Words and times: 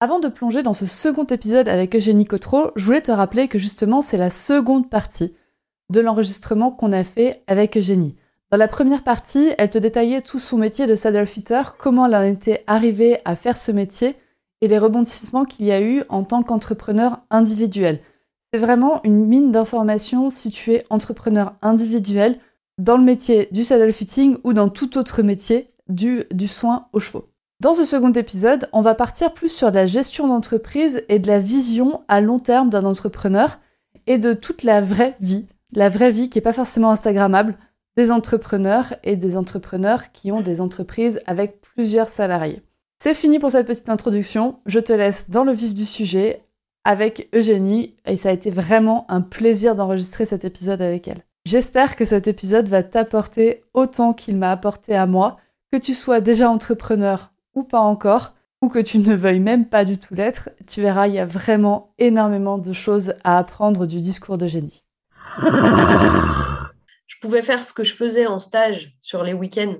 Avant 0.00 0.20
de 0.20 0.28
plonger 0.28 0.62
dans 0.62 0.74
ce 0.74 0.86
second 0.86 1.24
épisode 1.24 1.68
avec 1.68 1.96
Eugénie 1.96 2.24
Cotreau, 2.24 2.70
je 2.76 2.84
voulais 2.84 3.02
te 3.02 3.10
rappeler 3.10 3.48
que 3.48 3.58
justement 3.58 4.00
c'est 4.00 4.16
la 4.16 4.30
seconde 4.30 4.88
partie 4.88 5.34
de 5.90 5.98
l'enregistrement 5.98 6.70
qu'on 6.70 6.92
a 6.92 7.02
fait 7.02 7.42
avec 7.48 7.76
Eugénie. 7.76 8.14
Dans 8.52 8.58
la 8.58 8.68
première 8.68 9.02
partie, 9.02 9.50
elle 9.58 9.70
te 9.70 9.78
détaillait 9.78 10.22
tout 10.22 10.38
son 10.38 10.56
métier 10.56 10.86
de 10.86 10.94
saddle 10.94 11.26
fitter, 11.26 11.62
comment 11.78 12.06
elle 12.06 12.14
en 12.14 12.22
était 12.22 12.62
arrivée 12.68 13.18
à 13.24 13.34
faire 13.34 13.58
ce 13.58 13.72
métier 13.72 14.14
et 14.60 14.68
les 14.68 14.78
rebondissements 14.78 15.44
qu'il 15.44 15.66
y 15.66 15.72
a 15.72 15.82
eu 15.82 16.04
en 16.10 16.22
tant 16.22 16.44
qu'entrepreneur 16.44 17.18
individuel. 17.30 17.98
C'est 18.52 18.60
vraiment 18.60 19.00
une 19.02 19.26
mine 19.26 19.50
d'informations 19.50 20.30
si 20.30 20.50
tu 20.50 20.74
es 20.74 20.86
entrepreneur 20.90 21.54
individuel 21.60 22.38
dans 22.78 22.96
le 22.96 23.02
métier 23.02 23.48
du 23.50 23.64
saddle 23.64 23.92
fitting 23.92 24.36
ou 24.44 24.52
dans 24.52 24.68
tout 24.68 24.96
autre 24.96 25.22
métier 25.22 25.72
du, 25.88 26.22
du 26.30 26.46
soin 26.46 26.86
aux 26.92 27.00
chevaux. 27.00 27.27
Dans 27.60 27.74
ce 27.74 27.84
second 27.84 28.12
épisode, 28.12 28.68
on 28.72 28.82
va 28.82 28.94
partir 28.94 29.34
plus 29.34 29.48
sur 29.48 29.72
la 29.72 29.84
gestion 29.84 30.28
d'entreprise 30.28 31.02
et 31.08 31.18
de 31.18 31.26
la 31.26 31.40
vision 31.40 32.04
à 32.06 32.20
long 32.20 32.38
terme 32.38 32.70
d'un 32.70 32.84
entrepreneur 32.84 33.58
et 34.06 34.18
de 34.18 34.32
toute 34.32 34.62
la 34.62 34.80
vraie 34.80 35.16
vie, 35.18 35.46
la 35.72 35.88
vraie 35.88 36.12
vie 36.12 36.30
qui 36.30 36.38
n'est 36.38 36.42
pas 36.42 36.52
forcément 36.52 36.92
instagrammable, 36.92 37.58
des 37.96 38.12
entrepreneurs 38.12 38.94
et 39.02 39.16
des 39.16 39.36
entrepreneurs 39.36 40.12
qui 40.12 40.30
ont 40.30 40.40
des 40.40 40.60
entreprises 40.60 41.18
avec 41.26 41.60
plusieurs 41.60 42.10
salariés. 42.10 42.62
C'est 43.02 43.14
fini 43.14 43.40
pour 43.40 43.50
cette 43.50 43.66
petite 43.66 43.88
introduction. 43.88 44.60
Je 44.66 44.78
te 44.78 44.92
laisse 44.92 45.28
dans 45.28 45.42
le 45.42 45.52
vif 45.52 45.74
du 45.74 45.84
sujet 45.84 46.44
avec 46.84 47.28
Eugénie 47.34 47.96
et 48.06 48.16
ça 48.16 48.28
a 48.28 48.32
été 48.32 48.52
vraiment 48.52 49.04
un 49.08 49.20
plaisir 49.20 49.74
d'enregistrer 49.74 50.26
cet 50.26 50.44
épisode 50.44 50.80
avec 50.80 51.08
elle. 51.08 51.24
J'espère 51.44 51.96
que 51.96 52.04
cet 52.04 52.28
épisode 52.28 52.68
va 52.68 52.84
t'apporter 52.84 53.64
autant 53.74 54.12
qu'il 54.12 54.36
m'a 54.36 54.52
apporté 54.52 54.94
à 54.94 55.06
moi, 55.06 55.38
que 55.72 55.78
tu 55.78 55.92
sois 55.92 56.20
déjà 56.20 56.48
entrepreneur 56.48 57.32
ou 57.58 57.64
pas 57.64 57.80
encore, 57.80 58.34
ou 58.62 58.68
que 58.68 58.78
tu 58.78 58.98
ne 58.98 59.14
veuilles 59.14 59.40
même 59.40 59.68
pas 59.68 59.84
du 59.84 59.98
tout 59.98 60.14
l'être. 60.14 60.50
Tu 60.66 60.80
verras, 60.80 61.08
il 61.08 61.14
y 61.14 61.18
a 61.18 61.26
vraiment 61.26 61.92
énormément 61.98 62.58
de 62.58 62.72
choses 62.72 63.14
à 63.24 63.38
apprendre 63.38 63.86
du 63.86 64.00
discours 64.00 64.38
d'Eugénie. 64.38 64.84
je 67.06 67.16
pouvais 67.20 67.42
faire 67.42 67.64
ce 67.64 67.72
que 67.72 67.84
je 67.84 67.94
faisais 67.94 68.26
en 68.26 68.38
stage 68.38 68.96
sur 69.00 69.22
les 69.22 69.32
week-ends, 69.32 69.76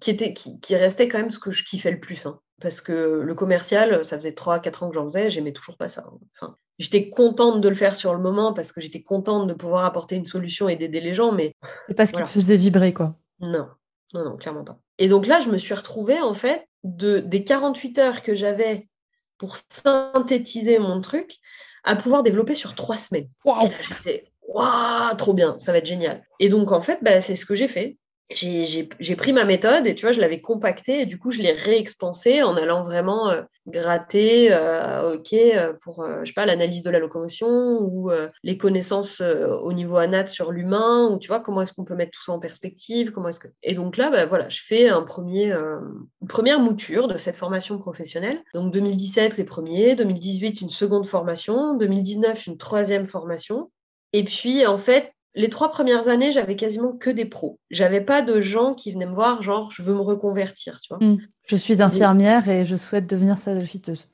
qui, 0.00 0.10
était, 0.10 0.32
qui, 0.32 0.76
restait 0.76 1.08
quand 1.08 1.18
même 1.18 1.30
ce 1.30 1.38
que 1.38 1.50
je 1.50 1.64
kiffais 1.64 1.90
le 1.90 2.00
plus. 2.00 2.26
Hein. 2.26 2.40
Parce 2.60 2.80
que 2.80 3.20
le 3.22 3.34
commercial, 3.34 4.04
ça 4.04 4.16
faisait 4.16 4.30
3-4 4.30 4.84
ans 4.84 4.88
que 4.88 4.94
j'en 4.94 5.04
faisais, 5.04 5.30
j'aimais 5.30 5.52
toujours 5.52 5.76
pas 5.76 5.88
ça. 5.88 6.04
Hein. 6.06 6.18
Enfin, 6.34 6.56
j'étais 6.78 7.10
contente 7.10 7.60
de 7.60 7.68
le 7.68 7.74
faire 7.74 7.94
sur 7.94 8.14
le 8.14 8.20
moment 8.20 8.52
parce 8.52 8.72
que 8.72 8.80
j'étais 8.80 9.02
contente 9.02 9.46
de 9.46 9.54
pouvoir 9.54 9.84
apporter 9.84 10.16
une 10.16 10.24
solution 10.24 10.68
et 10.68 10.76
d'aider 10.76 11.00
les 11.00 11.14
gens, 11.14 11.32
mais. 11.32 11.52
C'est 11.86 11.94
pas 11.94 12.06
ce 12.06 12.12
qui 12.12 12.22
te 12.22 12.28
faisait 12.28 12.56
vibrer, 12.56 12.94
quoi. 12.94 13.14
Non, 13.40 13.68
non, 14.14 14.24
non, 14.24 14.36
clairement 14.36 14.64
pas. 14.64 14.78
Et 14.98 15.08
donc 15.08 15.26
là, 15.26 15.40
je 15.40 15.50
me 15.50 15.58
suis 15.58 15.74
retrouvée, 15.74 16.20
en 16.20 16.34
fait, 16.34 16.66
de, 16.84 17.18
des 17.18 17.44
48 17.44 17.98
heures 17.98 18.22
que 18.22 18.34
j'avais 18.34 18.88
pour 19.36 19.56
synthétiser 19.56 20.78
mon 20.78 21.00
truc, 21.00 21.38
à 21.84 21.96
pouvoir 21.96 22.22
développer 22.22 22.54
sur 22.54 22.74
trois 22.74 22.96
semaines. 22.96 23.28
Wow. 23.44 23.70
J'étais 23.88 24.24
waouh, 24.48 25.14
trop 25.16 25.32
bien, 25.32 25.58
ça 25.58 25.72
va 25.72 25.78
être 25.78 25.86
génial. 25.86 26.26
Et 26.40 26.48
donc, 26.48 26.72
en 26.72 26.80
fait, 26.80 26.98
bah, 27.02 27.20
c'est 27.20 27.36
ce 27.36 27.46
que 27.46 27.54
j'ai 27.54 27.68
fait 27.68 27.96
j'ai 28.30 29.16
pris 29.16 29.32
ma 29.32 29.44
méthode 29.44 29.86
et 29.86 29.94
tu 29.94 30.02
vois, 30.04 30.12
je 30.12 30.20
l'avais 30.20 30.40
compactée 30.40 31.00
et 31.00 31.06
du 31.06 31.18
coup, 31.18 31.30
je 31.30 31.40
l'ai 31.40 31.52
réexpansée 31.52 32.42
en 32.42 32.56
allant 32.56 32.82
vraiment 32.82 33.30
euh, 33.30 33.42
gratter, 33.66 34.52
euh, 34.52 35.14
ok, 35.14 35.32
euh, 35.32 35.72
pour, 35.80 36.06
je 36.20 36.26
sais 36.26 36.34
pas, 36.34 36.44
l'analyse 36.44 36.82
de 36.82 36.90
la 36.90 36.98
locomotion 36.98 37.80
ou 37.80 38.10
les 38.42 38.58
connaissances 38.58 39.20
au 39.20 39.72
niveau 39.72 39.96
anat 39.96 40.26
sur 40.26 40.52
l'humain 40.52 41.08
ou 41.10 41.18
tu 41.18 41.28
vois, 41.28 41.40
comment 41.40 41.62
est-ce 41.62 41.72
qu'on 41.72 41.84
peut 41.84 41.94
mettre 41.94 42.12
tout 42.12 42.22
ça 42.22 42.32
en 42.32 42.38
perspective, 42.38 43.12
comment 43.12 43.28
est-ce 43.28 43.40
que... 43.40 43.48
Et 43.62 43.74
donc 43.74 43.96
là, 43.96 44.10
bah, 44.10 44.26
voilà, 44.26 44.48
je 44.48 44.60
fais 44.62 44.88
un 44.88 45.02
premier, 45.02 45.52
une 45.52 46.28
première 46.28 46.60
mouture 46.60 47.08
de 47.08 47.16
cette 47.16 47.36
formation 47.36 47.78
professionnelle. 47.78 48.42
Donc 48.54 48.72
2017, 48.72 49.38
les 49.38 49.44
premiers, 49.44 49.96
2018, 49.96 50.60
une 50.60 50.70
seconde 50.70 51.06
formation, 51.06 51.76
2019, 51.76 52.46
une 52.46 52.56
troisième 52.56 53.04
formation. 53.04 53.70
Et 54.12 54.24
puis, 54.24 54.66
en 54.66 54.78
fait, 54.78 55.12
les 55.38 55.48
trois 55.48 55.70
premières 55.70 56.08
années, 56.08 56.32
j'avais 56.32 56.56
quasiment 56.56 56.92
que 56.92 57.10
des 57.10 57.24
pros. 57.24 57.60
J'avais 57.70 58.00
pas 58.00 58.22
de 58.22 58.40
gens 58.40 58.74
qui 58.74 58.90
venaient 58.92 59.06
me 59.06 59.14
voir, 59.14 59.40
genre, 59.40 59.70
je 59.70 59.82
veux 59.82 59.94
me 59.94 60.00
reconvertir, 60.00 60.80
tu 60.80 60.92
vois. 60.92 61.04
Hmm. 61.04 61.18
Je 61.46 61.56
suis 61.56 61.80
infirmière 61.80 62.48
et 62.48 62.66
je 62.66 62.74
souhaite 62.74 63.08
devenir 63.08 63.38
saddlefiteuse. 63.38 64.10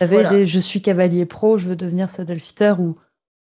J'avais 0.00 0.24
des 0.24 0.46
je 0.46 0.58
suis 0.58 0.82
cavalier 0.82 1.24
pro, 1.24 1.56
je 1.56 1.68
veux 1.68 1.76
devenir 1.76 2.10
saddlefitter 2.10 2.74
ou 2.78 2.96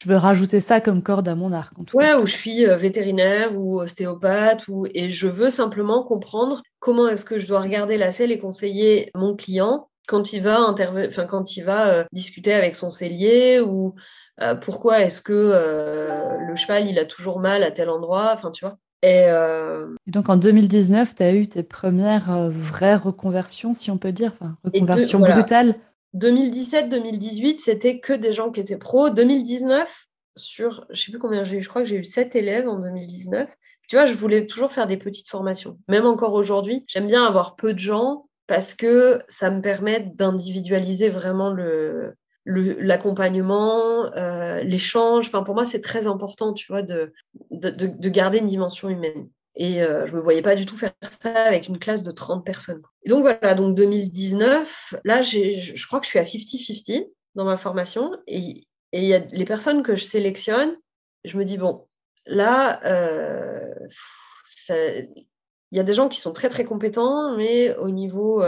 je 0.02 0.08
veux 0.08 0.16
rajouter 0.16 0.60
ça 0.60 0.80
comme 0.80 1.02
corde 1.02 1.28
à 1.28 1.36
mon 1.36 1.52
arc. 1.52 1.78
En 1.78 1.84
tout 1.84 1.96
ouais, 1.96 2.14
ou 2.14 2.26
je 2.26 2.32
suis 2.32 2.66
euh, 2.66 2.76
vétérinaire 2.76 3.56
ou 3.56 3.80
ostéopathe 3.80 4.66
ou 4.66 4.86
et 4.92 5.10
je 5.10 5.28
veux 5.28 5.50
simplement 5.50 6.02
comprendre 6.02 6.62
comment 6.80 7.08
est-ce 7.08 7.24
que 7.24 7.38
je 7.38 7.46
dois 7.46 7.60
regarder 7.60 7.98
la 7.98 8.10
selle 8.10 8.32
et 8.32 8.38
conseiller 8.38 9.10
mon 9.14 9.36
client 9.36 9.88
quand 10.08 10.32
il 10.32 10.42
va 10.42 10.68
enfin 10.68 11.26
quand 11.26 11.56
il 11.56 11.64
va 11.64 11.86
euh, 11.88 12.04
discuter 12.10 12.52
avec 12.52 12.74
son 12.74 12.90
cellier 12.90 13.60
ou 13.60 13.94
euh, 14.42 14.54
pourquoi 14.54 15.00
est-ce 15.00 15.22
que 15.22 15.32
euh, 15.32 16.36
le 16.38 16.54
cheval, 16.56 16.88
il 16.88 16.98
a 16.98 17.04
toujours 17.04 17.41
mal 17.41 17.62
à 17.62 17.70
tel 17.70 17.88
endroit? 17.88 18.30
Enfin, 18.34 18.50
tu 18.50 18.64
vois. 18.64 18.78
Et, 19.04 19.26
donc 20.06 20.28
en 20.28 20.36
2019, 20.36 21.16
tu 21.16 21.22
as 21.25 21.34
eu 21.34 21.48
tes 21.48 21.64
premières 21.64 22.50
vraies 22.50 22.94
reconversions, 22.94 23.75
si 23.75 23.91
on 23.91 23.98
peut 23.98 24.12
dire, 24.12 24.32
enfin, 24.38 24.56
reconversion 24.62 25.19
brutale. 25.19 25.75
2017-2018, 26.14 27.58
c'était 27.58 27.98
que 27.98 28.12
des 28.12 28.32
gens 28.32 28.50
qui 28.50 28.60
étaient 28.60 28.76
pros. 28.76 29.10
2019, 29.10 30.06
sur, 30.36 30.86
je 30.91 31.00
sais 31.00 31.10
plus 31.10 31.19
combien 31.19 31.44
j'ai 31.44 31.56
eu, 31.56 31.62
je 31.62 31.69
crois 31.69 31.82
que 31.82 31.88
j'ai 31.88 31.97
eu 31.97 32.04
7 32.04 32.36
élèves 32.36 32.69
en 32.69 32.78
2019. 32.78 33.48
Tu 33.88 33.97
vois, 33.97 34.06
je 34.06 34.14
voulais 34.14 34.47
toujours 34.47 34.72
faire 34.72 34.86
des 34.86 34.97
petites 34.97 35.28
formations. 35.28 35.78
Même 35.88 36.06
encore 36.06 36.32
aujourd'hui, 36.34 36.84
j'aime 36.86 37.06
bien 37.06 37.25
avoir 37.25 37.56
peu 37.56 37.75
de 37.75 37.78
gens 37.78 38.26
parce 38.47 38.75
que 38.75 39.20
ça 39.28 39.50
me 39.50 39.60
permet 39.60 40.00
d'individualiser 40.00 41.08
vraiment 41.08 41.50
le, 41.50 42.14
l'accompagnement, 42.44 44.12
euh, 44.14 44.62
l'échange. 44.62 45.26
Enfin, 45.26 45.42
pour 45.42 45.54
moi, 45.54 45.64
c'est 45.64 45.80
très 45.80 46.06
important, 46.06 46.53
tu 46.53 46.66
vois, 46.72 46.82
de, 46.82 47.12
de, 47.50 48.08
garder 48.08 48.38
une 48.38 48.47
dimension 48.47 48.88
humaine. 48.88 49.28
Et 49.54 49.82
euh, 49.82 50.06
je 50.06 50.12
ne 50.12 50.16
me 50.16 50.22
voyais 50.22 50.42
pas 50.42 50.56
du 50.56 50.66
tout 50.66 50.76
faire 50.76 50.92
ça 51.02 51.44
avec 51.44 51.69
une 51.69 51.78
classe 51.78 52.02
de 52.02 52.10
30 52.10 52.44
personnes. 52.44 52.82
Et 53.04 53.10
donc 53.10 53.20
voilà, 53.20 53.54
donc 53.54 53.76
2019, 53.76 54.94
là, 55.04 55.22
je 55.22 55.86
crois 55.86 56.00
que 56.00 56.06
je 56.06 56.10
suis 56.10 56.19
à 56.19 56.25
50-50 56.25 57.10
dans 57.34 57.44
ma 57.44 57.56
formation. 57.56 58.10
Et 58.26 58.66
il 58.92 59.04
y 59.04 59.14
a 59.14 59.19
les 59.19 59.44
personnes 59.44 59.82
que 59.82 59.94
je 59.94 60.04
sélectionne, 60.04 60.76
je 61.25 61.36
me 61.36 61.44
dis, 61.44 61.58
bon, 61.58 61.86
là, 62.26 62.81
euh, 62.86 63.72
il 64.69 65.76
y 65.76 65.81
a 65.81 65.84
des 65.84 65.94
gens 65.94 66.08
qui 66.08 66.20
sont 66.20 66.32
très, 66.32 66.48
très 66.48 66.64
compétents, 66.64 67.36
mais 67.36 67.76
au 67.76 67.91
niveau, 67.91 68.42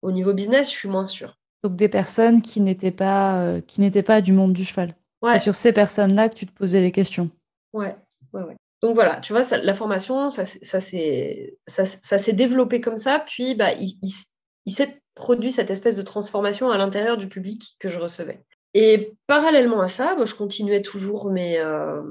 au 0.00 0.12
niveau 0.12 0.32
business, 0.32 0.70
je 0.70 0.76
suis 0.76 0.88
moins 0.88 1.06
sûre. 1.06 1.36
Donc 1.62 1.76
des 1.76 1.88
personnes 1.88 2.42
qui 2.42 2.60
n'étaient 2.60 2.90
pas, 2.90 3.40
euh, 3.40 3.60
qui 3.60 3.80
n'étaient 3.80 4.02
pas 4.02 4.20
du 4.20 4.32
monde 4.32 4.52
du 4.52 4.64
cheval. 4.64 4.94
C'est 5.22 5.38
sur 5.40 5.54
ces 5.56 5.72
personnes-là 5.72 6.28
que 6.28 6.34
tu 6.34 6.46
te 6.46 6.52
posais 6.52 6.80
les 6.80 6.92
questions. 6.92 7.30
Ouais, 7.72 7.96
ouais, 8.32 8.42
ouais. 8.42 8.56
Donc 8.82 8.94
voilà, 8.94 9.20
tu 9.20 9.32
vois, 9.32 9.42
la 9.62 9.74
formation, 9.74 10.30
ça, 10.30 10.44
ça 10.44 10.78
s'est 10.80 11.58
ça, 11.66 12.32
développé 12.32 12.80
comme 12.80 12.98
ça, 12.98 13.18
puis 13.26 13.54
bah, 13.54 13.72
il, 13.72 13.98
il, 14.66 14.72
s'est 14.72 15.00
produit 15.14 15.50
cette 15.50 15.70
espèce 15.70 15.96
de 15.96 16.02
transformation 16.02 16.70
à 16.70 16.76
l'intérieur 16.76 17.16
du 17.16 17.26
public 17.26 17.76
que 17.80 17.88
je 17.88 17.98
recevais. 17.98 18.44
Et 18.74 19.14
parallèlement 19.26 19.80
à 19.80 19.88
ça, 19.88 20.14
bah, 20.14 20.26
je 20.26 20.34
continuais 20.34 20.82
toujours 20.82 21.30
mes, 21.30 21.58
euh, 21.58 22.02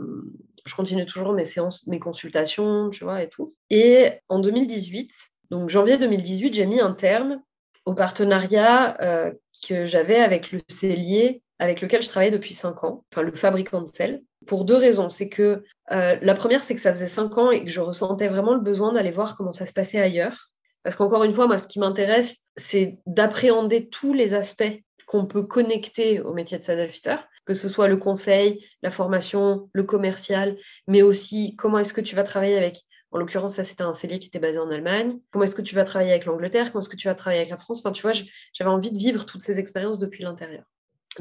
je 0.65 0.73
continuais 0.73 1.05
toujours 1.05 1.33
mes 1.33 1.45
séances, 1.45 1.85
mes 1.87 1.99
consultations, 1.99 2.89
tu 2.89 3.03
vois, 3.03 3.21
et 3.21 3.29
tout. 3.29 3.51
Et 3.69 4.13
en 4.29 4.39
2018, 4.39 5.11
donc 5.51 5.69
janvier 5.69 5.97
2018, 5.97 6.53
j'ai 6.55 6.65
mis 6.65 6.79
un 6.79 6.93
terme 6.93 7.41
au 7.85 7.93
partenariat 7.93 8.99
euh, 9.01 9.31
que 9.67 9.85
j'avais 9.85 10.17
avec 10.17 10.51
le 10.51 10.59
cellier 10.69 11.41
avec 11.59 11.81
lequel 11.81 12.01
je 12.01 12.09
travaillais 12.09 12.31
depuis 12.31 12.53
cinq 12.53 12.83
ans, 12.83 13.05
enfin 13.11 13.21
le 13.21 13.31
fabricant 13.31 13.81
de 13.81 13.87
sel, 13.87 14.21
pour 14.45 14.65
deux 14.65 14.75
raisons. 14.75 15.09
C'est 15.09 15.29
que 15.29 15.63
euh, 15.91 16.17
la 16.21 16.33
première, 16.33 16.63
c'est 16.63 16.75
que 16.75 16.81
ça 16.81 16.93
faisait 16.93 17.07
cinq 17.07 17.37
ans 17.37 17.51
et 17.51 17.63
que 17.63 17.71
je 17.71 17.79
ressentais 17.79 18.27
vraiment 18.27 18.53
le 18.53 18.59
besoin 18.59 18.93
d'aller 18.93 19.11
voir 19.11 19.35
comment 19.37 19.53
ça 19.53 19.65
se 19.65 19.73
passait 19.73 19.99
ailleurs. 19.99 20.51
Parce 20.83 20.95
qu'encore 20.95 21.23
une 21.23 21.33
fois, 21.33 21.47
moi, 21.47 21.57
ce 21.57 21.67
qui 21.67 21.79
m'intéresse, 21.79 22.37
c'est 22.57 22.99
d'appréhender 23.07 23.89
tous 23.89 24.13
les 24.13 24.33
aspects 24.33 24.81
qu'on 25.07 25.25
peut 25.25 25.43
connecter 25.43 26.19
au 26.19 26.33
métier 26.33 26.57
de 26.57 26.63
saddlefitter, 26.63 27.15
que 27.45 27.53
ce 27.53 27.69
soit 27.69 27.87
le 27.87 27.97
conseil, 27.97 28.65
la 28.81 28.91
formation, 28.91 29.69
le 29.73 29.83
commercial, 29.83 30.57
mais 30.87 31.01
aussi 31.01 31.55
comment 31.55 31.79
est-ce 31.79 31.93
que 31.93 32.01
tu 32.01 32.15
vas 32.15 32.23
travailler 32.23 32.57
avec 32.57 32.81
En 33.15 33.17
l'occurrence, 33.17 33.55
ça, 33.55 33.63
c'était 33.63 33.83
un 33.83 33.93
cellier 33.93 34.19
qui 34.19 34.27
était 34.27 34.39
basé 34.39 34.59
en 34.59 34.69
Allemagne. 34.69 35.19
Comment 35.31 35.45
est-ce 35.45 35.55
que 35.55 35.61
tu 35.61 35.73
vas 35.73 35.85
travailler 35.85 36.11
avec 36.11 36.25
l'Angleterre? 36.25 36.73
Comment 36.73 36.81
est-ce 36.81 36.89
que 36.89 36.97
tu 36.97 37.07
vas 37.07 37.15
travailler 37.15 37.39
avec 37.39 37.49
la 37.49 37.57
France? 37.57 37.79
Enfin, 37.79 37.93
tu 37.93 38.01
vois, 38.01 38.11
j'avais 38.11 38.69
envie 38.69 38.91
de 38.91 38.97
vivre 38.97 39.25
toutes 39.25 39.41
ces 39.41 39.57
expériences 39.57 39.99
depuis 39.99 40.21
l'intérieur. 40.21 40.65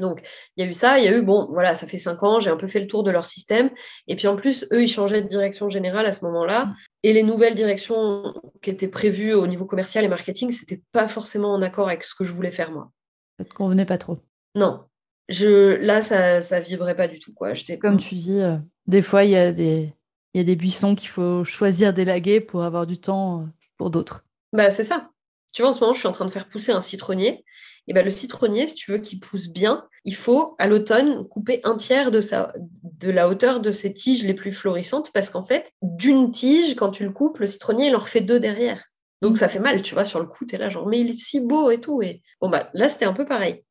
Donc, 0.01 0.21
il 0.57 0.65
y 0.65 0.67
a 0.67 0.69
eu 0.69 0.73
ça, 0.73 0.99
il 0.99 1.05
y 1.05 1.07
a 1.07 1.15
eu, 1.15 1.21
bon, 1.21 1.47
voilà, 1.51 1.73
ça 1.73 1.87
fait 1.87 1.97
cinq 1.97 2.21
ans, 2.21 2.41
j'ai 2.41 2.49
un 2.49 2.57
peu 2.57 2.67
fait 2.67 2.81
le 2.81 2.87
tour 2.87 3.03
de 3.03 3.11
leur 3.11 3.25
système. 3.25 3.69
Et 4.09 4.17
puis 4.17 4.27
en 4.27 4.35
plus, 4.35 4.67
eux, 4.73 4.83
ils 4.83 4.89
changeaient 4.89 5.21
de 5.21 5.29
direction 5.29 5.69
générale 5.69 6.05
à 6.05 6.11
ce 6.11 6.25
moment-là. 6.25 6.73
Et 7.03 7.13
les 7.13 7.23
nouvelles 7.23 7.55
directions 7.55 8.33
qui 8.61 8.71
étaient 8.71 8.89
prévues 8.89 9.33
au 9.33 9.47
niveau 9.47 9.63
commercial 9.63 10.03
et 10.03 10.09
marketing, 10.09 10.51
c'était 10.51 10.81
pas 10.91 11.07
forcément 11.07 11.53
en 11.53 11.61
accord 11.61 11.87
avec 11.87 12.03
ce 12.03 12.13
que 12.13 12.25
je 12.25 12.33
voulais 12.33 12.51
faire 12.51 12.73
moi. 12.73 12.91
Ça 13.39 13.45
te 13.45 13.53
convenait 13.53 13.85
pas 13.85 13.97
trop? 13.97 14.19
Non. 14.53 14.81
Je, 15.29 15.77
là, 15.77 16.01
ça, 16.01 16.41
ça 16.41 16.59
vibrait 16.59 16.97
pas 16.97 17.07
du 17.07 17.19
tout. 17.19 17.33
Quoi. 17.33 17.53
Comme 17.79 17.95
tu 17.95 18.15
dis, 18.15 18.41
euh, 18.41 18.57
des 18.85 19.01
fois, 19.01 19.23
il 19.23 19.31
y, 19.31 19.37
a 19.37 19.53
des, 19.53 19.93
y 20.37 20.41
a 20.41 20.43
des 20.43 20.55
buissons 20.55 20.95
qu'il 20.95 21.09
faut 21.09 21.43
choisir 21.43 21.93
d'élaguer 21.93 22.41
pour 22.41 22.63
avoir 22.63 22.85
du 22.85 22.97
temps 22.97 23.41
euh, 23.41 23.45
pour 23.77 23.89
d'autres. 23.89 24.25
Bah, 24.53 24.71
c'est 24.71 24.83
ça. 24.83 25.09
Tu 25.53 25.61
vois, 25.61 25.69
en 25.69 25.73
ce 25.73 25.79
moment, 25.79 25.93
je 25.93 25.99
suis 25.99 26.07
en 26.07 26.11
train 26.11 26.25
de 26.25 26.31
faire 26.31 26.47
pousser 26.47 26.71
un 26.71 26.81
citronnier 26.81 27.45
et 27.87 27.93
ben, 27.93 28.03
le 28.03 28.09
citronnier, 28.09 28.67
si 28.67 28.75
tu 28.75 28.91
veux 28.91 28.97
qu'il 28.97 29.19
pousse 29.19 29.47
bien, 29.47 29.87
il 30.05 30.15
faut 30.15 30.55
à 30.57 30.67
l'automne 30.67 31.27
couper 31.27 31.61
un 31.63 31.77
tiers 31.77 32.11
de, 32.11 32.19
sa, 32.19 32.51
de 32.83 33.11
la 33.11 33.29
hauteur 33.29 33.59
de 33.59 33.71
ses 33.71 33.93
tiges 33.93 34.23
les 34.23 34.33
plus 34.33 34.51
florissantes 34.51 35.11
parce 35.13 35.29
qu'en 35.29 35.43
fait, 35.43 35.71
d'une 35.81 36.31
tige, 36.31 36.75
quand 36.75 36.89
tu 36.89 37.03
le 37.03 37.11
coupes, 37.11 37.37
le 37.37 37.47
citronnier, 37.47 37.87
il 37.87 37.95
en 37.95 37.99
refait 37.99 38.21
deux 38.21 38.39
derrière. 38.39 38.83
Donc 39.21 39.37
ça 39.37 39.47
fait 39.47 39.59
mal, 39.59 39.81
tu 39.81 39.93
vois, 39.93 40.05
sur 40.05 40.19
le 40.19 40.25
coup, 40.25 40.45
tu 40.45 40.55
es 40.55 40.57
là, 40.57 40.69
genre, 40.69 40.87
mais 40.87 40.99
il 40.99 41.11
est 41.11 41.19
si 41.19 41.39
beau 41.39 41.69
et 41.69 41.79
tout. 41.79 42.01
Et 42.01 42.21
bon, 42.41 42.49
bah 42.49 42.69
là, 42.73 42.87
c'était 42.87 43.05
un 43.05 43.13
peu 43.13 43.25
pareil. 43.25 43.63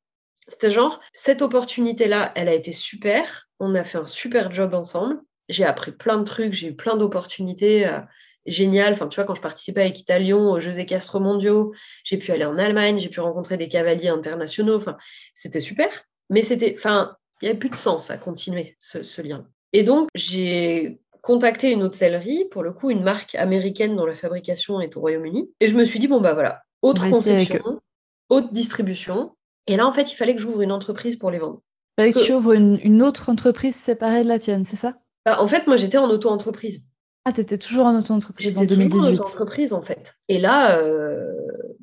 C'était 0.46 0.70
genre, 0.70 1.00
cette 1.12 1.42
opportunité-là, 1.42 2.32
elle 2.36 2.48
a 2.48 2.54
été 2.54 2.72
super. 2.72 3.48
On 3.58 3.74
a 3.74 3.82
fait 3.82 3.98
un 3.98 4.06
super 4.06 4.52
job 4.52 4.74
ensemble. 4.74 5.20
J'ai 5.48 5.64
appris 5.64 5.92
plein 5.92 6.18
de 6.18 6.24
trucs, 6.24 6.52
j'ai 6.52 6.68
eu 6.68 6.76
plein 6.76 6.96
d'opportunités. 6.96 7.86
Euh, 7.86 8.00
génial. 8.46 8.92
Enfin, 8.92 9.08
tu 9.08 9.16
vois, 9.16 9.24
quand 9.24 9.34
je 9.34 9.40
participais 9.40 9.82
avec 9.82 9.98
Italion 10.00 10.50
aux 10.50 10.60
Jeux 10.60 10.78
équestres 10.78 11.20
mondiaux, 11.20 11.72
j'ai 12.04 12.18
pu 12.18 12.32
aller 12.32 12.44
en 12.44 12.58
Allemagne, 12.58 12.98
j'ai 12.98 13.08
pu 13.08 13.20
rencontrer 13.20 13.56
des 13.56 13.68
cavaliers 13.68 14.08
internationaux. 14.08 14.76
Enfin, 14.76 14.96
c'était 15.34 15.60
super. 15.60 16.04
Mais 16.30 16.42
c'était, 16.42 16.74
enfin, 16.78 17.16
il 17.40 17.46
n'y 17.46 17.50
avait 17.50 17.58
plus 17.58 17.70
de 17.70 17.76
sens 17.76 18.10
à 18.10 18.18
continuer 18.18 18.76
ce, 18.78 19.22
lien. 19.22 19.46
Et 19.72 19.82
donc, 19.82 20.08
j'ai 20.14 21.00
contacté 21.22 21.70
une 21.70 21.82
autre 21.82 21.96
sellerie, 21.96 22.46
pour 22.50 22.62
le 22.62 22.72
coup, 22.72 22.90
une 22.90 23.02
marque 23.02 23.34
américaine 23.34 23.96
dont 23.96 24.06
la 24.06 24.14
fabrication 24.14 24.80
est 24.80 24.96
au 24.96 25.00
Royaume-Uni. 25.00 25.50
Et 25.60 25.66
je 25.66 25.74
me 25.74 25.84
suis 25.84 25.98
dit, 25.98 26.08
bon, 26.08 26.20
bah 26.20 26.34
voilà, 26.34 26.62
autre 26.82 27.08
conception, 27.08 27.80
haute 28.28 28.52
distribution. 28.52 29.34
Et 29.66 29.76
là, 29.76 29.86
en 29.86 29.92
fait, 29.92 30.12
il 30.12 30.16
fallait 30.16 30.34
que 30.34 30.40
j'ouvre 30.40 30.60
une 30.60 30.72
entreprise 30.72 31.16
pour 31.16 31.30
les 31.30 31.38
vendre. 31.38 31.62
Il 31.96 32.02
fallait 32.02 32.12
que, 32.12 32.24
tu 32.24 32.32
ouvres 32.32 32.52
une, 32.52 33.02
autre 33.02 33.30
entreprise 33.30 33.74
séparée 33.74 34.22
de 34.22 34.28
la 34.28 34.38
tienne, 34.38 34.64
c'est 34.64 34.76
ça? 34.76 34.94
Bah, 35.24 35.40
En 35.40 35.46
fait, 35.46 35.66
moi, 35.66 35.76
j'étais 35.76 35.98
en 35.98 36.08
auto-entreprise. 36.08 36.82
Ah, 37.24 37.32
tu 37.32 37.40
étais 37.40 37.58
toujours 37.58 37.86
en 37.86 37.98
auto-entreprise 37.98 38.58
en 38.58 38.64
2018 38.64 38.90
toujours 38.90 39.08
en 39.08 39.12
auto-entreprise, 39.12 39.72
en 39.72 39.82
fait. 39.82 40.14
Et 40.28 40.38
là, 40.38 40.78
euh, 40.78 41.32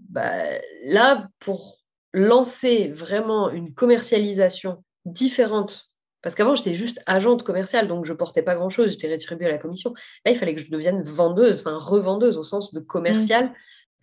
bah, 0.09 0.59
là, 0.85 1.27
pour 1.39 1.77
lancer 2.13 2.89
vraiment 2.89 3.49
une 3.49 3.73
commercialisation 3.73 4.83
différente, 5.05 5.91
parce 6.21 6.35
qu'avant, 6.35 6.53
j'étais 6.53 6.75
juste 6.75 7.01
agente 7.07 7.43
commerciale, 7.43 7.87
donc 7.87 8.05
je 8.05 8.13
portais 8.13 8.43
pas 8.43 8.55
grand-chose, 8.55 8.91
j'étais 8.91 9.07
rétribuée 9.07 9.47
à 9.47 9.51
la 9.51 9.57
commission. 9.57 9.93
Là, 10.25 10.31
il 10.31 10.37
fallait 10.37 10.53
que 10.53 10.61
je 10.61 10.69
devienne 10.69 11.01
vendeuse, 11.01 11.61
enfin 11.61 11.75
revendeuse 11.77 12.37
au 12.37 12.43
sens 12.43 12.73
de 12.73 12.79
commercial. 12.79 13.45
Mmh. 13.45 13.53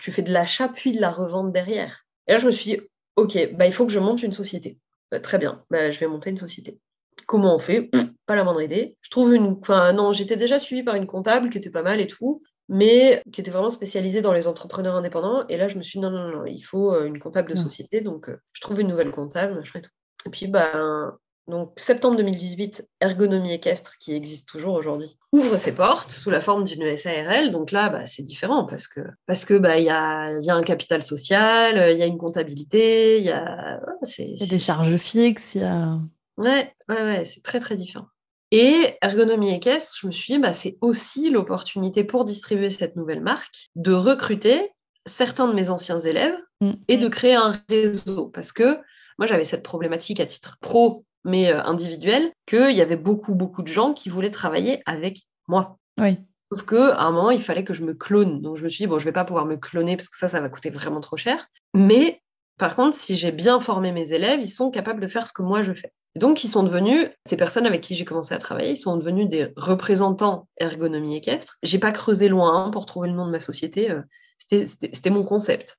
Tu 0.01 0.13
fais 0.13 0.23
de 0.23 0.33
l'achat 0.33 0.69
puis 0.69 0.93
de 0.93 1.01
la 1.01 1.11
revente 1.11 1.53
derrière. 1.53 2.05
Et 2.27 2.33
là, 2.33 2.39
je 2.39 2.47
me 2.47 2.51
suis 2.51 2.73
dit, 2.73 2.81
OK, 3.17 3.37
bah, 3.55 3.67
il 3.67 3.73
faut 3.73 3.87
que 3.87 3.93
je 3.93 3.99
monte 4.01 4.23
une 4.23 4.33
société. 4.33 4.79
Bah, 5.11 5.21
très 5.21 5.39
bien, 5.39 5.65
bah, 5.71 5.91
je 5.91 5.99
vais 6.01 6.09
monter 6.09 6.31
une 6.31 6.39
société. 6.39 6.79
Comment 7.27 7.55
on 7.55 7.59
fait? 7.59 7.91
Pas 8.29 8.37
la 8.37 8.45
moindre 8.45 8.61
idée. 8.61 8.95
Je 9.01 9.09
trouve 9.09 9.35
une. 9.35 9.57
Enfin, 9.59 9.95
non, 9.95 10.13
j'étais 10.13 10.37
déjà 10.37 10.59
suivie 10.59 10.83
par 10.83 10.97
une 10.97 11.07
comptable 11.07 11.49
qui 11.49 11.57
était 11.57 11.71
pas 11.71 11.83
mal 11.83 11.99
et 11.99 12.07
tout, 12.07 12.43
mais 12.69 13.23
qui 13.33 13.41
était 13.41 13.51
vraiment 13.51 13.71
spécialisée 13.71 14.21
dans 14.21 14.35
les 14.35 14.47
entrepreneurs 14.47 14.97
indépendants. 14.97 15.47
Et 15.49 15.57
là, 15.57 15.67
je 15.67 15.79
me 15.79 15.83
suis 15.83 15.99
dit, 15.99 16.03
non, 16.05 16.11
non, 16.11 16.29
non, 16.29 16.45
il 16.45 16.61
faut 16.61 16.95
euh, 16.95 17.07
une 17.07 17.19
comptable 17.21 17.49
de 17.49 17.55
société. 17.55 18.03
Donc, 18.03 18.29
euh, 18.29 18.37
je 18.53 18.61
trouve 18.61 18.81
une 18.83 18.89
nouvelle 18.89 19.13
comptable, 19.13 19.55
machin 19.55 19.79
et 19.79 19.83
tout. 19.83 19.91
Et 20.27 20.31
puis, 20.31 20.47
ben, 20.47 21.17
donc, 21.47 21.73
septembre 21.77 22.19
2018, 22.19 22.87
Ergonomie 23.01 23.55
équestre, 23.55 23.97
qui 23.99 24.13
existe 24.13 24.47
toujours 24.47 24.75
aujourd'hui, 24.75 25.17
ouvre 25.33 25.57
ses 25.57 25.73
portes 25.73 26.11
sous 26.11 26.29
la 26.29 26.43
forme 26.43 26.65
d'une 26.65 26.99
SARL. 26.99 27.51
Donc 27.51 27.71
là, 27.71 27.89
bah, 27.89 28.07
c'est 28.07 28.23
différent 28.23 28.67
parce 28.67 28.89
que 28.89 29.01
parce 29.25 29.47
que 29.47 29.57
bah 29.57 29.79
il 29.79 29.85
y 29.85 29.91
a, 29.91 30.39
y 30.39 30.51
a, 30.51 30.55
un 30.55 30.63
capital 30.63 31.03
social, 31.03 31.93
il 31.93 31.99
y 31.99 32.03
a 32.03 32.07
une 32.07 32.19
comptabilité, 32.19 33.17
il 33.17 33.25
y 33.25 33.31
a, 33.31 33.81
y 34.19 34.43
a 34.43 34.47
des 34.47 34.59
charges 34.59 34.97
fixes, 34.99 35.55
il 35.55 35.63
y 35.63 35.65
a 35.65 35.99
Ouais, 36.39 36.73
ouais, 36.89 37.03
ouais, 37.03 37.25
c'est 37.25 37.43
très 37.43 37.59
très 37.59 37.77
différent. 37.77 38.07
Et 38.51 38.97
ergonomie 39.03 39.55
équestre, 39.55 39.99
je 40.01 40.07
me 40.07 40.13
suis 40.13 40.35
dit, 40.35 40.41
bah, 40.41 40.53
c'est 40.53 40.79
aussi 40.81 41.31
l'opportunité 41.31 42.05
pour 42.05 42.25
distribuer 42.25 42.71
cette 42.71 42.97
nouvelle 42.97 43.21
marque 43.21 43.69
de 43.77 43.93
recruter 43.93 44.71
certains 45.07 45.49
de 45.49 45.53
mes 45.53 45.71
anciens 45.71 45.99
élèves 45.99 46.37
mm. 46.61 46.73
et 46.89 46.97
de 46.97 47.09
créer 47.09 47.35
un 47.35 47.61
réseau. 47.69 48.29
Parce 48.29 48.53
que 48.53 48.79
moi, 49.19 49.27
j'avais 49.27 49.45
cette 49.45 49.63
problématique 49.63 50.21
à 50.21 50.27
titre 50.27 50.57
pro, 50.61 51.05
mais 51.25 51.53
euh, 51.53 51.63
individuel, 51.63 52.33
qu'il 52.47 52.71
y 52.71 52.81
avait 52.81 52.97
beaucoup, 52.97 53.35
beaucoup 53.35 53.63
de 53.63 53.69
gens 53.69 53.93
qui 53.93 54.09
voulaient 54.09 54.31
travailler 54.31 54.83
avec 54.87 55.23
moi. 55.47 55.79
Oui. 56.01 56.17
Sauf 56.51 56.65
qu'à 56.65 56.99
un 57.01 57.11
moment, 57.11 57.31
il 57.31 57.43
fallait 57.43 57.65
que 57.65 57.75
je 57.75 57.85
me 57.85 57.93
clone. 57.93 58.41
Donc, 58.41 58.57
je 58.57 58.65
me 58.65 58.69
suis 58.69 58.85
dit, 58.85 58.87
bon, 58.87 58.99
je 58.99 59.05
ne 59.05 59.09
vais 59.09 59.13
pas 59.13 59.25
pouvoir 59.25 59.45
me 59.45 59.57
cloner 59.57 59.97
parce 59.97 60.09
que 60.09 60.17
ça, 60.17 60.29
ça 60.29 60.41
va 60.41 60.49
coûter 60.49 60.71
vraiment 60.71 61.01
trop 61.01 61.17
cher. 61.17 61.47
Mais 61.75 62.23
par 62.59 62.75
contre, 62.75 62.97
si 62.97 63.17
j'ai 63.17 63.33
bien 63.33 63.61
formé 63.61 63.93
mes 63.93 64.13
élèves, 64.13 64.41
ils 64.43 64.51
sont 64.51 64.71
capables 64.71 65.01
de 65.01 65.07
faire 65.07 65.27
ce 65.27 65.33
que 65.33 65.43
moi 65.43 65.63
je 65.63 65.73
fais. 65.73 65.93
Donc, 66.17 66.43
ils 66.43 66.49
sont 66.49 66.65
devenus, 66.65 67.09
ces 67.27 67.37
personnes 67.37 67.67
avec 67.67 67.81
qui 67.81 67.95
j'ai 67.95 68.05
commencé 68.05 68.35
à 68.35 68.39
travailler, 68.39 68.73
ils 68.73 68.77
sont 68.77 68.97
devenus 68.97 69.29
des 69.29 69.53
représentants 69.57 70.49
ergonomie 70.57 71.17
équestre. 71.17 71.57
J'ai 71.63 71.79
pas 71.79 71.93
creusé 71.93 72.29
loin 72.29 72.67
hein, 72.67 72.71
pour 72.71 72.87
trouver 72.87 73.09
le 73.09 73.15
nom 73.15 73.27
de 73.27 73.31
ma 73.31 73.41
société. 73.41 73.91
Euh, 73.91 74.03
c'était 74.39 75.11
mon 75.11 75.25
concept. 75.25 75.79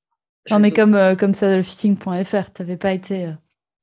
Non, 0.49 0.59
mais 0.59 0.71
comme, 0.71 0.95
euh, 0.95 1.15
comme 1.15 1.33
ça, 1.33 1.55
le 1.55 1.63
fitting.fr, 1.63 2.51
t'avais 2.53 2.77
pas 2.77 2.93
été. 2.93 3.27
Euh, 3.27 3.33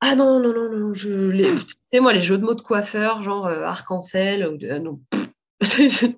ah 0.00 0.14
non, 0.14 0.40
non, 0.40 0.54
non, 0.54 0.70
non. 0.70 0.94
Je, 0.94 1.31
tu 1.58 1.75
sais, 1.87 2.00
moi, 2.00 2.14
les 2.14 2.22
jeux 2.22 2.38
de 2.38 2.44
mots 2.44 2.54
de 2.54 2.62
coiffeur, 2.62 3.22
genre 3.22 3.46
arc-en-ciel, 3.46 4.46
ou 4.46 4.56
non, 4.81 5.00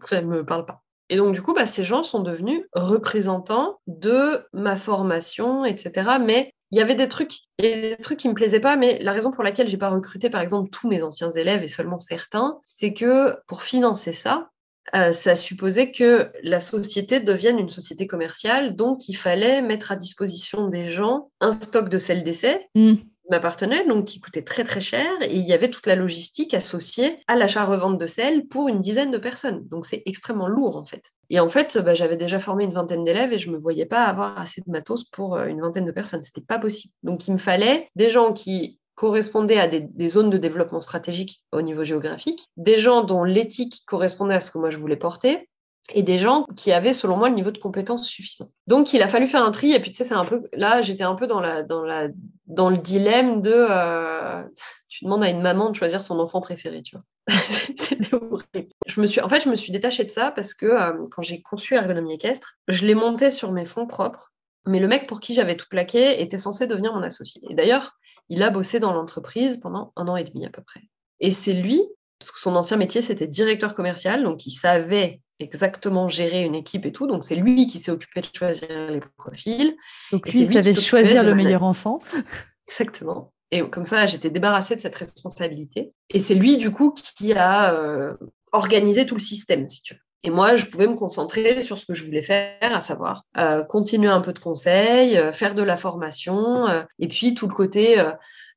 ça 0.05 0.23
me 0.23 0.45
parle 0.45 0.67
pas. 0.67 0.83
Et 1.11 1.17
donc, 1.17 1.35
du 1.35 1.43
coup, 1.43 1.55
bah, 1.55 1.67
ces 1.67 1.85
gens 1.85 2.03
sont 2.03 2.21
devenus 2.21 2.63
représentants 2.73 3.79
de 3.87 4.45
ma 4.53 4.77
formation, 4.77 5.65
etc. 5.65 6.19
Mais 6.21 6.53
il 6.71 6.79
y 6.79 6.83
avait 6.83 6.95
des 6.95 7.09
trucs, 7.09 7.39
et 7.59 7.81
des 7.81 7.97
trucs 7.97 8.19
qui 8.19 8.29
me 8.29 8.35
plaisaient 8.35 8.61
pas, 8.61 8.77
mais 8.77 8.99
la 9.03 9.13
raison 9.13 9.31
pour 9.31 9.43
laquelle 9.43 9.69
j'ai 9.69 9.79
pas 9.79 9.89
recruté, 9.89 10.29
par 10.29 10.43
exemple, 10.43 10.71
tous 10.71 10.89
mes 10.89 11.03
anciens 11.03 11.31
élèves 11.31 11.63
et 11.63 11.69
seulement 11.69 11.99
certains, 11.99 12.59
c'est 12.65 12.93
que 12.93 13.35
pour 13.47 13.63
financer 13.63 14.13
ça, 14.13 14.51
euh, 14.95 15.13
ça 15.13 15.35
supposait 15.35 15.93
que 15.93 16.31
la 16.43 16.61
société 16.61 17.21
devienne 17.21 17.59
une 17.59 17.69
société 17.69 18.07
commerciale, 18.07 18.77
donc 18.77 19.09
il 19.09 19.15
fallait 19.15 19.63
mettre 19.63 19.93
à 19.93 19.97
disposition 19.97 20.69
des 20.69 20.91
gens 20.91 21.31
un 21.41 21.53
stock 21.53 21.89
de 21.89 21.99
sel 21.99 22.25
d'essai. 22.25 22.69
Mmh 22.75 22.95
m'appartenait, 23.31 23.87
donc 23.87 24.07
qui 24.07 24.21
coûtait 24.21 24.43
très 24.43 24.65
très 24.65 24.81
cher, 24.81 25.07
et 25.23 25.35
il 25.35 25.47
y 25.47 25.53
avait 25.53 25.71
toute 25.71 25.87
la 25.87 25.95
logistique 25.95 26.55
associée 26.55 27.19
à 27.27 27.37
l'achat-revente 27.37 27.99
de 27.99 28.07
sel 28.07 28.47
pour 28.47 28.69
une 28.69 28.81
dizaine 28.81 29.11
de 29.11 29.19
personnes. 29.19 29.67
Donc 29.69 29.87
c'est 29.87 30.03
extrêmement 30.07 30.49
lourd 30.49 30.77
en 30.77 30.85
fait. 30.85 31.13
Et 31.31 31.41
en 31.41 31.49
fait, 31.49 31.79
bah, 31.79 31.95
j'avais 31.95 32.17
déjà 32.17 32.39
formé 32.39 32.65
une 32.65 32.73
vingtaine 32.73 33.05
d'élèves 33.05 33.33
et 33.33 33.39
je 33.39 33.51
me 33.51 33.59
voyais 33.59 33.87
pas 33.87 34.05
avoir 34.05 34.39
assez 34.39 34.63
de 34.63 34.71
matos 34.71 35.05
pour 35.05 35.37
euh, 35.37 35.47
une 35.47 35.61
vingtaine 35.61 35.85
de 35.85 35.93
personnes. 35.93 36.23
C'était 36.23 36.41
pas 36.41 36.59
possible. 36.59 36.95
Donc 37.03 37.29
il 37.29 37.33
me 37.33 37.39
fallait 37.39 37.89
des 37.97 38.09
gens 38.09 38.33
qui 38.33 38.79
correspondaient 38.99 39.61
à 39.61 39.69
des, 39.69 40.09
zones 40.09 40.29
de 40.29 40.39
développement 40.39 40.81
stratégique 40.81 41.45
au 41.53 41.63
niveau 41.63 41.85
géographique, 41.85 42.49
des 42.57 42.77
gens 42.77 43.05
dont 43.05 43.23
l'éthique 43.23 43.85
correspondait 43.87 44.35
à 44.35 44.41
ce 44.41 44.51
que 44.51 44.59
moi 44.59 44.71
je 44.71 44.77
voulais 44.77 44.97
porter, 44.97 45.49
et 45.95 46.03
des 46.03 46.19
gens 46.19 46.45
qui 46.57 46.73
avaient, 46.73 46.93
selon 46.93 47.17
moi, 47.17 47.29
le 47.29 47.35
niveau 47.35 47.51
de 47.51 47.59
compétence 47.59 48.07
suffisant. 48.07 48.49
Donc, 48.67 48.93
il 48.93 49.03
a 49.03 49.09
fallu 49.09 49.27
faire 49.27 49.45
un 49.45 49.51
tri. 49.51 49.73
Et 49.73 49.81
puis, 49.81 49.91
tu 49.91 49.99
sais, 49.99 50.05
c'est 50.05 50.15
un 50.15 50.25
peu 50.25 50.43
là, 50.53 50.83
j'étais 50.83 51.05
un 51.05 51.15
peu 51.15 51.27
dans 51.27 51.41
la, 51.41 51.63
dans 51.63 51.83
la, 51.83 52.09
dans 52.47 52.69
le 52.69 52.77
dilemme 52.77 53.41
de, 53.41 53.53
euh, 53.55 54.43
tu 54.89 55.05
demandes 55.05 55.25
à 55.25 55.31
une 55.31 55.41
maman 55.41 55.71
de 55.71 55.75
choisir 55.75 56.03
son 56.03 56.19
enfant 56.19 56.41
préféré, 56.41 56.83
tu 56.83 56.97
vois. 56.97 57.05
C'était 57.77 58.15
horrible. 58.15 58.73
Je 58.87 59.01
me 59.01 59.07
suis, 59.07 59.21
en 59.21 59.29
fait, 59.29 59.43
je 59.43 59.49
me 59.49 59.57
suis 59.57 59.73
détachée 59.73 60.05
de 60.05 60.11
ça 60.11 60.31
parce 60.31 60.55
que 60.55 60.67
euh, 60.67 61.07
quand 61.11 61.23
j'ai 61.23 61.41
conçu 61.41 61.75
Ergonomie 61.75 62.15
équestre, 62.15 62.55
je 62.69 62.87
l'ai 62.87 62.95
monté 62.95 63.31
sur 63.31 63.53
mes 63.53 63.67
fonds 63.67 63.87
propres. 63.87 64.33
Mais 64.67 64.81
le 64.81 64.89
mec 64.89 65.07
pour 65.07 65.21
qui 65.21 65.33
j'avais 65.33 65.57
tout 65.57 65.67
plaqué 65.71 66.21
était 66.21 66.39
censé 66.39 66.67
devenir 66.67 66.93
mon 66.93 67.03
associé. 67.03 67.41
Et 67.49 67.55
d'ailleurs, 67.55 67.93
il 68.29 68.43
a 68.43 68.51
bossé 68.51 68.81
dans 68.81 68.93
l'entreprise 68.93 69.59
pendant 69.59 69.93
un 69.97 70.09
an 70.09 70.17
et 70.17 70.25
demi 70.25 70.45
à 70.45 70.51
peu 70.51 70.63
près. 70.63 70.83
Et 71.21 71.31
c'est 71.31 71.55
lui, 71.55 71.83
parce 72.19 72.31
que 72.31 72.39
son 72.39 72.55
ancien 72.57 72.77
métier, 72.77 73.01
c'était 73.01 73.27
directeur 73.27 73.75
commercial, 73.75 74.23
donc 74.23 74.47
il 74.47 74.51
savait 74.51 75.21
exactement 75.41 76.09
gérer 76.09 76.43
une 76.43 76.55
équipe 76.55 76.87
et 76.87 76.93
tout. 76.93 77.07
Donc, 77.07 77.25
c'est 77.25 77.37
lui 77.37 77.67
qui 77.67 77.79
s'est 77.79 77.91
occupé 77.91 78.21
de 78.21 78.29
choisir 78.33 78.69
les 78.91 79.01
profils. 79.17 79.77
Donc, 80.13 80.29
lui, 80.29 80.41
il 80.41 80.53
savait 80.53 80.75
choisir 80.75 81.23
le 81.23 81.35
meilleur 81.35 81.63
enfant. 81.63 82.01
Exactement. 82.69 83.33
Et 83.51 83.63
comme 83.63 83.85
ça, 83.85 84.07
j'étais 84.07 84.31
débarrassée 84.31 84.77
de 84.77 84.81
cette 84.81 84.97
responsabilité. 84.97 85.93
Et 86.11 86.19
c'est 86.19 86.35
lui, 86.35 86.59
du 86.59 86.71
coup, 86.71 86.93
qui 86.93 87.33
a 87.33 87.73
euh, 87.73 88.15
organisé 88.53 89.07
tout 89.07 89.15
le 89.15 89.21
système, 89.21 89.69
si 89.69 89.83
tu 89.83 89.95
veux. 89.95 90.01
Et 90.25 90.31
moi, 90.31 90.57
je 90.57 90.67
pouvais 90.67 90.89
me 90.89 90.97
concentrer 90.97 91.61
sur 91.61 91.79
ce 91.79 91.87
que 91.87 91.95
je 91.95 92.05
voulais 92.05 92.23
faire, 92.23 92.59
à 92.61 92.81
savoir 92.81 93.23
euh, 93.39 93.63
continuer 93.63 94.11
un 94.11 94.21
peu 94.21 94.33
de 94.33 94.39
conseils, 94.41 95.17
euh, 95.17 95.33
faire 95.33 95.55
de 95.55 95.63
la 95.63 95.77
formation, 95.77 96.67
et 96.99 97.09
puis 97.09 97.35
tout 97.35 97.47
le 97.47 97.55
côté 97.55 98.03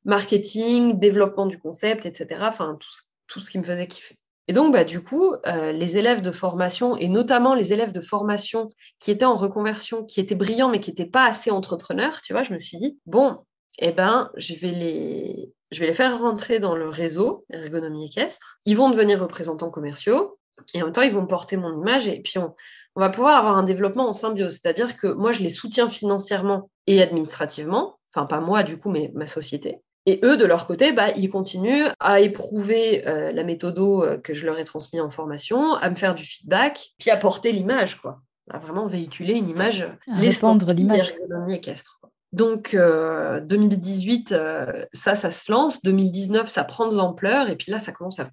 marketing, 0.04 0.98
développement 0.98 1.46
du 1.46 1.58
concept, 1.58 2.04
etc. 2.04 2.40
Enfin, 2.42 2.76
tout, 2.80 2.90
tout 3.28 3.40
ce 3.40 3.48
qui 3.48 3.58
me 3.58 3.62
faisait 3.62 3.86
kiffer. 3.86 4.18
Et 4.52 4.54
donc, 4.54 4.70
bah, 4.70 4.84
du 4.84 5.02
coup, 5.02 5.32
euh, 5.46 5.72
les 5.72 5.96
élèves 5.96 6.20
de 6.20 6.30
formation, 6.30 6.94
et 6.98 7.08
notamment 7.08 7.54
les 7.54 7.72
élèves 7.72 7.90
de 7.90 8.02
formation 8.02 8.68
qui 9.00 9.10
étaient 9.10 9.24
en 9.24 9.34
reconversion, 9.34 10.04
qui 10.04 10.20
étaient 10.20 10.34
brillants, 10.34 10.68
mais 10.68 10.78
qui 10.78 10.90
n'étaient 10.90 11.06
pas 11.06 11.24
assez 11.24 11.50
entrepreneurs, 11.50 12.20
tu 12.20 12.34
vois, 12.34 12.42
je 12.42 12.52
me 12.52 12.58
suis 12.58 12.76
dit, 12.76 12.98
bon, 13.06 13.38
eh 13.78 13.92
ben, 13.92 14.30
je 14.36 14.52
vais 14.52 14.68
les, 14.68 15.54
je 15.70 15.80
vais 15.80 15.86
les 15.86 15.94
faire 15.94 16.20
rentrer 16.20 16.58
dans 16.58 16.76
le 16.76 16.86
réseau 16.86 17.46
ergonomie 17.48 18.04
équestre. 18.04 18.58
Ils 18.66 18.76
vont 18.76 18.90
devenir 18.90 19.22
représentants 19.22 19.70
commerciaux 19.70 20.38
et 20.74 20.82
en 20.82 20.84
même 20.84 20.92
temps, 20.92 21.00
ils 21.00 21.14
vont 21.14 21.26
porter 21.26 21.56
mon 21.56 21.72
image 21.72 22.06
et 22.06 22.20
puis 22.20 22.36
on, 22.36 22.54
on 22.94 23.00
va 23.00 23.08
pouvoir 23.08 23.38
avoir 23.38 23.56
un 23.56 23.62
développement 23.62 24.06
en 24.06 24.12
symbiose. 24.12 24.58
C'est-à-dire 24.60 24.98
que 24.98 25.06
moi, 25.06 25.32
je 25.32 25.40
les 25.40 25.48
soutiens 25.48 25.88
financièrement 25.88 26.68
et 26.86 27.00
administrativement, 27.00 27.98
enfin 28.14 28.26
pas 28.26 28.40
moi 28.40 28.64
du 28.64 28.78
coup, 28.78 28.90
mais 28.90 29.10
ma 29.14 29.26
société. 29.26 29.80
Et 30.06 30.20
eux, 30.24 30.36
de 30.36 30.44
leur 30.44 30.66
côté, 30.66 30.92
bah, 30.92 31.10
ils 31.16 31.30
continuent 31.30 31.86
à 32.00 32.20
éprouver 32.20 33.06
euh, 33.06 33.30
la 33.32 33.44
méthode 33.44 33.78
euh, 33.78 34.18
que 34.18 34.34
je 34.34 34.44
leur 34.44 34.58
ai 34.58 34.64
transmise 34.64 35.00
en 35.00 35.10
formation, 35.10 35.74
à 35.74 35.90
me 35.90 35.94
faire 35.94 36.14
du 36.14 36.24
feedback, 36.24 36.90
puis 36.98 37.10
à 37.10 37.16
porter 37.16 37.52
l'image, 37.52 38.00
quoi. 38.00 38.20
À 38.50 38.58
vraiment 38.58 38.86
véhiculer 38.86 39.34
une 39.34 39.48
image, 39.48 39.82
à 40.08 40.16
répandre 40.16 40.72
l'image. 40.72 41.14
équestre. 41.48 42.00
Donc, 42.32 42.74
2018, 42.74 44.32
euh, 44.32 44.86
ça, 44.92 45.14
ça 45.14 45.30
se 45.30 45.52
lance. 45.52 45.82
2019, 45.82 46.48
ça 46.48 46.64
prend 46.64 46.88
de 46.88 46.96
l'ampleur. 46.96 47.50
Et 47.50 47.56
puis 47.56 47.70
là, 47.70 47.78
ça 47.78 47.92
commence 47.92 48.18
à, 48.18 48.24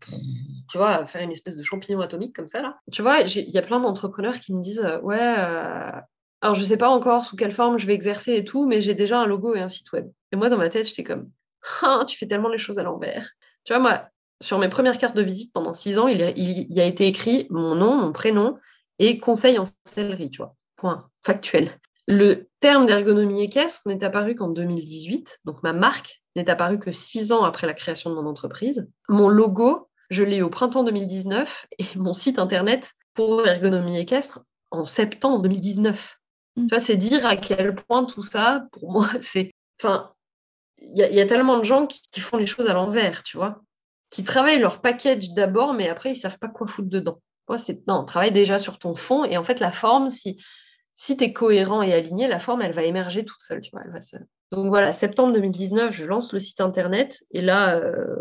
tu 0.69 0.77
vois, 0.77 0.89
à 0.89 1.05
faire 1.05 1.21
une 1.21 1.31
espèce 1.31 1.55
de 1.55 1.63
champignon 1.63 1.99
atomique 1.99 2.35
comme 2.35 2.47
ça. 2.47 2.61
Là. 2.61 2.77
Tu 2.91 3.01
vois, 3.01 3.19
il 3.19 3.49
y 3.49 3.57
a 3.57 3.61
plein 3.61 3.79
d'entrepreneurs 3.79 4.39
qui 4.39 4.53
me 4.53 4.61
disent, 4.61 4.88
ouais, 5.03 5.35
alors 6.41 6.55
je 6.55 6.61
ne 6.61 6.65
sais 6.65 6.77
pas 6.77 6.89
encore 6.89 7.25
sous 7.25 7.35
quelle 7.35 7.51
forme 7.51 7.77
je 7.77 7.85
vais 7.85 7.93
exercer 7.93 8.35
et 8.35 8.45
tout, 8.45 8.65
mais 8.65 8.81
j'ai 8.81 8.95
déjà 8.95 9.19
un 9.19 9.27
logo 9.27 9.53
et 9.53 9.59
un 9.59 9.69
site 9.69 9.91
web. 9.91 10.09
Et 10.31 10.38
moi, 10.38 10.49
dans 10.49 10.57
ma 10.57 10.69
tête, 10.69 10.88
j'étais 10.88 11.03
comme, 11.03 11.29
ah, 11.82 12.04
tu 12.08 12.18
fais 12.18 12.28
tellement 12.28 12.50
les 12.50 12.58
choses 12.58 12.80
à 12.80 12.84
l'envers. 12.84 13.32
Tu 13.63 13.74
vois, 13.74 13.82
moi, 13.82 14.04
sur 14.42 14.58
mes 14.60 14.70
premières 14.70 14.98
cartes 14.98 15.16
de 15.16 15.22
visite 15.22 15.51
pendant 15.54 15.74
six 15.74 15.98
ans, 16.00 16.08
il, 16.08 16.20
y 16.70 16.82
a 16.82 16.86
été 16.86 17.08
écrit 17.08 17.48
mon 17.50 17.75
nom, 17.75 17.96
mon 17.96 18.12
prénom 18.12 18.58
et 19.00 19.18
conseil 19.18 19.60
en 19.60 19.66
sellerie, 19.86 20.30
tu 20.30 20.38
vois. 20.38 20.56
Point. 20.75 21.10
Factuel. 21.25 21.72
Le 22.08 22.48
terme 22.60 22.86
d'ergonomie 22.86 23.44
équestre 23.44 23.82
n'est 23.86 24.04
apparu 24.04 24.36
qu'en 24.36 24.48
2018, 24.48 25.42
donc 25.46 25.62
ma 25.62 25.74
marque 25.74 26.22
n'est 26.36 26.50
apparue 26.50 26.80
que 26.80 26.92
six 26.92 27.32
ans 27.32 27.44
après 27.44 27.68
la 27.68 27.74
création 27.74 28.10
de 28.10 28.16
mon 28.16 28.25
entreprise. 28.25 28.88
Mon 29.10 29.30
logo, 29.30 29.89
je 30.10 30.24
l'ai 30.24 30.42
au 30.42 30.50
printemps 30.50 30.84
2019 30.84 31.68
et 31.78 31.86
mon 31.96 32.13
site 32.13 32.39
internet 32.39 32.94
pour 33.13 33.46
ergonomie 33.46 34.00
équestre 34.00 34.42
en 34.72 34.86
septembre 34.86 35.42
2019. 35.42 36.18
Mm. 36.56 36.66
Tu 36.66 36.70
vois, 36.70 36.80
c'est 36.80 36.98
dire 36.98 37.25
à 37.25 37.36
quel 37.36 37.75
point 37.75 38.06
tout 38.06 38.22
ça, 38.22 38.66
pour 38.72 38.92
moi, 38.92 39.08
c'est. 39.22 39.51
Enfin, 39.82 40.12
il 40.81 40.98
y, 40.98 41.21
a 41.21 41.25
tellement 41.25 41.57
de 41.57 41.63
gens 41.63 41.88
qui, 41.88 42.19
font 42.19 42.38
les 42.38 42.45
choses 42.45 42.67
à 42.67 42.74
l'envers, 42.74 43.24
tu 43.24 43.38
vois, 43.38 43.62
qui 44.09 44.24
travaillent 44.24 44.59
leur 44.59 44.81
package 44.81 45.31
d'abord, 45.31 45.74
mais 45.74 45.89
après, 45.89 46.12
ils 46.12 46.15
savent 46.15 46.39
pas 46.39 46.48
quoi 46.48 46.67
foutre 46.67 46.89
dedans. 46.89 47.21
c'est 47.57 47.86
non, 47.88 48.05
travaille 48.05 48.31
déjà 48.31 48.57
sur 48.57 48.79
ton 48.79 48.95
fond 48.95 49.24
et 49.24 49.38
en 49.38 49.43
fait, 49.43 49.59
la 49.59 49.71
forme, 49.71 50.09
si, 50.09 50.41
si 50.95 51.17
tu 51.17 51.25
es 51.25 51.33
cohérent 51.33 51.81
et 51.81 51.93
aligné, 51.93 52.27
la 52.27 52.39
forme, 52.39 52.62
elle 52.62 52.74
va 52.74 52.83
émerger 52.83 53.24
toute 53.24 53.41
seule, 53.41 53.62
tu 53.62 53.71
vois, 53.71 53.83
Donc 54.51 54.67
voilà, 54.67 54.91
septembre 54.91 55.33
2019, 55.33 55.93
je 55.93 56.05
lance 56.05 56.33
le 56.33 56.39
site 56.39 56.62
internet 56.62 57.19
et 57.31 57.41
là, 57.41 57.75
euh, 57.75 58.15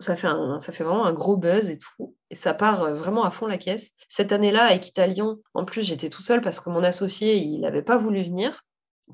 ça, 0.00 0.16
fait 0.16 0.84
vraiment 0.84 1.06
un 1.06 1.12
gros 1.12 1.36
buzz 1.36 1.70
et 1.70 1.78
tout. 1.78 2.16
Et 2.30 2.34
ça 2.34 2.54
part 2.54 2.82
euh, 2.82 2.94
vraiment 2.94 3.24
à 3.24 3.30
fond 3.30 3.46
la 3.46 3.58
caisse. 3.58 3.90
Cette 4.08 4.32
année-là, 4.32 4.64
avec 4.64 4.88
Italion, 4.88 5.40
en 5.54 5.64
plus, 5.64 5.82
j'étais 5.82 6.08
tout 6.08 6.22
seul 6.22 6.40
parce 6.40 6.60
que 6.60 6.70
mon 6.70 6.82
associé, 6.82 7.36
il 7.36 7.60
n'avait 7.60 7.82
pas 7.82 7.96
voulu 7.96 8.22
venir. 8.22 8.64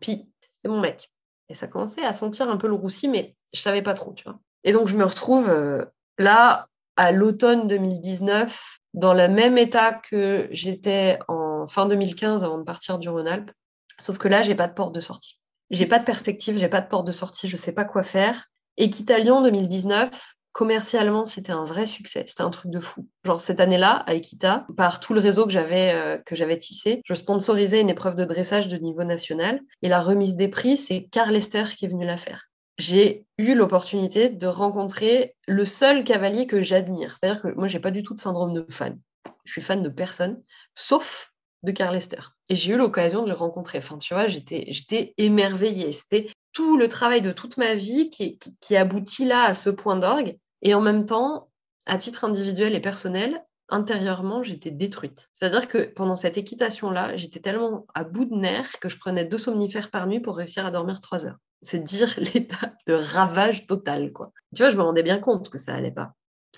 Puis, 0.01 0.29
c'est 0.63 0.69
mon 0.69 0.81
mec. 0.81 1.11
Et 1.49 1.55
ça 1.55 1.67
commençait 1.67 2.05
à 2.05 2.13
sentir 2.13 2.49
un 2.51 2.57
peu 2.57 2.67
le 2.67 2.75
roussi, 2.75 3.09
mais 3.09 3.37
je 3.53 3.61
savais 3.61 3.83
pas 3.83 3.95
trop, 3.95 4.13
tu. 4.13 4.25
Et 4.65 4.73
donc, 4.73 4.89
je 4.89 4.97
me 4.97 5.05
retrouve 5.05 5.49
euh, 5.49 5.85
là, 6.19 6.67
à 6.97 7.13
l'automne 7.13 7.69
2019, 7.69 8.79
dans 8.95 9.15
le 9.15 9.29
même 9.29 9.59
état 9.59 9.93
que 9.93 10.49
j'étais 10.51 11.19
en 11.29 11.67
fin 11.67 11.87
2015 11.87 12.43
avant 12.43 12.59
de 12.59 12.65
partir 12.65 12.99
du 12.99 13.09
Rhône-Alpes. 13.09 13.51
Sauf 13.99 14.19
que 14.19 14.29
là, 14.29 14.43
j'ai 14.43 14.55
pas 14.55 14.69
de 14.69 14.75
porte 14.75 14.95
de 14.95 15.01
sortie. 15.01 15.39
J'ai 15.71 15.87
pas 15.87 15.99
de 15.99 16.05
perspective, 16.05 16.59
j'ai 16.59 16.69
pas 16.69 16.81
de 16.81 16.89
porte 16.89 17.07
de 17.07 17.13
sortie, 17.13 17.49
je 17.49 17.57
sais 17.57 17.73
pas 17.73 17.85
quoi 17.85 18.03
faire. 18.03 18.47
Equitalion 18.77 19.43
2019, 19.43 20.36
commercialement, 20.57 21.27
c'était 21.27 21.53
un 21.53 21.67
vrai 21.67 21.85
succès. 21.85 22.25
C'était 22.27 22.43
un 22.43 22.49
truc 22.49 22.71
de 22.71 22.81
fou. 22.81 23.07
Genre 23.25 23.43
cette 23.43 23.61
année-là, 23.61 24.03
à 24.07 24.15
Equita, 24.15 24.67
par 24.75 25.01
tout 25.01 25.13
le 25.13 25.21
réseau 25.21 25.45
que 25.45 25.53
j'avais 25.53 25.93
euh, 25.93 26.57
tissé, 26.57 27.03
je 27.05 27.13
sponsorisais 27.13 27.83
une 27.83 27.91
épreuve 27.91 28.15
de 28.15 28.25
dressage 28.25 28.67
de 28.67 28.79
niveau 28.79 29.05
national. 29.05 29.61
Et 29.83 29.91
la 29.91 30.01
remise 30.01 30.35
des 30.35 30.49
prix, 30.49 30.79
c'est 30.79 31.09
Carl 31.13 31.31
Lester 31.31 31.65
qui 31.77 31.85
est 31.85 31.89
venu 31.89 32.07
la 32.07 32.17
faire. 32.17 32.47
J'ai 32.79 33.27
eu 33.37 33.55
l'opportunité 33.55 34.31
de 34.31 34.47
rencontrer 34.47 35.37
le 35.47 35.67
seul 35.67 36.05
cavalier 36.05 36.47
que 36.47 36.63
j'admire. 36.63 37.17
C'est-à-dire 37.17 37.43
que 37.43 37.49
moi, 37.49 37.69
j'ai 37.69 37.81
pas 37.81 37.91
du 37.91 38.03
tout 38.03 38.15
de 38.15 38.21
syndrome 38.21 38.55
de 38.55 38.65
fan. 38.71 38.99
Je 39.45 39.53
suis 39.53 39.61
fan 39.61 39.83
de 39.83 39.91
personne, 39.91 40.43
sauf 40.75 41.35
de 41.65 41.73
Carl 41.73 41.95
Lester. 41.95 42.33
Et 42.49 42.57
j'ai 42.57 42.73
eu 42.73 42.77
l'occasion 42.79 43.25
de 43.25 43.29
le 43.29 43.35
rencontrer. 43.35 43.77
Enfin, 43.77 43.99
tu 43.99 44.15
vois, 44.15 44.27
j'étais, 44.27 45.13
émerveillée. 45.19 45.93
C'était 45.93 46.31
tout 46.55 46.79
le 46.79 46.89
travail 46.89 47.21
de 47.21 47.33
toute 47.33 47.59
ma 47.59 47.75
vie 47.75 48.09
qui, 48.09 48.39
qui 48.39 48.75
aboutit 48.75 49.27
là 49.27 49.45
à 49.45 49.53
ce 49.53 49.69
point 49.69 49.97
d'orgue. 49.97 50.39
Et 50.63 50.75
en 50.75 50.81
même 50.81 51.07
temps, 51.07 51.51
à 51.87 51.99
titre 51.99 52.25
individuel 52.25 52.75
et 52.75 52.81
personnel, 52.81 53.45
intérieurement, 53.69 54.43
j'étais 54.43 54.71
détruite. 54.71 55.29
C'est-à-dire 55.33 55.69
que 55.69 55.79
pendant 55.79 56.17
cette 56.17 56.39
équitation-là, 56.39 57.17
j'étais 57.17 57.41
tellement 57.41 57.87
à 57.95 58.05
bout 58.05 58.25
de 58.25 58.35
nerfs 58.35 58.79
que 58.81 58.89
je 58.89 58.99
prenais 58.99 59.25
deux 59.25 59.39
somnifères 59.39 59.91
par 59.91 60.07
nuit 60.07 60.21
pour 60.21 60.37
réussir 60.37 60.65
à 60.67 60.71
dormir 60.71 61.01
trois 61.01 61.27
heures. 61.27 61.39
C'est 61.63 61.83
dire 61.83 62.15
l'état 62.35 62.73
de 62.87 62.95
ravage 62.95 63.67
total, 63.67 64.13
quoi. 64.13 64.33
Tu 64.55 64.63
vois, 64.63 64.71
je 64.71 64.77
me 64.77 64.83
rendais 64.83 65.03
bien 65.03 65.19
compte 65.19 65.49
que 65.49 65.59
ça 65.59 65.75
allait 65.75 65.93
pas. 65.93 66.13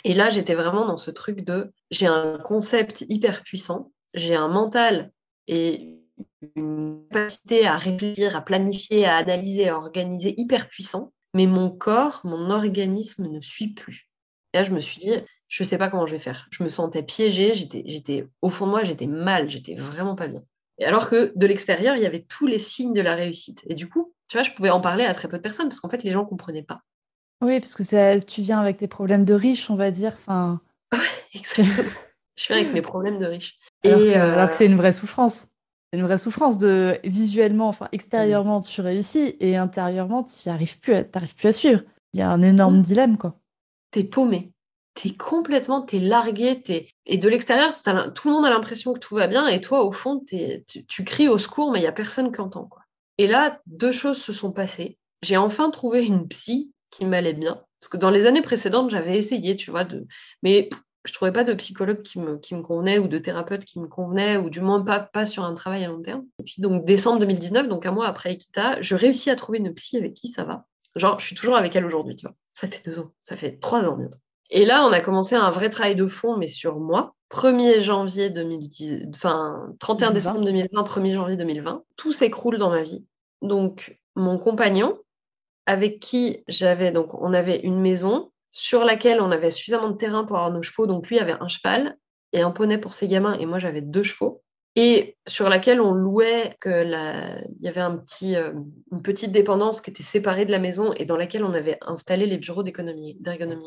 Et 0.05 0.15
là, 0.15 0.29
j'étais 0.29 0.55
vraiment 0.55 0.87
dans 0.87 0.97
ce 0.97 1.11
truc 1.11 1.45
de 1.45 1.73
j'ai 1.91 2.07
un 2.07 2.39
concept 2.39 3.05
hyper 3.09 3.43
puissant, 3.43 3.91
j'ai 4.15 4.37
un 4.37 4.49
mental 4.49 5.11
et 5.49 5.99
une 6.55 7.05
capacité 7.11 7.67
à 7.67 7.77
réfléchir, 7.77 8.37
à 8.37 8.43
planifier, 8.43 9.07
à 9.07 9.17
analyser, 9.17 9.69
à 9.69 9.77
organiser 9.77 10.35
hyper 10.37 10.69
puissant 10.69 11.13
mais 11.35 11.47
mon 11.47 11.71
corps, 11.71 12.21
mon 12.25 12.51
organisme 12.51 13.29
ne 13.29 13.41
suit 13.41 13.75
plus. 13.75 14.09
Et 14.53 14.59
là, 14.59 14.63
je 14.63 14.71
me 14.71 14.81
suis 14.81 15.01
dit, 15.01 15.13
je 15.49 15.63
ne 15.63 15.69
sais 15.69 15.79
pas 15.79 15.89
comment 15.89 16.07
je 16.07 16.13
vais 16.13 16.19
faire. 16.19 16.49
Je 16.51 16.63
me 16.63 16.69
sentais 16.69 17.03
piégée, 17.03 17.55
j'étais, 17.55 17.83
j'étais 17.87 18.27
au 18.43 18.51
fond 18.51 18.67
de 18.67 18.71
moi, 18.71 18.85
j'étais 18.85 19.07
mal, 19.07 19.49
j'étais 19.51 19.75
vraiment 19.75 20.15
pas 20.15 20.29
bien. 20.29 20.43
Et 20.79 20.85
alors 20.85 21.09
que 21.09 21.33
de 21.35 21.47
l'extérieur, 21.47 21.97
il 21.97 22.03
y 22.03 22.07
avait 22.07 22.23
tous 22.23 22.47
les 22.47 22.59
signes 22.59 22.93
de 22.93 23.01
la 23.01 23.15
réussite. 23.15 23.63
Et 23.67 23.75
du 23.75 23.89
coup, 23.89 24.15
tu 24.29 24.37
vois, 24.37 24.45
je 24.45 24.53
pouvais 24.53 24.71
en 24.71 24.81
parler 24.81 25.05
à 25.05 25.15
très 25.15 25.29
peu 25.29 25.39
de 25.39 25.43
personnes 25.43 25.69
parce 25.69 25.81
qu'en 25.81 25.89
fait, 25.89 26.03
les 26.03 26.13
gens 26.13 26.23
ne 26.23 26.29
comprenaient 26.29 26.63
pas. 26.63 26.81
Oui, 27.41 27.61
parce 27.61 27.75
que 27.75 27.85
ça, 27.85 28.21
tu 28.21 28.43
viens 28.43 28.61
avec 28.61 28.79
des 28.79 28.89
problèmes 28.89 29.25
de 29.25 29.35
riches, 29.35 29.71
on 29.71 29.77
va 29.77 29.91
dire. 29.91 30.13
Enfin... 30.21 30.61
exactement. 31.35 31.91
je 32.37 32.47
viens 32.47 32.57
avec 32.57 32.73
mes 32.73 32.83
problèmes 32.83 33.19
de 33.19 33.27
riches. 33.27 33.59
Alors 33.85 34.01
et 34.01 34.05
que, 34.05 34.19
euh, 34.19 34.33
alors 34.35 34.51
que 34.51 34.57
c'est 34.57 34.67
une 34.67 34.77
vraie 34.77 34.93
souffrance. 34.93 35.49
C'est 35.93 35.99
une 35.99 36.05
vraie 36.05 36.19
souffrance 36.19 36.59
de 36.59 36.99
visuellement, 37.05 37.69
enfin 37.69 37.89
extérieurement, 37.93 38.61
tu 38.61 38.81
réussis 38.83 39.37
et 39.41 39.57
intérieurement, 39.57 40.23
tu 40.23 40.49
arrives 40.51 40.79
plus, 40.79 40.95
à, 40.95 41.05
plus 41.05 41.49
à 41.49 41.53
suivre. 41.53 41.83
Il 42.13 42.21
y 42.21 42.23
a 42.23 42.31
un 42.31 42.43
énorme 42.43 42.83
dilemme, 42.83 43.17
quoi. 43.17 43.39
T'es 43.91 44.05
paumé. 44.05 44.53
T'es 44.95 45.15
complètement, 45.15 45.83
t'es 45.83 46.01
largué, 46.01 46.61
es... 46.69 46.89
et 47.07 47.19
de 47.19 47.29
l'extérieur, 47.29 47.73
tout 48.15 48.29
le 48.29 48.35
monde 48.35 48.45
a 48.45 48.51
l'impression 48.51 48.93
que 48.93 48.99
tout 48.99 49.15
va 49.15 49.29
bien, 49.29 49.47
et 49.47 49.61
toi, 49.61 49.85
au 49.85 49.93
fond, 49.93 50.23
tu, 50.27 50.65
tu, 50.87 51.05
cries 51.05 51.29
au 51.29 51.39
secours, 51.39 51.71
mais 51.71 51.79
il 51.79 51.85
y 51.85 51.87
a 51.87 51.93
personne 51.93 52.33
qui 52.33 52.41
entend, 52.41 52.65
quoi. 52.65 52.83
Et 53.17 53.29
là, 53.29 53.61
deux 53.67 53.93
choses 53.93 54.21
se 54.21 54.33
sont 54.33 54.51
passées. 54.51 54.99
J'ai 55.23 55.37
enfin 55.37 55.71
trouvé 55.71 56.05
une 56.05 56.27
psy 56.27 56.73
qui 56.91 57.05
m'allait 57.05 57.33
bien, 57.33 57.63
parce 57.81 57.89
que 57.89 57.97
dans 57.97 58.11
les 58.11 58.27
années 58.27 58.43
précédentes, 58.43 58.91
j'avais 58.91 59.17
essayé, 59.17 59.55
tu 59.57 59.71
vois, 59.71 59.85
de, 59.85 60.07
mais 60.43 60.69
je 61.05 61.13
trouvais 61.13 61.33
pas 61.33 61.45
de 61.45 61.55
psychologue 61.55 62.03
qui 62.03 62.19
me, 62.19 62.37
qui 62.37 62.55
me 62.55 62.63
convenait 62.63 62.99
ou 62.99 63.09
de 63.09 63.19
thérapeute 63.19 63.65
qui 63.65 63.81
me 63.81 63.87
convenait, 63.87 64.37
ou 64.37 64.51
du 64.51 64.61
moins 64.61 64.83
pas, 64.83 65.01
pas 65.01 65.27
sur 65.27 65.45
un 65.45 65.55
travail 65.55 65.85
à 65.85 65.89
long 65.89 66.03
terme. 66.03 66.25
Et 66.41 66.43
puis, 66.43 66.57
donc, 66.59 66.85
décembre 66.85 67.21
2019, 67.21 67.69
donc 67.69 67.87
un 67.87 67.93
mois 67.93 68.07
après 68.07 68.33
Equita, 68.33 68.81
je 68.83 68.95
réussis 68.95 69.31
à 69.31 69.37
trouver 69.37 69.59
une 69.59 69.73
psy 69.75 69.97
avec 69.97 70.15
qui 70.15 70.29
ça 70.29 70.45
va. 70.45 70.67
Genre, 70.97 71.19
je 71.21 71.27
suis 71.27 71.35
toujours 71.35 71.57
avec 71.57 71.75
elle 71.77 71.87
aujourd'hui, 71.87 72.17
tu 72.17 72.27
vois. 72.27 72.35
Ça 72.53 72.67
fait 72.67 72.85
deux 72.85 72.99
ans, 72.99 73.13
ça 73.23 73.37
fait 73.37 73.59
trois 73.59 73.87
ans 73.89 73.97
bientôt. 73.97 74.19
Et 74.51 74.65
là, 74.65 74.85
on 74.85 74.93
a 74.93 75.01
commencé 75.01 75.35
un 75.35 75.51
vrai 75.51 75.69
travail 75.69 75.95
de 75.95 76.07
fond, 76.07 76.37
mais 76.37 76.49
sur 76.49 76.79
moi. 76.79 77.15
1er 77.31 77.81
janvier 77.81 78.31
2010, 78.31 79.09
enfin 79.15 79.75
31 79.81 80.13
décembre 80.13 80.41
2020, 80.41 80.83
1er 80.83 81.13
janvier 81.13 81.37
2020, 81.37 81.85
tout 81.97 82.11
s'écroule 82.11 82.57
dans 82.57 82.71
ma 82.71 82.83
vie. 82.83 83.05
Donc, 83.43 84.01
mon 84.17 84.39
compagnon, 84.39 84.99
avec 85.67 86.01
qui 86.01 86.43
j'avais, 86.49 86.91
donc 86.91 87.13
on 87.13 87.35
avait 87.35 87.61
une 87.61 87.79
maison, 87.79 88.31
sur 88.51 88.85
laquelle 88.85 89.21
on 89.21 89.31
avait 89.31 89.51
suffisamment 89.51 89.89
de 89.89 89.97
terrain 89.97 90.25
pour 90.25 90.37
avoir 90.37 90.53
nos 90.53 90.63
chevaux. 90.63 90.87
Donc 90.87 91.09
lui 91.09 91.19
avait 91.19 91.37
un 91.41 91.49
cheval 91.49 91.97
et 92.33 92.43
un 92.43 92.51
poney 92.51 92.79
pour 92.79 92.93
ses 92.93 93.09
gamins 93.09 93.39
et 93.39 93.47
moi 93.47 93.59
j'avais 93.59 93.81
deux 93.81 94.03
chevaux. 94.03 94.43
Et 94.77 95.17
sur 95.27 95.49
laquelle 95.49 95.81
on 95.81 95.93
louait 95.93 96.55
que 96.61 96.85
il 96.85 97.65
y 97.65 97.69
avait 97.69 97.81
un 97.81 97.97
petit, 97.97 98.37
euh, 98.37 98.53
une 98.93 99.03
petite 99.03 99.33
dépendance 99.33 99.81
qui 99.81 99.91
était 99.91 100.05
séparée 100.05 100.45
de 100.45 100.53
la 100.53 100.61
maison 100.61 100.93
et 100.93 101.05
dans 101.05 101.17
laquelle 101.17 101.43
on 101.43 101.53
avait 101.53 101.79
installé 101.81 102.27
les 102.27 102.39
bureaux 102.39 102.63
d'ergonomie 102.63 103.19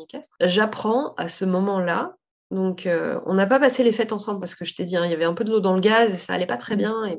équestre. 0.04 0.36
J'apprends 0.40 1.12
à 1.16 1.28
ce 1.28 1.44
moment-là 1.44 2.16
donc, 2.52 2.84
euh, 2.84 3.18
on 3.24 3.32
n'a 3.32 3.46
pas 3.46 3.58
passé 3.58 3.82
les 3.82 3.92
fêtes 3.92 4.12
ensemble 4.12 4.38
parce 4.38 4.54
que 4.54 4.66
je 4.66 4.74
t'ai 4.74 4.84
dit, 4.84 4.94
hein, 4.94 5.06
il 5.06 5.10
y 5.10 5.14
avait 5.14 5.24
un 5.24 5.32
peu 5.32 5.42
de 5.42 5.50
l'eau 5.50 5.60
dans 5.60 5.74
le 5.74 5.80
gaz 5.80 6.12
et 6.12 6.18
ça 6.18 6.34
allait 6.34 6.46
pas 6.46 6.58
très 6.58 6.76
bien 6.76 7.06
et 7.06 7.18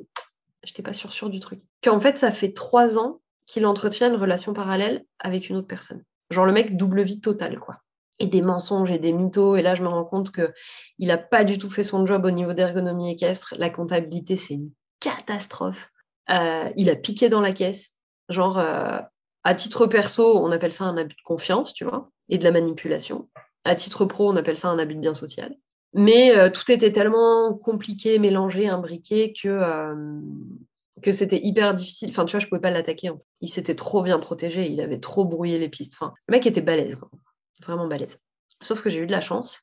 je 0.64 0.72
n'étais 0.72 0.84
pas 0.84 0.94
sûre 0.94 1.12
sûre 1.12 1.32
du 1.32 1.40
truc. 1.40 1.60
Qu'en 1.84 2.00
fait, 2.00 2.20
ça 2.20 2.32
fait 2.32 2.54
trois 2.54 3.00
ans 3.00 3.20
qu'il 3.48 3.66
entretient 3.66 4.10
une 4.10 4.20
relation 4.20 4.54
parallèle 4.54 5.04
avec 5.18 5.50
une 5.50 5.56
autre 5.56 5.68
personne. 5.68 6.04
Genre 6.34 6.46
le 6.46 6.52
mec 6.52 6.76
double 6.76 7.04
vie 7.04 7.22
totale, 7.22 7.60
quoi. 7.60 7.78
et 8.20 8.28
des 8.28 8.42
mensonges 8.42 8.92
et 8.92 9.00
des 9.00 9.14
mythos. 9.14 9.56
Et 9.56 9.62
là, 9.62 9.76
je 9.76 9.84
me 9.84 9.88
rends 9.88 10.06
compte 10.06 10.32
qu'il 10.32 11.08
n'a 11.08 11.18
pas 11.18 11.44
du 11.44 11.58
tout 11.58 11.70
fait 11.70 11.84
son 11.84 12.06
job 12.06 12.26
au 12.26 12.32
niveau 12.32 12.54
d'ergonomie 12.54 13.12
équestre. 13.12 13.56
La 13.58 13.70
comptabilité, 13.70 14.36
c'est 14.36 14.56
une 14.56 14.72
catastrophe. 15.00 15.90
Euh, 16.30 16.70
il 16.78 16.90
a 16.90 16.96
piqué 16.96 17.30
dans 17.30 17.42
la 17.42 17.52
caisse. 17.52 17.90
Genre, 18.30 18.58
euh, 18.58 19.00
à 19.44 19.56
titre 19.56 19.86
perso, 19.88 20.38
on 20.38 20.52
appelle 20.52 20.74
ça 20.74 20.86
un 20.86 20.98
abus 20.98 21.16
de 21.16 21.22
confiance, 21.24 21.74
tu 21.74 21.84
vois, 21.84 22.10
et 22.30 22.38
de 22.38 22.44
la 22.44 22.52
manipulation. 22.52 23.30
À 23.66 23.76
titre 23.76 24.06
pro, 24.06 24.30
on 24.30 24.36
appelle 24.36 24.58
ça 24.58 24.70
un 24.70 24.80
abus 24.80 24.96
de 24.96 25.02
bien 25.02 25.14
social. 25.14 25.56
Mais 25.94 26.36
euh, 26.36 26.50
tout 26.50 26.72
était 26.72 26.92
tellement 26.92 27.54
compliqué, 27.54 28.18
mélangé, 28.20 28.68
imbriqué 28.68 29.34
que, 29.34 29.50
que 31.04 31.12
c'était 31.12 31.40
hyper 31.44 31.74
difficile. 31.74 32.10
Enfin, 32.10 32.26
tu 32.26 32.32
vois, 32.32 32.40
je 32.40 32.48
pouvais 32.48 32.62
pas 32.62 32.72
l'attaquer. 32.72 33.12
Il 33.42 33.50
s'était 33.50 33.76
trop 33.76 34.02
bien 34.02 34.20
protégé, 34.20 34.70
il 34.70 34.82
avait 34.82 35.00
trop 35.00 35.26
brouillé 35.26 35.60
les 35.60 35.70
pistes. 35.70 35.94
Enfin, 35.96 36.14
le 36.28 36.32
mec 36.32 36.48
était 36.48 36.62
balèze, 36.62 36.98
vraiment 37.62 37.88
balèze. 37.88 38.18
Sauf 38.62 38.82
que 38.82 38.90
j'ai 38.90 39.00
eu 39.00 39.06
de 39.06 39.12
la 39.12 39.22
chance. 39.22 39.62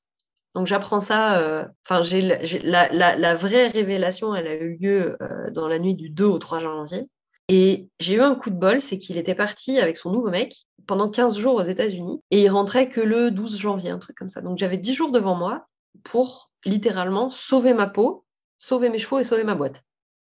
Donc 0.54 0.66
j'apprends 0.66 1.00
ça. 1.00 1.40
Euh, 1.40 1.64
enfin, 1.84 2.02
j'ai 2.02 2.20
la, 2.20 3.34
vraie 3.34 3.68
révélation, 3.68 4.34
elle 4.34 4.46
a 4.46 4.54
eu 4.54 4.76
lieu 4.76 5.16
euh, 5.22 5.50
dans 5.50 5.68
la 5.68 5.78
nuit 5.78 5.94
du 5.94 6.10
2 6.10 6.24
au 6.24 6.38
3 6.38 6.60
janvier. 6.60 7.08
Et 7.48 7.88
j'ai 7.98 8.14
eu 8.14 8.20
un 8.20 8.36
coup 8.36 8.50
de 8.50 8.54
bol, 8.54 8.80
c'est 8.80 8.96
qu'il 8.96 9.18
était 9.18 9.34
parti 9.34 9.80
avec 9.80 9.96
son 9.96 10.12
nouveau 10.12 10.30
mec 10.30 10.66
pendant 10.86 11.08
15 11.10 11.36
jours 11.36 11.56
aux 11.56 11.62
États-Unis 11.62 12.20
et 12.30 12.42
il 12.42 12.48
rentrait 12.48 12.88
que 12.88 13.00
le 13.00 13.32
12 13.32 13.58
janvier, 13.58 13.90
un 13.90 13.98
truc 13.98 14.16
comme 14.16 14.28
ça. 14.28 14.40
Donc 14.40 14.56
j'avais 14.56 14.78
10 14.78 14.94
jours 14.94 15.10
devant 15.10 15.34
moi 15.34 15.66
pour 16.04 16.50
littéralement 16.64 17.28
sauver 17.28 17.74
ma 17.74 17.88
peau, 17.88 18.24
sauver 18.60 18.88
mes 18.88 18.98
chevaux 18.98 19.18
et 19.18 19.24
sauver 19.24 19.42
ma 19.42 19.56
boîte. 19.56 19.82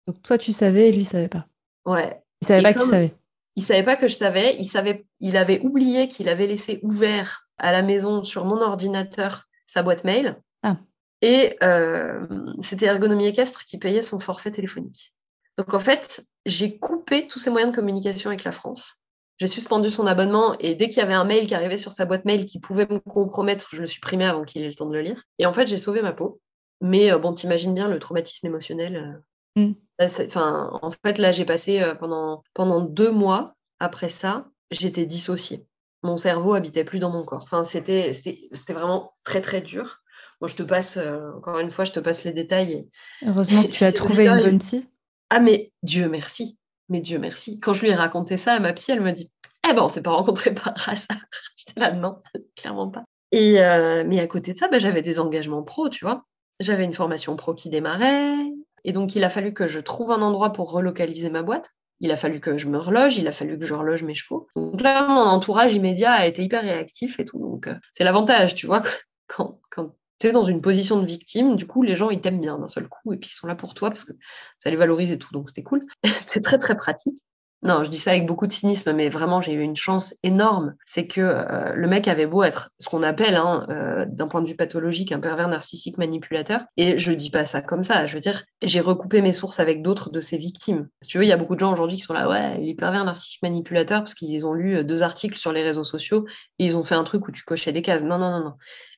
Donc 0.07 0.21
toi 0.21 0.37
tu 0.37 0.53
savais 0.53 0.89
et 0.89 0.91
lui 0.91 1.01
il 1.01 1.05
savait 1.05 1.29
pas. 1.29 1.47
Ouais. 1.85 2.21
Il 2.41 2.47
savait 2.47 2.63
pas 2.63 2.73
que 2.73 2.79
tu 2.79 2.85
savais. 2.87 3.13
Il 3.55 3.63
savait 3.63 3.83
pas 3.83 3.95
que 3.95 4.07
je 4.07 4.15
savais. 4.15 4.55
Il 4.57 4.65
savait. 4.65 5.05
Il 5.19 5.37
avait 5.37 5.59
oublié 5.61 6.07
qu'il 6.07 6.29
avait 6.29 6.47
laissé 6.47 6.79
ouvert 6.83 7.47
à 7.57 7.71
la 7.71 7.81
maison 7.81 8.23
sur 8.23 8.45
mon 8.45 8.61
ordinateur 8.61 9.47
sa 9.67 9.83
boîte 9.83 10.03
mail. 10.03 10.41
Ah. 10.63 10.77
Et 11.21 11.55
euh, 11.63 12.25
c'était 12.61 12.85
Ergonomie 12.85 13.27
Équestre 13.27 13.65
qui 13.65 13.77
payait 13.77 14.01
son 14.01 14.19
forfait 14.19 14.51
téléphonique. 14.51 15.13
Donc 15.57 15.73
en 15.73 15.79
fait, 15.79 16.25
j'ai 16.45 16.77
coupé 16.77 17.27
tous 17.27 17.39
ses 17.39 17.49
moyens 17.49 17.71
de 17.71 17.75
communication 17.75 18.29
avec 18.29 18.43
la 18.43 18.51
France. 18.51 18.95
J'ai 19.39 19.47
suspendu 19.47 19.89
son 19.89 20.05
abonnement 20.05 20.57
et 20.59 20.75
dès 20.75 20.89
qu'il 20.89 20.97
y 20.97 21.01
avait 21.01 21.13
un 21.13 21.23
mail 21.23 21.47
qui 21.47 21.55
arrivait 21.55 21.77
sur 21.77 21.91
sa 21.91 22.05
boîte 22.05 22.25
mail 22.25 22.45
qui 22.45 22.59
pouvait 22.59 22.87
me 22.87 22.99
compromettre, 22.99 23.69
je 23.73 23.81
le 23.81 23.87
supprimais 23.87 24.25
avant 24.25 24.43
qu'il 24.43 24.63
ait 24.63 24.67
le 24.67 24.75
temps 24.75 24.85
de 24.85 24.93
le 24.93 25.01
lire. 25.01 25.23
Et 25.39 25.45
en 25.45 25.53
fait, 25.53 25.67
j'ai 25.67 25.77
sauvé 25.77 26.01
ma 26.01 26.13
peau. 26.13 26.39
Mais 26.81 27.11
euh, 27.11 27.17
bon, 27.17 27.33
t'imagines 27.33 27.73
bien 27.73 27.87
le 27.87 27.99
traumatisme 27.99 28.45
émotionnel. 28.47 29.23
Euh, 29.57 29.61
mm. 29.63 29.73
Enfin, 30.05 30.69
en 30.81 30.91
fait, 31.05 31.17
là, 31.17 31.31
j'ai 31.31 31.45
passé 31.45 31.93
pendant, 31.99 32.43
pendant 32.53 32.81
deux 32.81 33.11
mois 33.11 33.55
après 33.79 34.09
ça, 34.09 34.47
j'étais 34.71 35.05
dissociée 35.05 35.67
mon 36.03 36.17
cerveau 36.17 36.53
habitait 36.53 36.83
plus 36.83 36.99
dans 36.99 37.09
mon 37.09 37.23
corps. 37.23 37.43
Enfin, 37.43 37.63
c'était, 37.63 38.11
c'était, 38.11 38.73
vraiment 38.73 39.13
très, 39.23 39.41
très 39.41 39.61
dur. 39.61 40.01
Moi, 40.41 40.49
je 40.49 40.55
te 40.55 40.63
passe, 40.63 40.97
euh, 40.97 41.31
encore 41.37 41.59
une 41.59 41.71
fois, 41.71 41.85
je 41.85 41.93
te 41.93 41.99
passe 41.99 42.25
les 42.25 42.33
détails. 42.33 42.87
Heureusement 43.25 43.63
que 43.63 43.67
tu 43.71 43.83
as 43.83 43.91
trouvé 43.91 44.27
une 44.27 44.41
bonne 44.41 44.59
psy. 44.59 44.85
Ah, 45.29 45.39
mais 45.39 45.71
Dieu 45.81 46.09
merci. 46.09 46.59
Mais 46.89 46.99
Dieu 46.99 47.17
merci. 47.17 47.59
Quand 47.59 47.73
je 47.73 47.81
lui 47.81 47.89
ai 47.89 47.95
raconté 47.95 48.37
ça 48.37 48.53
à 48.53 48.59
ma 48.59 48.73
psy, 48.73 48.91
elle 48.91 49.01
me 49.01 49.11
dit 49.11 49.31
Eh 49.67 49.73
ben, 49.73 49.81
on 49.81 49.87
s'est 49.87 50.03
pas 50.03 50.11
rencontrés 50.11 50.53
par 50.53 50.73
hasard. 50.87 51.23
J'étais 51.55 51.79
là, 51.79 51.93
non, 51.93 52.21
clairement 52.55 52.89
pas. 52.89 53.05
Et, 53.31 53.61
euh, 53.61 54.03
mais 54.05 54.19
à 54.19 54.27
côté 54.27 54.53
de 54.53 54.57
ça, 54.57 54.67
bah, 54.67 54.79
j'avais 54.79 55.01
des 55.01 55.19
engagements 55.19 55.63
pro, 55.63 55.89
tu 55.89 56.03
vois. 56.03 56.25
J'avais 56.59 56.83
une 56.83 56.93
formation 56.93 57.35
pro 57.35 57.53
qui 57.55 57.69
démarrait. 57.69 58.35
Et 58.83 58.91
donc, 58.91 59.15
il 59.15 59.23
a 59.23 59.29
fallu 59.29 59.53
que 59.53 59.67
je 59.67 59.79
trouve 59.79 60.11
un 60.11 60.21
endroit 60.21 60.51
pour 60.51 60.71
relocaliser 60.71 61.29
ma 61.29 61.43
boîte. 61.43 61.69
Il 61.99 62.11
a 62.11 62.17
fallu 62.17 62.39
que 62.39 62.57
je 62.57 62.67
me 62.67 62.77
reloge, 62.77 63.17
il 63.17 63.27
a 63.27 63.31
fallu 63.31 63.57
que 63.57 63.65
je 63.65 63.73
reloge 63.73 64.03
mes 64.03 64.13
chevaux. 64.13 64.47
Donc 64.55 64.81
là, 64.81 65.07
mon 65.07 65.21
entourage 65.21 65.73
immédiat 65.73 66.11
a 66.11 66.25
été 66.25 66.43
hyper 66.43 66.63
réactif 66.63 67.19
et 67.19 67.25
tout. 67.25 67.39
Donc 67.39 67.67
euh, 67.67 67.75
c'est 67.93 68.03
l'avantage, 68.03 68.55
tu 68.55 68.65
vois, 68.65 68.81
quand, 69.27 69.61
quand 69.69 69.95
tu 70.19 70.27
es 70.27 70.31
dans 70.31 70.43
une 70.43 70.61
position 70.61 70.99
de 70.99 71.05
victime, 71.05 71.55
du 71.55 71.65
coup, 71.65 71.81
les 71.83 71.95
gens, 71.95 72.09
ils 72.09 72.19
t'aiment 72.19 72.41
bien 72.41 72.57
d'un 72.57 72.67
seul 72.67 72.87
coup 72.89 73.13
et 73.13 73.17
puis 73.17 73.29
ils 73.31 73.35
sont 73.35 73.47
là 73.47 73.55
pour 73.55 73.73
toi 73.73 73.89
parce 73.89 74.05
que 74.05 74.13
ça 74.57 74.69
les 74.69 74.75
valorise 74.75 75.11
et 75.11 75.17
tout. 75.17 75.31
Donc 75.33 75.49
c'était 75.49 75.63
cool. 75.63 75.85
c'était 76.03 76.41
très, 76.41 76.57
très 76.57 76.75
pratique. 76.75 77.19
Non, 77.63 77.81
je 77.81 77.89
dis 77.89 77.97
ça 77.97 78.11
avec 78.11 78.25
beaucoup 78.25 78.45
de 78.45 78.51
cynisme, 78.51 78.91
mais 78.91 79.07
vraiment, 79.07 79.39
j'ai 79.39 79.53
eu 79.53 79.61
une 79.61 79.77
chance 79.77 80.13
énorme. 80.21 80.75
C'est 80.85 81.07
que 81.07 81.21
euh, 81.21 81.71
le 81.73 81.87
mec 81.87 82.09
avait 82.09 82.25
beau 82.25 82.43
être 82.43 82.71
ce 82.79 82.89
qu'on 82.89 83.03
appelle, 83.03 83.37
hein, 83.37 83.65
euh, 83.69 84.05
d'un 84.05 84.27
point 84.27 84.41
de 84.41 84.47
vue 84.47 84.55
pathologique, 84.55 85.13
un 85.13 85.21
pervers 85.21 85.47
narcissique 85.47 85.97
manipulateur. 85.97 86.65
Et 86.75 86.99
je 86.99 87.13
dis 87.13 87.29
pas 87.29 87.45
ça 87.45 87.61
comme 87.61 87.83
ça. 87.83 88.05
Je 88.05 88.15
veux 88.15 88.19
dire, 88.19 88.43
j'ai 88.61 88.81
recoupé 88.81 89.21
mes 89.21 89.31
sources 89.31 89.61
avec 89.61 89.81
d'autres 89.81 90.09
de 90.09 90.19
ses 90.19 90.37
victimes. 90.37 90.89
Si 91.01 91.07
tu 91.07 91.17
veux, 91.17 91.23
il 91.23 91.29
y 91.29 91.31
a 91.31 91.37
beaucoup 91.37 91.55
de 91.55 91.61
gens 91.61 91.71
aujourd'hui 91.71 91.97
qui 91.97 92.03
sont 92.03 92.13
là, 92.13 92.27
ouais, 92.27 92.61
il 92.61 92.67
est 92.67 92.75
pervers 92.75 93.05
narcissique 93.05 93.41
manipulateur 93.41 94.01
parce 94.01 94.13
qu'ils 94.13 94.45
ont 94.45 94.53
lu 94.53 94.75
euh, 94.75 94.83
deux 94.83 95.01
articles 95.01 95.37
sur 95.37 95.53
les 95.53 95.63
réseaux 95.63 95.85
sociaux 95.85 96.25
et 96.59 96.65
ils 96.65 96.75
ont 96.75 96.83
fait 96.83 96.95
un 96.95 97.05
truc 97.05 97.29
où 97.29 97.31
tu 97.31 97.43
cochais 97.43 97.71
des 97.71 97.81
cases. 97.81 98.03
Non, 98.03 98.17
non, 98.17 98.29
non, 98.29 98.43
non. 98.43 98.53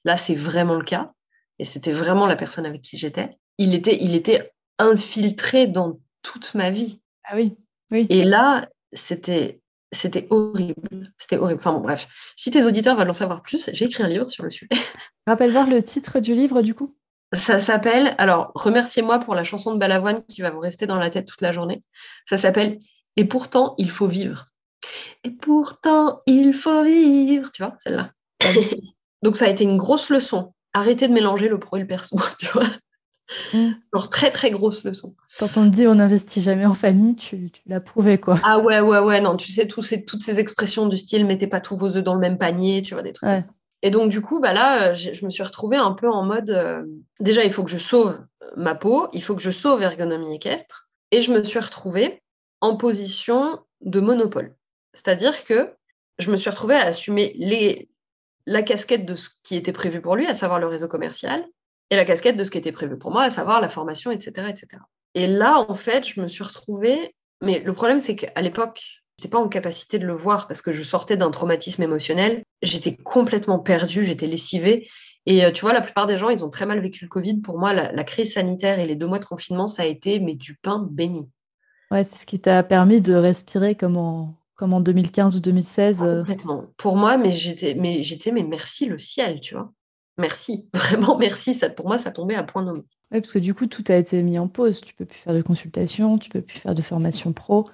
Là, 0.06 0.18
c'est 0.18 0.36
vraiment 0.36 0.76
le 0.76 0.84
cas. 0.84 1.12
Et 1.60 1.66
c'était 1.66 1.92
vraiment 1.92 2.26
la 2.26 2.36
personne 2.36 2.66
avec 2.66 2.82
qui 2.82 2.98
j'étais. 2.98 3.38
Il 3.60 3.76
était, 3.76 4.00
il 4.02 4.16
était 4.16 4.52
infiltré 4.80 5.68
dans 5.68 6.00
toute 6.24 6.56
ma 6.56 6.72
vie. 6.72 7.02
Ah 7.26 7.36
oui. 7.36 7.56
Oui. 7.92 8.08
Et 8.10 8.24
là, 8.24 8.68
c'était 8.94 9.62
c'était 9.92 10.28
horrible. 10.30 11.12
C'était 11.18 11.38
horrible. 11.38 11.60
Enfin 11.60 11.74
bon, 11.74 11.80
bref. 11.80 12.08
Si 12.36 12.52
tes 12.52 12.66
auditeurs 12.66 12.98
veulent 12.98 13.10
en 13.10 13.14
savoir 13.14 13.42
plus, 13.42 13.70
j'ai 13.74 13.86
écrit 13.86 14.04
un 14.04 14.08
livre 14.08 14.30
sur 14.30 14.44
le 14.44 14.52
sujet. 14.52 14.70
Rappelle 15.28 15.52
voir 15.52 15.68
le 15.68 15.82
titre 15.82 16.20
du 16.20 16.36
livre, 16.36 16.62
du 16.62 16.76
coup? 16.76 16.96
Ça 17.34 17.60
s'appelle, 17.60 18.14
alors, 18.18 18.52
remerciez-moi 18.56 19.20
pour 19.20 19.36
la 19.36 19.44
chanson 19.44 19.74
de 19.74 19.80
Balavoine 19.80 20.24
qui 20.26 20.42
va 20.42 20.52
vous 20.52 20.60
rester 20.60 20.86
dans 20.86 20.98
la 20.98 21.10
tête 21.10 21.26
toute 21.28 21.42
la 21.42 21.52
journée. 21.52 21.82
Ça 22.30 22.38
s'appelle 22.38 22.80
Et 23.18 23.26
pourtant, 23.26 23.76
il 23.78 23.90
faut 23.90 24.08
vivre. 24.08 24.48
Et 25.24 25.32
pourtant, 25.32 26.22
il 26.28 26.54
faut 26.54 26.84
vivre. 26.84 27.52
Tu 27.52 27.64
vois, 27.64 27.76
celle-là. 27.80 28.12
Donc, 29.24 29.38
ça 29.38 29.46
a 29.46 29.50
été 29.50 29.64
une 29.64 29.78
grosse 29.78 30.10
leçon. 30.10 30.54
Arrêtez 30.74 31.08
de 31.08 31.14
mélanger 31.14 31.48
le 31.48 31.60
pro 31.60 31.78
et 31.78 31.82
le 31.82 31.88
perso, 31.88 32.18
tu 32.40 32.48
vois. 32.48 32.66
Mm. 33.54 33.72
Genre 33.94 34.10
très 34.10 34.30
très 34.30 34.52
grosse 34.52 34.84
leçon. 34.84 35.16
Quand 35.40 35.58
on 35.58 35.66
dit 35.66 35.88
on 35.88 35.96
n'investit 35.96 36.42
jamais 36.42 36.66
en 36.66 36.74
famille, 36.74 37.16
tu, 37.16 37.52
l'as 37.66 37.82
prouvé 37.82 38.20
quoi. 38.20 38.40
Ah 38.44 38.60
ouais, 38.60 38.80
ouais, 38.80 39.00
ouais, 39.00 39.22
non, 39.22 39.36
tu 39.36 39.52
sais, 39.52 39.68
ces, 39.82 40.06
toutes 40.06 40.22
ces 40.22 40.40
expressions 40.40 40.88
du 40.88 40.98
style 40.98 41.26
mettez 41.26 41.48
pas 41.48 41.60
tous 41.60 41.76
vos 41.76 41.98
œufs 41.98 42.04
dans 42.04 42.14
le 42.14 42.20
même 42.20 42.38
panier, 42.38 42.82
tu 42.82 42.94
vois, 42.94 43.04
des 43.04 43.14
trucs. 43.14 43.30
Et 43.82 43.92
donc 43.92 44.10
du 44.10 44.22
coup, 44.22 44.40
bah 44.40 44.54
là, 44.54 44.90
euh, 44.90 44.94
je 44.94 45.26
me 45.26 45.30
suis 45.30 45.44
retrouvée 45.44 45.78
un 45.78 45.92
peu 45.92 46.10
en 46.10 46.24
mode, 46.24 46.50
euh, 46.50 46.84
déjà 47.20 47.44
il 47.44 47.52
faut 47.52 47.64
que 47.64 47.70
je 47.70 47.78
sauve 47.78 48.20
ma 48.56 48.74
peau, 48.74 49.10
il 49.14 49.22
faut 49.22 49.36
que 49.36 49.42
je 49.42 49.52
sauve 49.52 49.82
ergonomie 49.82 50.36
équestre, 50.36 50.90
et 51.12 51.22
je 51.22 51.32
me 51.32 51.44
suis 51.44 51.60
retrouvée 51.60 52.24
en 52.62 52.78
position 52.78 53.60
de 53.82 54.00
monopole. 54.00 54.56
C'est-à-dire 54.94 55.44
que 55.44 55.74
je 56.18 56.32
me 56.32 56.36
suis 56.36 56.50
retrouvée 56.50 56.76
à 56.76 56.86
assumer 56.86 57.34
les, 57.38 57.90
la 58.46 58.62
casquette 58.62 59.06
de 59.06 59.16
ce 59.16 59.30
qui 59.44 59.56
était 59.56 59.74
prévu 59.74 60.02
pour 60.02 60.16
lui, 60.16 60.26
à 60.26 60.36
savoir 60.36 60.60
le 60.60 60.68
réseau 60.68 60.88
commercial, 60.88 61.46
et 61.90 61.96
la 61.96 62.06
casquette 62.06 62.38
de 62.38 62.44
ce 62.44 62.52
qui 62.52 62.58
était 62.58 62.72
prévu 62.72 62.98
pour 62.98 63.12
moi, 63.12 63.24
à 63.24 63.32
savoir 63.32 63.62
la 63.62 63.70
formation, 63.70 64.12
etc. 64.12 64.48
etc. 64.50 64.82
Et 65.14 65.28
là, 65.28 65.66
en 65.68 65.76
fait, 65.76 66.08
je 66.08 66.20
me 66.20 66.28
suis 66.28 66.44
retrouvée, 66.44 67.16
mais 67.42 67.60
le 67.60 67.74
problème, 67.74 68.00
c'est 68.00 68.16
qu'à 68.16 68.42
l'époque, 68.42 68.82
je 69.18 69.24
n'étais 69.24 69.30
pas 69.30 69.40
en 69.40 69.48
capacité 69.48 70.00
de 70.00 70.06
le 70.06 70.16
voir 70.16 70.48
parce 70.48 70.62
que 70.62 70.74
je 70.74 70.84
sortais 70.84 71.16
d'un 71.16 71.32
traumatisme 71.32 71.84
émotionnel, 71.84 72.44
j'étais 72.62 72.96
complètement 72.96 73.60
perdue, 73.60 74.04
j'étais 74.04 74.28
lessivée. 74.28 74.90
Et 75.26 75.44
euh, 75.46 75.52
tu 75.52 75.62
vois, 75.62 75.74
la 75.74 75.82
plupart 75.82 76.06
des 76.06 76.18
gens, 76.18 76.30
ils 76.30 76.44
ont 76.44 76.50
très 76.50 76.66
mal 76.66 76.80
vécu 76.82 77.04
le 77.04 77.10
Covid. 77.10 77.38
Pour 77.38 77.58
moi, 77.58 77.74
la, 77.74 78.04
crise 78.04 78.34
sanitaire 78.34 78.80
et 78.80 78.86
les 78.86 78.96
deux 78.96 79.08
mois 79.08 79.20
de 79.20 79.26
confinement, 79.26 79.68
ça 79.68 79.84
a 79.84 79.86
été 79.86 80.20
mais 80.20 80.36
du 80.36 80.56
pain 80.56 80.86
béni. 80.92 81.28
Ouais, 81.92 82.04
c'est 82.04 82.18
ce 82.18 82.26
qui 82.26 82.40
t'a 82.40 82.62
permis 82.64 83.00
de 83.00 83.14
respirer 83.14 83.76
comme 83.76 83.96
en, 83.96 84.36
comme 84.56 84.74
en 84.74 84.82
2015 84.82 85.38
ou 85.38 85.40
2016. 85.40 86.02
Euh. 86.02 86.20
Complètement. 86.20 86.66
Pour 86.78 86.98
moi, 86.98 87.18
mais 87.18 87.32
j'étais, 87.32 87.74
mais 87.74 88.04
j'étais, 88.04 88.32
mais 88.32 88.44
merci 88.44 88.86
le 88.86 88.98
ciel, 88.98 89.40
tu 89.40 89.56
vois 89.56 89.72
merci, 90.18 90.68
vraiment 90.74 91.18
merci. 91.18 91.54
Ça, 91.54 91.70
pour 91.70 91.88
moi, 91.88 91.98
ça 91.98 92.12
tombait 92.12 92.36
à 92.36 92.44
point 92.44 92.64
nommé. 92.64 92.84
Oui, 93.12 93.22
parce 93.22 93.34
que 93.34 93.40
du 93.40 93.54
coup, 93.54 93.68
tout 93.68 93.84
a 93.88 93.96
été 93.96 94.22
mis 94.24 94.40
en 94.40 94.48
pause. 94.48 94.82
Tu 94.82 94.94
peux 94.94 95.06
plus 95.06 95.18
faire 95.18 95.34
de 95.34 95.42
consultation, 95.42 96.18
tu 96.18 96.30
peux 96.30 96.42
plus 96.42 96.60
faire 96.60 96.76
de 96.76 96.82
formation 96.82 97.34
pro. 97.34 97.70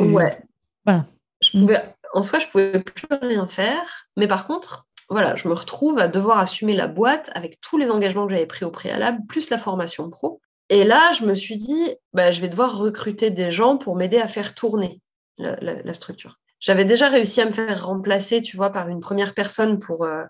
Ouais. 0.00 0.36
Voilà. 0.84 1.06
Je 1.40 1.58
pouvais, 1.58 1.94
en 2.12 2.22
soi, 2.22 2.38
je 2.38 2.48
pouvais 2.48 2.80
plus 2.80 3.06
rien 3.22 3.46
faire. 3.46 4.08
Mais 4.16 4.26
par 4.26 4.46
contre, 4.46 4.86
voilà, 5.10 5.36
je 5.36 5.48
me 5.48 5.54
retrouve 5.54 5.98
à 5.98 6.08
devoir 6.08 6.38
assumer 6.38 6.74
la 6.74 6.86
boîte 6.86 7.30
avec 7.34 7.60
tous 7.60 7.78
les 7.78 7.90
engagements 7.90 8.26
que 8.26 8.32
j'avais 8.32 8.46
pris 8.46 8.64
au 8.64 8.70
préalable, 8.70 9.20
plus 9.28 9.50
la 9.50 9.58
formation 9.58 10.08
pro. 10.10 10.40
Et 10.70 10.84
là, 10.84 11.10
je 11.12 11.24
me 11.24 11.34
suis 11.34 11.56
dit, 11.56 11.94
bah, 12.14 12.30
je 12.30 12.40
vais 12.40 12.48
devoir 12.48 12.78
recruter 12.78 13.30
des 13.30 13.50
gens 13.50 13.76
pour 13.76 13.96
m'aider 13.96 14.18
à 14.18 14.26
faire 14.26 14.54
tourner 14.54 15.00
la, 15.36 15.92
structure. 15.92 16.38
J'avais 16.58 16.86
déjà 16.86 17.08
réussi 17.08 17.42
à 17.42 17.46
me 17.46 17.50
faire 17.50 17.86
remplacer, 17.86 18.40
tu 18.40 18.56
vois, 18.56 18.70
par 18.70 18.88
une 18.88 19.00
première 19.00 19.34
personne 19.34 19.78
pour, 19.78 20.04
euh, 20.04 20.24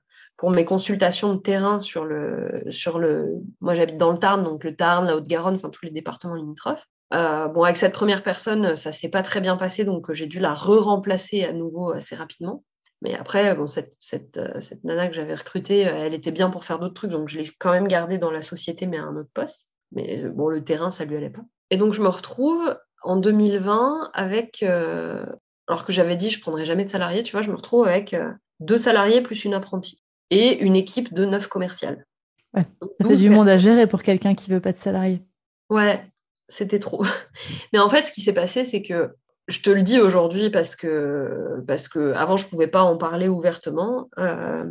pour 0.45 0.51
mes 0.51 0.67
consultations 0.67 1.33
de 1.33 1.41
terrain 1.41 1.81
sur 1.81 2.05
le, 2.05 2.65
sur 2.69 2.99
le. 2.99 3.41
Moi, 3.63 3.75
j'habite 3.75 3.97
dans 3.97 4.13
le 4.13 4.19
Tarn, 4.19 4.45
donc 4.45 4.63
le 4.63 4.77
Tarn, 4.77 5.07
la 5.07 5.17
Haute-Garonne, 5.17 5.55
enfin 5.55 5.71
tous 5.71 5.87
les 5.87 5.91
départements 5.91 6.35
limitrophes. 6.35 6.85
Euh, 7.15 7.49
bon, 7.49 7.63
avec 7.63 7.79
cette 7.79 7.95
première 7.95 8.23
personne, 8.23 8.77
ça 8.77 8.93
s'est 8.93 9.09
pas 9.09 9.23
très 9.23 9.41
bien 9.41 9.57
passé, 9.57 9.85
donc 9.85 10.13
j'ai 10.13 10.27
dû 10.27 10.41
la 10.41 10.53
re-remplacer 10.53 11.45
à 11.45 11.55
nouveau 11.55 11.93
assez 11.93 12.15
rapidement. 12.15 12.63
Mais 13.01 13.15
après, 13.15 13.55
bon, 13.55 13.67
cette, 13.67 13.95
cette, 13.99 14.37
euh, 14.37 14.61
cette 14.61 14.85
nana 14.85 15.09
que 15.09 15.15
j'avais 15.15 15.35
recrutée, 15.35 15.89
euh, 15.89 15.95
elle 15.97 16.13
était 16.13 16.31
bien 16.31 16.51
pour 16.51 16.67
faire 16.67 16.79
d'autres 16.79 16.93
trucs, 16.93 17.13
donc 17.13 17.31
je 17.31 17.39
l'ai 17.39 17.51
quand 17.59 17.73
même 17.73 17.89
gardée 17.89 18.19
dans 18.19 18.31
la 18.31 18.43
société, 18.43 18.85
mais 18.85 18.99
à 18.99 19.05
un 19.05 19.17
autre 19.17 19.31
poste. 19.33 19.71
Mais 19.93 20.29
bon, 20.29 20.49
le 20.49 20.63
terrain, 20.63 20.91
ça 20.91 21.07
lui 21.07 21.17
allait 21.17 21.31
pas. 21.31 21.45
Et 21.71 21.79
donc, 21.79 21.95
je 21.95 22.03
me 22.03 22.09
retrouve 22.09 22.79
en 23.03 23.17
2020 23.17 24.11
avec. 24.13 24.63
alors 24.63 25.87
que 25.87 25.93
j'avais 25.95 26.17
dit, 26.17 26.29
je 26.29 26.43
prendrais 26.43 26.67
jamais 26.67 26.85
de 26.85 26.91
salarié, 26.91 27.23
tu 27.23 27.33
vois, 27.33 27.41
je 27.41 27.51
me 27.51 27.57
retrouve 27.57 27.89
avec 27.89 28.15
deux 28.61 28.77
salariés 28.77 29.23
plus 29.23 29.47
une 29.47 29.55
apprentie. 29.55 30.04
Et 30.31 30.63
une 30.63 30.77
équipe 30.77 31.13
de 31.15 31.25
neuf 31.25 31.49
commerciales. 31.49 32.07
Ouais, 32.55 32.67
ça 33.01 33.09
fait 33.09 33.17
du 33.17 33.31
monde 33.31 33.49
à 33.49 33.59
gérer 33.59 33.87
pour 33.87 34.03
quelqu'un 34.03 34.35
qui 34.35 34.51
veut 34.51 34.61
pas 34.61 34.73
de 34.73 34.79
salarié. 34.79 35.23
Ouais, 35.71 36.05
c'était 36.49 36.79
trop. 36.79 37.03
Mais 37.73 37.79
en 37.79 37.89
fait, 37.89 38.07
ce 38.07 38.13
qui 38.13 38.21
s'est 38.21 38.33
passé, 38.33 38.65
c'est 38.65 38.83
que 38.83 39.15
je 39.49 39.61
te 39.61 39.71
le 39.71 39.83
dis 39.83 40.01
aujourd'hui 40.01 40.51
parce 40.51 40.75
que, 40.77 41.63
parce 41.67 41.89
que 41.89 42.13
avant, 42.13 42.37
je 42.37 42.47
pouvais 42.47 42.67
pas 42.67 42.83
en 42.83 42.97
parler 42.97 43.29
ouvertement. 43.29 44.09
Euh, 44.19 44.65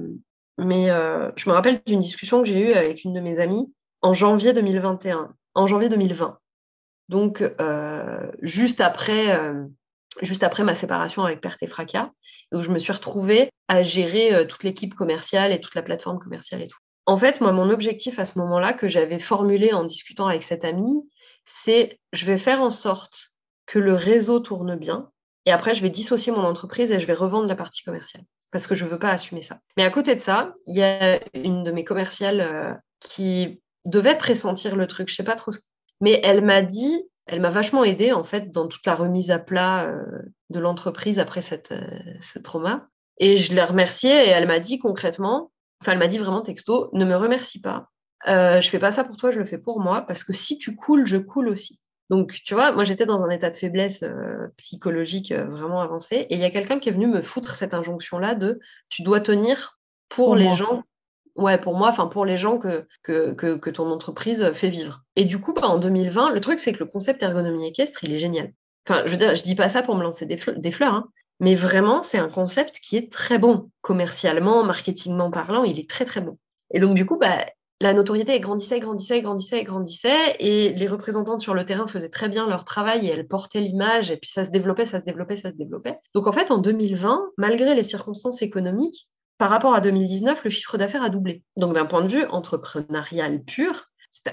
mais 0.57 0.89
euh, 0.89 1.31
je 1.35 1.49
me 1.49 1.53
rappelle 1.53 1.81
d'une 1.85 1.99
discussion 1.99 2.41
que 2.41 2.47
j'ai 2.47 2.59
eue 2.59 2.73
avec 2.73 3.03
une 3.03 3.13
de 3.13 3.19
mes 3.19 3.39
amies 3.39 3.71
en 4.01 4.13
janvier 4.13 4.53
2021, 4.53 5.33
en 5.55 5.67
janvier 5.67 5.89
2020. 5.89 6.37
Donc, 7.09 7.41
euh, 7.41 8.31
juste, 8.41 8.81
après, 8.81 9.39
juste 10.21 10.43
après 10.43 10.63
ma 10.63 10.75
séparation 10.75 11.23
avec 11.23 11.41
Perte 11.41 11.61
et 11.61 11.67
Fracas, 11.67 12.11
où 12.53 12.61
je 12.61 12.69
me 12.69 12.79
suis 12.79 12.93
retrouvée 12.93 13.49
à 13.67 13.83
gérer 13.83 14.47
toute 14.47 14.63
l'équipe 14.63 14.93
commerciale 14.93 15.51
et 15.51 15.59
toute 15.59 15.75
la 15.75 15.81
plateforme 15.81 16.19
commerciale 16.19 16.61
et 16.61 16.67
tout. 16.67 16.77
En 17.05 17.17
fait, 17.17 17.41
moi, 17.41 17.51
mon 17.51 17.69
objectif 17.69 18.19
à 18.19 18.25
ce 18.25 18.37
moment-là, 18.39 18.73
que 18.73 18.87
j'avais 18.87 19.19
formulé 19.19 19.73
en 19.73 19.83
discutant 19.83 20.27
avec 20.27 20.43
cette 20.43 20.63
amie, 20.63 21.01
c'est 21.45 21.99
je 22.13 22.25
vais 22.25 22.37
faire 22.37 22.61
en 22.61 22.69
sorte 22.69 23.31
que 23.65 23.79
le 23.79 23.93
réseau 23.93 24.39
tourne 24.39 24.75
bien. 24.75 25.09
Et 25.45 25.51
après, 25.51 25.73
je 25.73 25.81
vais 25.81 25.89
dissocier 25.89 26.31
mon 26.31 26.43
entreprise 26.43 26.91
et 26.91 26.99
je 26.99 27.05
vais 27.05 27.13
revendre 27.13 27.47
la 27.47 27.55
partie 27.55 27.83
commerciale 27.83 28.23
parce 28.51 28.67
que 28.67 28.75
je 28.75 28.85
ne 28.85 28.89
veux 28.89 28.99
pas 28.99 29.09
assumer 29.09 29.41
ça. 29.41 29.59
Mais 29.75 29.83
à 29.83 29.89
côté 29.89 30.15
de 30.15 30.19
ça, 30.19 30.53
il 30.67 30.77
y 30.77 30.83
a 30.83 31.19
une 31.33 31.63
de 31.63 31.71
mes 31.71 31.83
commerciales 31.83 32.39
euh, 32.39 32.73
qui 32.99 33.61
devait 33.83 34.15
pressentir 34.15 34.75
le 34.75 34.87
truc, 34.87 35.09
je 35.09 35.15
sais 35.15 35.23
pas 35.23 35.35
trop 35.35 35.51
ce... 35.51 35.59
Mais 35.99 36.21
elle 36.23 36.43
m'a 36.43 36.61
dit, 36.61 37.03
elle 37.25 37.41
m'a 37.41 37.49
vachement 37.49 37.83
aidée 37.83 38.12
en 38.12 38.23
fait 38.23 38.51
dans 38.51 38.67
toute 38.67 38.86
la 38.86 38.95
remise 38.95 39.31
à 39.31 39.39
plat 39.39 39.86
euh, 39.86 40.03
de 40.49 40.59
l'entreprise 40.59 41.19
après 41.19 41.41
cette, 41.41 41.71
euh, 41.71 41.99
ce 42.21 42.39
trauma. 42.39 42.88
Et 43.17 43.36
je 43.36 43.53
l'ai 43.53 43.63
remerciée 43.63 44.27
et 44.27 44.29
elle 44.29 44.47
m'a 44.47 44.59
dit 44.59 44.79
concrètement, 44.79 45.51
enfin 45.81 45.93
elle 45.93 45.99
m'a 45.99 46.07
dit 46.07 46.17
vraiment 46.17 46.41
texto, 46.41 46.89
ne 46.93 47.05
me 47.05 47.15
remercie 47.15 47.62
pas. 47.62 47.89
Euh, 48.27 48.62
je 48.62 48.69
fais 48.69 48.79
pas 48.79 48.91
ça 48.91 49.03
pour 49.03 49.17
toi, 49.17 49.31
je 49.31 49.39
le 49.39 49.45
fais 49.45 49.57
pour 49.57 49.79
moi 49.79 50.01
parce 50.01 50.23
que 50.23 50.33
si 50.33 50.57
tu 50.57 50.75
coules, 50.75 51.05
je 51.05 51.17
coule 51.17 51.49
aussi. 51.49 51.79
Donc, 52.09 52.33
tu 52.45 52.53
vois, 52.53 52.71
moi, 52.71 52.83
j'étais 52.83 53.05
dans 53.05 53.23
un 53.23 53.29
état 53.29 53.49
de 53.49 53.55
faiblesse 53.55 54.03
euh, 54.03 54.47
psychologique 54.57 55.31
euh, 55.31 55.45
vraiment 55.45 55.81
avancé. 55.81 56.27
Et 56.29 56.36
il 56.36 56.39
y 56.39 56.43
a 56.43 56.49
quelqu'un 56.49 56.79
qui 56.79 56.89
est 56.89 56.91
venu 56.91 57.07
me 57.07 57.21
foutre 57.21 57.55
cette 57.55 57.73
injonction-là 57.73 58.36
de 58.36 58.59
tu 58.89 59.03
dois 59.03 59.19
tenir 59.19 59.79
pour, 60.09 60.36
les 60.36 60.51
gens. 60.51 60.83
Ouais, 61.35 61.57
pour 61.57 61.75
moi, 61.75 61.87
enfin, 61.89 62.07
pour 62.07 62.25
les 62.25 62.37
gens 62.37 62.59
que, 62.59 62.85
que, 63.01 63.33
que, 63.33 63.69
ton 63.71 63.89
entreprise 63.89 64.51
fait 64.53 64.69
vivre. 64.69 65.01
Et 65.15 65.25
du 65.25 65.39
coup, 65.39 65.53
bah, 65.53 65.67
en 65.67 65.79
2020, 65.79 66.31
le 66.31 66.39
truc, 66.39 66.59
c'est 66.59 66.73
que 66.73 66.79
le 66.79 66.85
concept 66.85 67.23
ergonomie 67.23 67.67
équestre, 67.67 68.03
il 68.03 68.13
est 68.13 68.19
génial. 68.19 68.53
Enfin, 68.87 69.03
je 69.05 69.11
veux 69.11 69.17
dire, 69.17 69.33
je 69.33 69.43
dis 69.43 69.55
pas 69.55 69.69
ça 69.69 69.81
pour 69.81 69.95
me 69.95 70.03
lancer 70.03 70.25
des, 70.27 70.37
fleurs, 70.37 70.93
hein, 70.93 71.09
mais 71.39 71.55
vraiment, 71.55 72.03
c'est 72.03 72.19
un 72.19 72.29
concept 72.29 72.79
qui 72.79 72.97
est 72.97 73.11
très 73.11 73.39
bon. 73.39 73.71
Commercialement, 73.81 74.63
marketingment 74.63 75.31
parlant, 75.31 75.63
il 75.63 75.79
est 75.79 75.89
très, 75.89 76.05
très 76.05 76.21
bon. 76.21 76.37
Et 76.71 76.79
donc, 76.79 76.95
du 76.95 77.05
coup, 77.05 77.17
bah, 77.17 77.45
la 77.81 77.93
notoriété 77.93 78.39
grandissait, 78.39 78.79
grandissait, 78.79 79.21
grandissait, 79.21 79.63
grandissait, 79.63 80.35
et 80.39 80.73
les 80.73 80.87
représentantes 80.87 81.41
sur 81.41 81.53
le 81.53 81.65
terrain 81.65 81.87
faisaient 81.87 82.09
très 82.09 82.29
bien 82.29 82.47
leur 82.47 82.63
travail 82.63 83.07
et 83.07 83.11
elles 83.11 83.27
portaient 83.27 83.59
l'image, 83.59 84.11
et 84.11 84.17
puis 84.17 84.29
ça 84.29 84.43
se 84.43 84.51
développait, 84.51 84.85
ça 84.85 84.99
se 84.99 85.05
développait, 85.05 85.35
ça 85.35 85.49
se 85.49 85.55
développait. 85.55 85.97
Donc 86.13 86.27
en 86.27 86.31
fait, 86.31 86.51
en 86.51 86.59
2020, 86.59 87.31
malgré 87.37 87.75
les 87.75 87.83
circonstances 87.83 88.41
économiques, 88.41 89.09
par 89.43 89.49
rapport 89.49 89.75
à 89.75 89.82
2019, 89.82 90.41
le 90.45 90.49
chiffre 90.49 90.77
d'affaires 90.77 91.03
a 91.03 91.10
doublé. 91.10 91.43
Donc 91.58 91.73
d'un 91.73 91.86
point 91.86 92.01
de 92.01 92.08
vue 92.08 92.23
entrepreneurial 92.27 93.43
pur, 93.43 93.89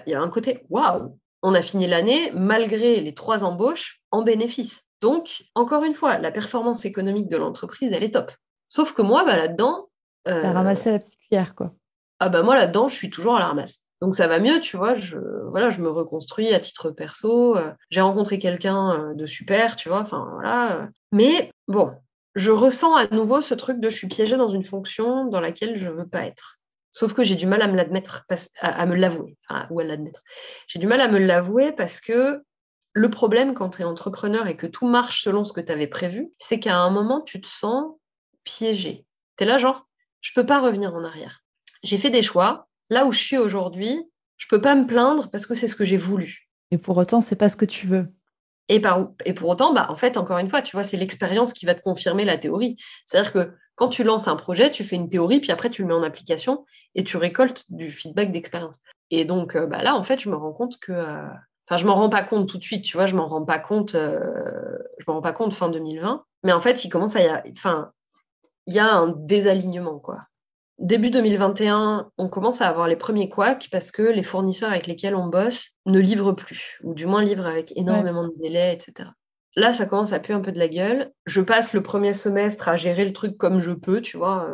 il 0.07 0.13
y 0.13 0.15
a 0.15 0.21
un 0.21 0.29
côté 0.29 0.65
waouh, 0.71 1.19
on 1.43 1.53
a 1.55 1.63
fini 1.63 1.89
l'année 1.89 2.31
malgré 2.31 3.01
les 3.01 3.13
trois 3.13 3.43
embauches 3.43 4.03
en 4.13 4.23
bénéfice. 4.23 4.83
Donc 5.01 5.43
encore 5.57 5.83
une 5.83 5.95
fois, 5.95 6.19
la 6.19 6.31
performance 6.31 6.85
économique 6.85 7.27
de 7.27 7.37
l'entreprise, 7.37 7.93
elle 7.93 8.05
est 8.05 8.15
top. 8.15 8.31
Sauf 8.69 8.93
que 8.93 9.03
moi, 9.03 9.25
bah, 9.25 9.37
là-dedans, 9.37 9.89
euh... 10.29 10.53
ramassé 10.53 10.93
la 10.93 11.01
petite 11.01 11.19
cuillère, 11.19 11.57
quoi 11.57 11.75
ah 12.21 12.29
ben 12.29 12.43
moi 12.43 12.55
là-dedans, 12.55 12.89
je 12.89 12.95
suis 12.95 13.11
toujours 13.11 13.37
à 13.37 13.41
la 13.41 13.47
ramasse. 13.47 13.81
Donc 14.01 14.15
ça 14.15 14.29
va 14.29 14.39
mieux, 14.39 14.61
tu 14.61 14.77
vois, 14.77 14.95
je, 14.95 15.19
voilà, 15.49 15.71
je 15.71 15.81
me 15.81 15.91
reconstruis 15.91 16.55
à 16.55 16.61
titre 16.61 16.91
perso. 16.91 17.57
Euh, 17.57 17.73
j'ai 17.91 18.01
rencontré 18.01 18.39
quelqu'un 18.39 18.93
euh, 18.93 19.15
de 19.15 19.27
super, 19.27 19.75
tu 19.75 19.89
vois, 19.89 20.01
enfin 20.01 20.29
voilà. 20.35 20.77
Euh. 20.77 20.87
Mais 21.13 21.51
bon, 21.67 21.91
je 22.35 22.51
ressens 22.51 22.95
à 22.97 23.07
nouveau 23.09 23.41
ce 23.41 23.55
truc 23.55 23.81
de 23.81 23.91
je 23.91 23.97
suis 23.97 24.09
piégée 24.09 24.37
dans 24.37 24.49
une 24.49 24.63
fonction 24.63 25.27
dans 25.27 25.41
laquelle 25.41 25.77
je 25.77 25.89
veux 25.89 26.07
pas 26.07 26.25
être. 26.25 26.59
Sauf 26.93 27.13
que 27.13 27.23
j'ai 27.23 27.37
du 27.37 27.47
mal 27.47 27.63
à 27.63 27.69
me 27.69 27.77
l'admettre, 27.77 28.27
à, 28.61 28.87
me 28.87 28.97
l'avouer, 28.97 29.37
l'admettre. 29.71 30.23
J'ai 30.67 30.79
du 30.79 30.87
mal 30.87 31.01
à 31.01 31.09
me 31.09 31.19
l'avouer 31.19 31.73
parce 31.73 32.01
que 32.01 32.43
le 32.93 33.11
problème 33.11 33.55
quand 33.55 33.71
tu 33.71 33.83
es 33.83 33.85
entrepreneur 33.85 34.49
et 34.49 34.57
que 34.57 34.67
tout 34.67 34.89
marche 34.89 35.23
selon 35.23 35.45
ce 35.45 35.53
que 35.53 35.61
tu 35.61 35.71
avais 35.71 35.87
prévu, 35.87 36.33
c'est 36.39 36.59
qu'à 36.59 36.77
un 36.77 36.91
moment, 36.91 37.21
tu 37.21 37.41
te 37.41 37.47
sens 37.47 37.95
piégé. 38.43 39.07
Tu 39.37 39.45
es 39.45 39.47
là, 39.47 39.59
genre, 39.59 39.87
je 40.21 40.33
peux 40.35 40.45
pas 40.45 40.61
revenir 40.61 40.95
en 40.95 41.05
arrière 41.05 41.43
j'ai 41.83 41.99
fait 41.99 42.11
des 42.11 42.23
choix. 42.23 42.69
Là 42.89 43.07
où 43.07 43.13
je 43.13 43.19
suis 43.19 43.39
aujourd'hui, 43.39 44.03
je 44.37 44.47
peux 44.49 44.61
pas 44.61 44.75
me 44.75 44.87
plaindre 44.87 45.31
parce 45.31 45.47
que 45.47 45.55
c'est 45.55 45.69
ce 45.69 45.77
que 45.77 45.85
j'ai 45.85 45.97
voulu. 45.97 46.49
Et 46.71 46.79
pour 46.79 46.97
autant, 46.97 47.21
c'est 47.21 47.37
pas 47.37 47.49
ce 47.49 47.57
que 47.57 47.65
tu 47.65 47.87
veux. 47.87 48.09
Et, 48.69 48.81
par, 48.81 49.11
pour 49.37 49.49
autant, 49.49 49.73
bah, 49.73 49.87
en 49.91 49.97
fait, 49.97 50.17
encore 50.17 50.39
une 50.39 50.49
fois, 50.49 50.63
tu 50.63 50.77
vois, 50.77 50.85
c'est 50.85 50.97
l'expérience 50.97 51.53
qui 51.53 51.67
va 51.67 51.75
te 51.75 51.81
confirmer 51.81 52.25
la 52.25 52.39
théorie. 52.39 52.77
C'est-à-dire 53.05 53.33
que 53.33 53.53
quand 53.75 53.89
tu 53.89 54.05
lances 54.05 54.29
un 54.29 54.37
projet, 54.37 54.71
tu 54.71 54.85
fais 54.85 54.97
une 54.97 55.09
théorie, 55.09 55.41
puis 55.41 55.51
après, 55.51 55.71
tu 55.71 55.83
le 55.83 55.89
mets 55.89 55.95
en 55.95 56.03
application 56.03 56.65
et 56.95 57.03
tu 57.03 57.17
récoltes 57.17 57.65
du 57.71 57.91
feedback 57.91 58.31
d'expérience. 58.31 58.77
Et 59.11 59.25
donc, 59.25 59.57
euh, 59.57 59.67
bah, 59.67 59.83
là, 59.83 59.97
en 59.97 60.03
fait, 60.03 60.21
je 60.21 60.29
me 60.29 60.37
rends 60.37 60.53
compte 60.53 60.79
que. 60.79 60.93
Euh, 60.93 61.27
enfin, 61.69 61.77
je 61.77 61.87
m'en 61.87 61.95
rends 61.95 62.11
pas 62.11 62.23
compte 62.23 62.49
tout 62.49 62.59
de 62.59 62.63
suite, 62.63 62.85
tu 62.85 62.97
vois, 62.97 63.07
je 63.07 63.15
m'en 63.15 63.27
rends 63.27 63.45
pas 63.45 63.59
compte. 63.59 63.95
Euh, 63.95 64.79
je 64.99 65.05
m'en 65.09 65.15
rends 65.15 65.23
pas 65.23 65.33
compte 65.33 65.55
fin 65.55 65.69
2020. 65.69 66.25
Mais 66.45 66.53
en 66.53 66.61
fait, 66.61 66.85
il 66.85 66.91
commence 66.91 67.17
à 67.17 67.23
y 67.23 67.27
avoir. 67.27 67.43
Enfin, 67.51 67.91
il 68.67 68.75
y 68.75 68.79
a 68.79 68.95
un 68.95 69.09
désalignement, 69.09 69.99
quoi 69.99 70.30
début 70.81 71.11
2021, 71.11 72.11
on 72.19 72.29
commence 72.29 72.61
à 72.61 72.69
avoir 72.69 72.89
les 72.89 72.97
premiers 72.97 73.29
couacs 73.29 73.69
parce 73.71 73.91
que 73.91 74.03
les 74.03 74.23
fournisseurs 74.23 74.71
avec 74.71 74.87
lesquels 74.87 75.15
on 75.15 75.29
bosse 75.29 75.71
ne 75.87 76.01
livrent 76.01 76.33
plus, 76.33 76.81
ou 76.83 76.95
du 76.95 77.07
moins 77.07 77.23
livrent 77.23 77.47
avec 77.47 77.73
énormément 77.77 78.25
de 78.25 78.33
délais, 78.41 78.75
etc. 78.75 79.11
Là, 79.57 79.73
ça 79.73 79.87
commence 79.87 80.13
à 80.13 80.21
puer 80.21 80.35
un 80.35 80.41
peu 80.41 80.53
de 80.53 80.59
la 80.59 80.69
gueule. 80.69 81.11
Je 81.27 81.41
passe 81.41 81.75
le 81.75 81.83
premier 81.83 82.15
semestre 82.15 82.69
à 82.69 82.77
gérer 82.77 83.05
le 83.05 83.13
truc 83.13 83.37
comme 83.37 83.59
je 83.59 83.73
peux, 83.73 84.01
tu 84.01 84.17
vois. 84.17 84.49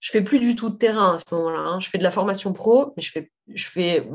Je 0.00 0.10
fais 0.10 0.20
plus 0.20 0.38
du 0.38 0.54
tout 0.54 0.68
de 0.68 0.76
terrain 0.76 1.14
à 1.14 1.18
ce 1.18 1.34
moment-là. 1.34 1.60
Hein. 1.60 1.80
Je 1.80 1.88
fais 1.88 1.96
de 1.96 2.02
la 2.02 2.10
formation 2.10 2.52
pro, 2.52 2.92
mais 2.96 3.02
je 3.02 3.10
fais, 3.10 3.32
je 3.54 3.66
fais 3.66 4.06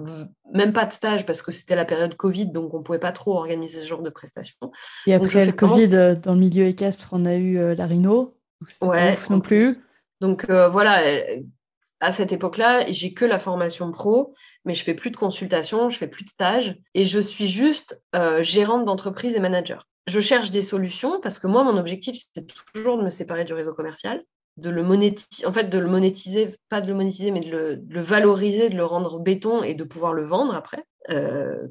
même 0.54 0.72
pas 0.72 0.86
de 0.86 0.92
stage 0.92 1.26
parce 1.26 1.42
que 1.42 1.52
c'était 1.52 1.76
la 1.76 1.86
période 1.86 2.16
Covid, 2.16 2.48
donc 2.48 2.76
on 2.76 2.84
pouvait 2.84 3.00
pas 3.00 3.12
trop 3.12 3.34
organiser 3.34 3.80
ce 3.80 3.88
genre 3.88 4.04
de 4.04 4.12
prestations. 4.12 4.72
Et 5.08 5.16
après 5.16 5.46
le 5.46 5.52
Covid, 5.52 5.96
euh, 5.96 6.16
dans 6.16 6.34
le 6.34 6.40
milieu 6.40 6.66
équestre, 6.66 7.10
on 7.12 7.26
a 7.26 7.36
eu 7.36 7.58
euh, 7.58 7.74
la 7.74 7.88
Rhino. 7.88 8.36
Ouais. 8.82 9.18
non 9.30 9.40
plus. 9.40 9.78
Donc 10.22 10.50
euh, 10.50 10.68
voilà, 10.70 11.06
euh, 11.06 11.42
à 12.00 12.12
cette 12.12 12.32
époque-là, 12.32 12.90
j'ai 12.90 13.14
que 13.14 13.26
la 13.26 13.40
formation 13.40 13.92
pro, 13.92 14.34
mais 14.66 14.74
je 14.74 14.84
fais 14.84 14.94
plus 14.94 15.12
de 15.12 15.18
consultation, 15.18 15.90
je 15.90 15.98
fais 15.98 16.08
plus 16.08 16.24
de 16.24 16.30
stage 16.30 16.78
et 16.94 17.06
je 17.06 17.20
suis 17.20 17.48
juste 17.48 18.02
euh, 18.16 18.44
gérante 18.44 18.86
d'entreprise 18.86 19.36
et 19.36 19.40
manager. 19.40 19.88
Je 20.08 20.20
cherche 20.20 20.52
des 20.52 20.62
solutions 20.62 21.20
parce 21.22 21.40
que 21.40 21.48
moi, 21.48 21.64
mon 21.64 21.78
objectif, 21.78 22.18
c'est 22.36 22.48
toujours 22.74 22.98
de 22.98 23.04
me 23.04 23.10
séparer 23.10 23.46
du 23.46 23.54
réseau 23.54 23.74
commercial, 23.74 24.22
de 24.58 24.70
le 24.70 24.84
monétiser, 24.84 25.46
en 25.46 25.54
fait, 25.54 25.70
de 25.70 25.78
le 25.78 25.88
monétiser, 25.88 26.56
pas 26.70 26.82
de 26.82 26.88
le 26.88 26.96
monétiser, 26.96 27.32
mais 27.32 27.42
de 27.42 27.82
le, 27.88 28.02
valoriser, 28.02 28.70
de 28.70 28.76
le 28.76 28.86
rendre 28.86 29.20
béton 29.20 29.62
et 29.62 29.74
de 29.74 29.84
pouvoir 29.84 30.14
le 30.14 30.26
vendre 30.26 30.56
après. 30.56 30.84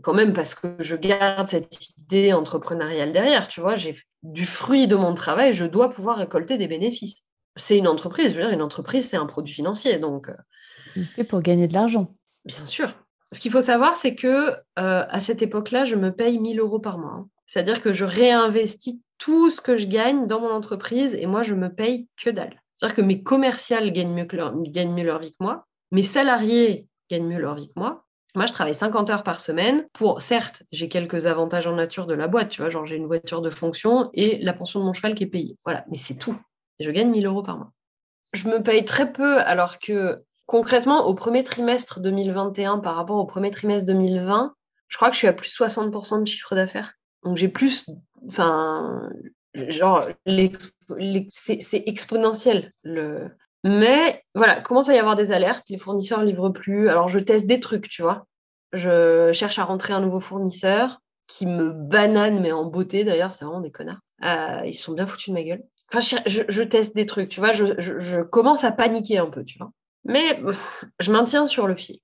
quand 0.02 0.14
même 0.14 0.32
parce 0.32 0.54
que 0.54 0.68
je 0.78 0.94
garde 0.94 1.48
cette 1.48 1.96
idée 1.98 2.32
entrepreneuriale 2.32 3.12
derrière, 3.12 3.48
tu 3.48 3.60
vois, 3.60 3.76
j'ai 3.76 3.94
du 4.22 4.46
fruit 4.46 4.86
de 4.86 4.96
mon 4.96 5.14
travail, 5.14 5.52
je 5.52 5.64
dois 5.64 5.90
pouvoir 5.90 6.18
récolter 6.18 6.56
des 6.56 6.68
bénéfices 6.68 7.27
c'est 7.58 7.78
une 7.78 7.88
entreprise. 7.88 8.32
Je 8.32 8.38
veux 8.38 8.44
dire, 8.44 8.52
une 8.52 8.62
entreprise, 8.62 9.08
c'est 9.08 9.16
un 9.16 9.26
produit 9.26 9.54
financier. 9.54 9.98
Donc, 9.98 10.28
euh, 10.28 11.02
fait 11.14 11.24
pour 11.24 11.42
gagner 11.42 11.68
de 11.68 11.74
l'argent. 11.74 12.14
Bien 12.44 12.66
sûr. 12.66 12.94
Ce 13.32 13.40
qu'il 13.40 13.50
faut 13.50 13.60
savoir, 13.60 13.96
c'est 13.96 14.14
que 14.14 14.52
euh, 14.78 15.04
à 15.08 15.20
cette 15.20 15.42
époque-là, 15.42 15.84
je 15.84 15.96
me 15.96 16.10
paye 16.10 16.38
1000 16.38 16.60
euros 16.60 16.78
par 16.78 16.98
mois. 16.98 17.12
Hein. 17.12 17.28
C'est-à-dire 17.46 17.82
que 17.82 17.92
je 17.92 18.04
réinvestis 18.04 19.00
tout 19.18 19.50
ce 19.50 19.60
que 19.60 19.76
je 19.76 19.86
gagne 19.86 20.26
dans 20.26 20.40
mon 20.40 20.50
entreprise 20.50 21.14
et 21.14 21.26
moi, 21.26 21.42
je 21.42 21.54
me 21.54 21.68
paye 21.68 22.08
que 22.16 22.30
dalle. 22.30 22.62
C'est-à-dire 22.74 22.96
que 22.96 23.02
mes 23.02 23.22
commerciales 23.22 23.92
gagnent 23.92 24.14
mieux, 24.14 24.28
leur, 24.32 24.54
gagnent 24.62 24.94
mieux 24.94 25.04
leur 25.04 25.18
vie 25.18 25.32
que 25.32 25.38
moi, 25.40 25.66
mes 25.90 26.02
salariés 26.02 26.88
gagnent 27.10 27.26
mieux 27.26 27.40
leur 27.40 27.56
vie 27.56 27.68
que 27.68 27.74
moi. 27.76 28.04
Moi, 28.34 28.46
je 28.46 28.52
travaille 28.52 28.74
50 28.74 29.10
heures 29.10 29.22
par 29.22 29.40
semaine 29.40 29.86
pour, 29.92 30.20
certes, 30.20 30.62
j'ai 30.70 30.88
quelques 30.88 31.26
avantages 31.26 31.66
en 31.66 31.74
nature 31.74 32.06
de 32.06 32.14
la 32.14 32.28
boîte, 32.28 32.50
tu 32.50 32.60
vois, 32.60 32.70
genre 32.70 32.86
j'ai 32.86 32.96
une 32.96 33.06
voiture 33.06 33.40
de 33.40 33.50
fonction 33.50 34.10
et 34.12 34.38
la 34.42 34.52
pension 34.52 34.80
de 34.80 34.84
mon 34.84 34.92
cheval 34.92 35.14
qui 35.14 35.24
est 35.24 35.28
payée. 35.28 35.56
Voilà, 35.64 35.84
mais 35.90 35.96
c'est 35.98 36.14
tout 36.14 36.38
je 36.80 36.90
gagne 36.90 37.10
1000 37.10 37.26
euros 37.26 37.42
par 37.42 37.58
mois. 37.58 37.72
Je 38.32 38.48
me 38.48 38.62
paye 38.62 38.84
très 38.84 39.12
peu 39.12 39.38
alors 39.40 39.78
que 39.78 40.22
concrètement, 40.46 41.06
au 41.06 41.14
premier 41.14 41.44
trimestre 41.44 42.00
2021 42.00 42.78
par 42.78 42.96
rapport 42.96 43.16
au 43.16 43.26
premier 43.26 43.50
trimestre 43.50 43.86
2020, 43.86 44.54
je 44.88 44.96
crois 44.96 45.08
que 45.08 45.14
je 45.14 45.18
suis 45.18 45.28
à 45.28 45.32
plus 45.32 45.50
de 45.50 45.64
60% 45.64 46.22
de 46.22 46.26
chiffre 46.26 46.54
d'affaires. 46.54 46.94
Donc 47.22 47.36
j'ai 47.36 47.48
plus, 47.48 47.86
enfin, 48.26 49.10
genre, 49.54 50.08
c'est 51.28 51.82
exponentiel. 51.86 52.72
Mais 53.64 54.24
voilà, 54.34 54.60
commence 54.60 54.88
à 54.88 54.94
y 54.94 54.98
avoir 54.98 55.16
des 55.16 55.32
alertes, 55.32 55.68
les 55.68 55.78
fournisseurs 55.78 56.22
livrent 56.22 56.50
plus. 56.50 56.88
Alors 56.88 57.08
je 57.08 57.18
teste 57.18 57.46
des 57.46 57.60
trucs, 57.60 57.88
tu 57.88 58.02
vois. 58.02 58.26
Je 58.72 59.32
cherche 59.32 59.58
à 59.58 59.64
rentrer 59.64 59.92
un 59.92 60.00
nouveau 60.00 60.20
fournisseur 60.20 61.00
qui 61.26 61.44
me 61.44 61.70
banane, 61.72 62.40
mais 62.40 62.52
en 62.52 62.64
beauté 62.64 63.04
d'ailleurs, 63.04 63.32
c'est 63.32 63.44
vraiment 63.44 63.60
des 63.60 63.70
connards. 63.70 64.00
Euh, 64.24 64.62
ils 64.64 64.74
sont 64.74 64.92
bien 64.92 65.06
foutus 65.06 65.28
de 65.28 65.34
ma 65.34 65.42
gueule 65.42 65.62
je, 65.92 66.62
teste 66.62 66.94
des 66.94 67.06
trucs, 67.06 67.28
tu 67.28 67.40
vois, 67.40 67.52
je, 67.52 68.22
commence 68.22 68.64
à 68.64 68.72
paniquer 68.72 69.18
un 69.18 69.30
peu, 69.30 69.44
tu 69.44 69.58
vois. 69.58 69.72
Mais 70.04 70.40
je 71.00 71.12
maintiens 71.12 71.46
sur 71.46 71.66
le 71.66 71.74
fil. 71.74 71.98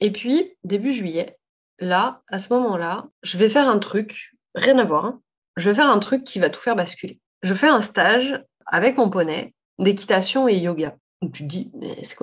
Et 0.00 0.10
puis, 0.10 0.56
début 0.64 0.92
juillet, 0.92 1.38
là, 1.78 2.22
à 2.28 2.38
ce 2.38 2.52
moment-là, 2.52 3.06
je 3.22 3.38
vais 3.38 3.48
faire 3.48 3.68
un 3.68 3.78
truc, 3.78 4.32
rien 4.54 4.78
à 4.78 4.84
voir, 4.84 5.04
hein. 5.06 5.20
je 5.56 5.70
vais 5.70 5.76
faire 5.76 5.90
un 5.90 5.98
truc 5.98 6.24
qui 6.24 6.38
va 6.38 6.50
tout 6.50 6.60
faire 6.60 6.76
basculer. 6.76 7.20
Je 7.42 7.54
fais 7.54 7.68
un 7.68 7.80
stage 7.80 8.42
avec 8.66 8.96
mon 8.96 9.10
poney 9.10 9.54
d'équitation 9.78 10.48
et 10.48 10.56
yoga. 10.56 10.96
Tu 11.20 11.42
te 11.42 11.48
dis, 11.48 11.70
mais 11.74 11.98
c'est 12.02 12.16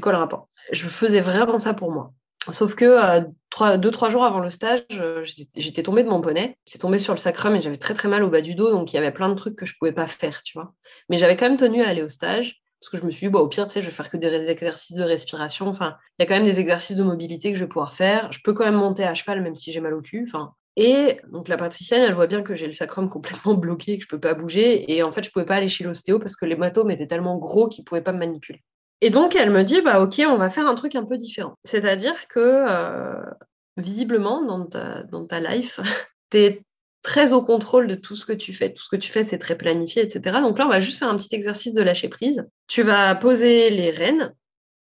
quoi 0.00 0.12
le 0.12 0.18
rapport? 0.18 0.48
Je 0.72 0.86
faisais 0.86 1.20
vraiment 1.20 1.58
ça 1.58 1.74
pour 1.74 1.92
moi. 1.92 2.12
Sauf 2.50 2.74
que 2.74 2.84
euh, 2.84 3.76
deux, 3.76 3.90
trois 3.90 4.08
jours 4.08 4.24
avant 4.24 4.40
le 4.40 4.50
stage, 4.50 4.84
euh, 4.92 5.24
j'étais 5.56 5.82
tombée 5.82 6.02
de 6.02 6.08
mon 6.08 6.20
poney. 6.20 6.56
J'étais 6.66 6.78
tombée 6.78 6.98
sur 6.98 7.12
le 7.12 7.18
sacrum 7.18 7.54
et 7.54 7.60
j'avais 7.60 7.76
très 7.76 7.94
très 7.94 8.08
mal 8.08 8.24
au 8.24 8.30
bas 8.30 8.40
du 8.40 8.54
dos. 8.54 8.70
Donc 8.70 8.92
il 8.92 8.96
y 8.96 8.98
avait 8.98 9.12
plein 9.12 9.28
de 9.28 9.34
trucs 9.34 9.56
que 9.56 9.66
je 9.66 9.74
pouvais 9.78 9.92
pas 9.92 10.06
faire, 10.06 10.42
tu 10.42 10.58
vois. 10.58 10.72
Mais 11.08 11.18
j'avais 11.18 11.36
quand 11.36 11.48
même 11.48 11.58
tenu 11.58 11.82
à 11.82 11.88
aller 11.88 12.02
au 12.02 12.08
stage 12.08 12.62
parce 12.80 12.88
que 12.90 12.96
je 12.96 13.04
me 13.04 13.10
suis 13.10 13.28
dit, 13.28 13.36
au 13.36 13.46
pire, 13.46 13.66
tu 13.66 13.74
sais, 13.74 13.82
je 13.82 13.86
vais 13.86 13.92
faire 13.92 14.08
que 14.08 14.16
des 14.16 14.48
exercices 14.50 14.96
de 14.96 15.02
respiration. 15.02 15.68
Enfin, 15.68 15.96
il 16.18 16.22
y 16.22 16.24
a 16.24 16.26
quand 16.26 16.34
même 16.34 16.46
des 16.46 16.60
exercices 16.60 16.96
de 16.96 17.02
mobilité 17.02 17.52
que 17.52 17.58
je 17.58 17.64
vais 17.64 17.68
pouvoir 17.68 17.92
faire. 17.92 18.32
Je 18.32 18.38
peux 18.42 18.54
quand 18.54 18.64
même 18.64 18.74
monter 18.74 19.04
à 19.04 19.12
cheval 19.12 19.42
même 19.42 19.54
si 19.54 19.70
j'ai 19.70 19.80
mal 19.80 19.92
au 19.92 20.00
cul. 20.00 20.30
Et 20.76 21.18
donc 21.30 21.48
la 21.48 21.58
patricienne, 21.58 22.02
elle 22.02 22.14
voit 22.14 22.26
bien 22.26 22.42
que 22.42 22.54
j'ai 22.54 22.66
le 22.66 22.72
sacrum 22.72 23.10
complètement 23.10 23.54
bloqué, 23.54 23.98
que 23.98 24.04
je 24.04 24.08
peux 24.08 24.20
pas 24.20 24.32
bouger. 24.32 24.90
Et 24.90 25.02
en 25.02 25.12
fait, 25.12 25.22
je 25.22 25.30
pouvais 25.30 25.44
pas 25.44 25.56
aller 25.56 25.68
chez 25.68 25.84
l'ostéo 25.84 26.18
parce 26.18 26.36
que 26.36 26.46
les 26.46 26.54
l'hématome 26.54 26.90
étaient 26.90 27.06
tellement 27.06 27.36
gros 27.36 27.68
qu'ils 27.68 27.84
pouvaient 27.84 28.00
pas 28.00 28.12
me 28.12 28.18
manipuler. 28.18 28.62
Et 29.00 29.10
donc, 29.10 29.34
elle 29.34 29.50
me 29.50 29.62
dit, 29.62 29.80
bah, 29.80 30.02
ok, 30.02 30.20
on 30.28 30.36
va 30.36 30.50
faire 30.50 30.66
un 30.66 30.74
truc 30.74 30.94
un 30.94 31.04
peu 31.04 31.16
différent. 31.16 31.54
C'est-à-dire 31.64 32.28
que, 32.28 32.38
euh, 32.38 33.22
visiblement, 33.76 34.44
dans 34.44 34.66
ta, 34.66 35.02
dans 35.04 35.26
ta 35.26 35.40
life, 35.40 35.80
tu 36.30 36.38
es 36.38 36.62
très 37.02 37.32
au 37.32 37.42
contrôle 37.42 37.86
de 37.86 37.94
tout 37.94 38.16
ce 38.16 38.26
que 38.26 38.32
tu 38.32 38.52
fais. 38.52 38.72
Tout 38.72 38.82
ce 38.82 38.88
que 38.88 38.96
tu 38.96 39.10
fais, 39.10 39.24
c'est 39.24 39.38
très 39.38 39.56
planifié, 39.56 40.02
etc. 40.02 40.38
Donc 40.40 40.58
là, 40.58 40.66
on 40.66 40.70
va 40.70 40.80
juste 40.80 40.98
faire 40.98 41.08
un 41.08 41.16
petit 41.16 41.34
exercice 41.34 41.72
de 41.72 41.82
lâcher 41.82 42.08
prise. 42.08 42.46
Tu 42.68 42.82
vas 42.82 43.14
poser 43.14 43.70
les 43.70 43.90
rênes, 43.90 44.34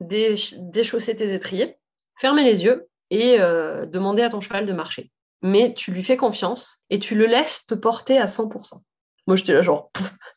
déchausser 0.00 1.14
tes 1.14 1.34
étriers, 1.34 1.76
fermer 2.18 2.44
les 2.44 2.64
yeux 2.64 2.88
et 3.10 3.40
euh, 3.40 3.86
demander 3.86 4.22
à 4.22 4.30
ton 4.30 4.40
cheval 4.40 4.66
de 4.66 4.72
marcher. 4.72 5.10
Mais 5.42 5.74
tu 5.74 5.92
lui 5.92 6.02
fais 6.02 6.16
confiance 6.16 6.78
et 6.90 6.98
tu 6.98 7.14
le 7.14 7.26
laisses 7.26 7.66
te 7.66 7.74
porter 7.74 8.18
à 8.18 8.26
100%. 8.26 8.80
Moi, 9.26 9.36
j'étais 9.36 9.52
là 9.52 9.62
genre... 9.62 9.90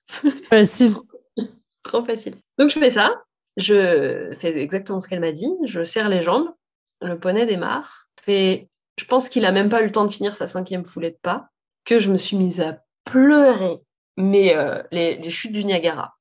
Facile. 0.50 0.94
Trop 1.84 2.04
facile. 2.06 2.36
Donc, 2.60 2.70
je 2.70 2.78
fais 2.78 2.92
ça. 2.92 3.24
Je 3.58 4.32
fais 4.36 4.58
exactement 4.60 5.00
ce 5.00 5.08
qu'elle 5.08 5.20
m'a 5.20 5.32
dit. 5.32 5.52
Je 5.66 5.84
serre 5.84 6.10
les 6.10 6.22
jambes. 6.22 6.50
Le 7.02 7.20
poney 7.20 7.46
démarre. 7.46 8.08
Fait... 8.22 8.70
Je 8.98 9.06
pense 9.06 9.30
qu'il 9.30 9.46
a 9.46 9.52
même 9.52 9.70
pas 9.70 9.82
eu 9.82 9.86
le 9.86 9.92
temps 9.92 10.06
de 10.06 10.12
finir 10.12 10.36
sa 10.36 10.48
cinquième 10.48 10.86
foulée 10.86 11.12
de 11.12 11.20
pas 11.22 11.50
que 11.86 12.00
je 12.00 12.12
me 12.12 12.18
suis 12.18 12.38
mise 12.38 12.62
à 12.62 12.84
pleurer. 13.06 13.80
Mais 14.18 14.56
euh, 14.56 14.84
les, 14.92 15.30
chutes 15.30 15.54
du 15.54 15.66
Niagara. 15.66 16.16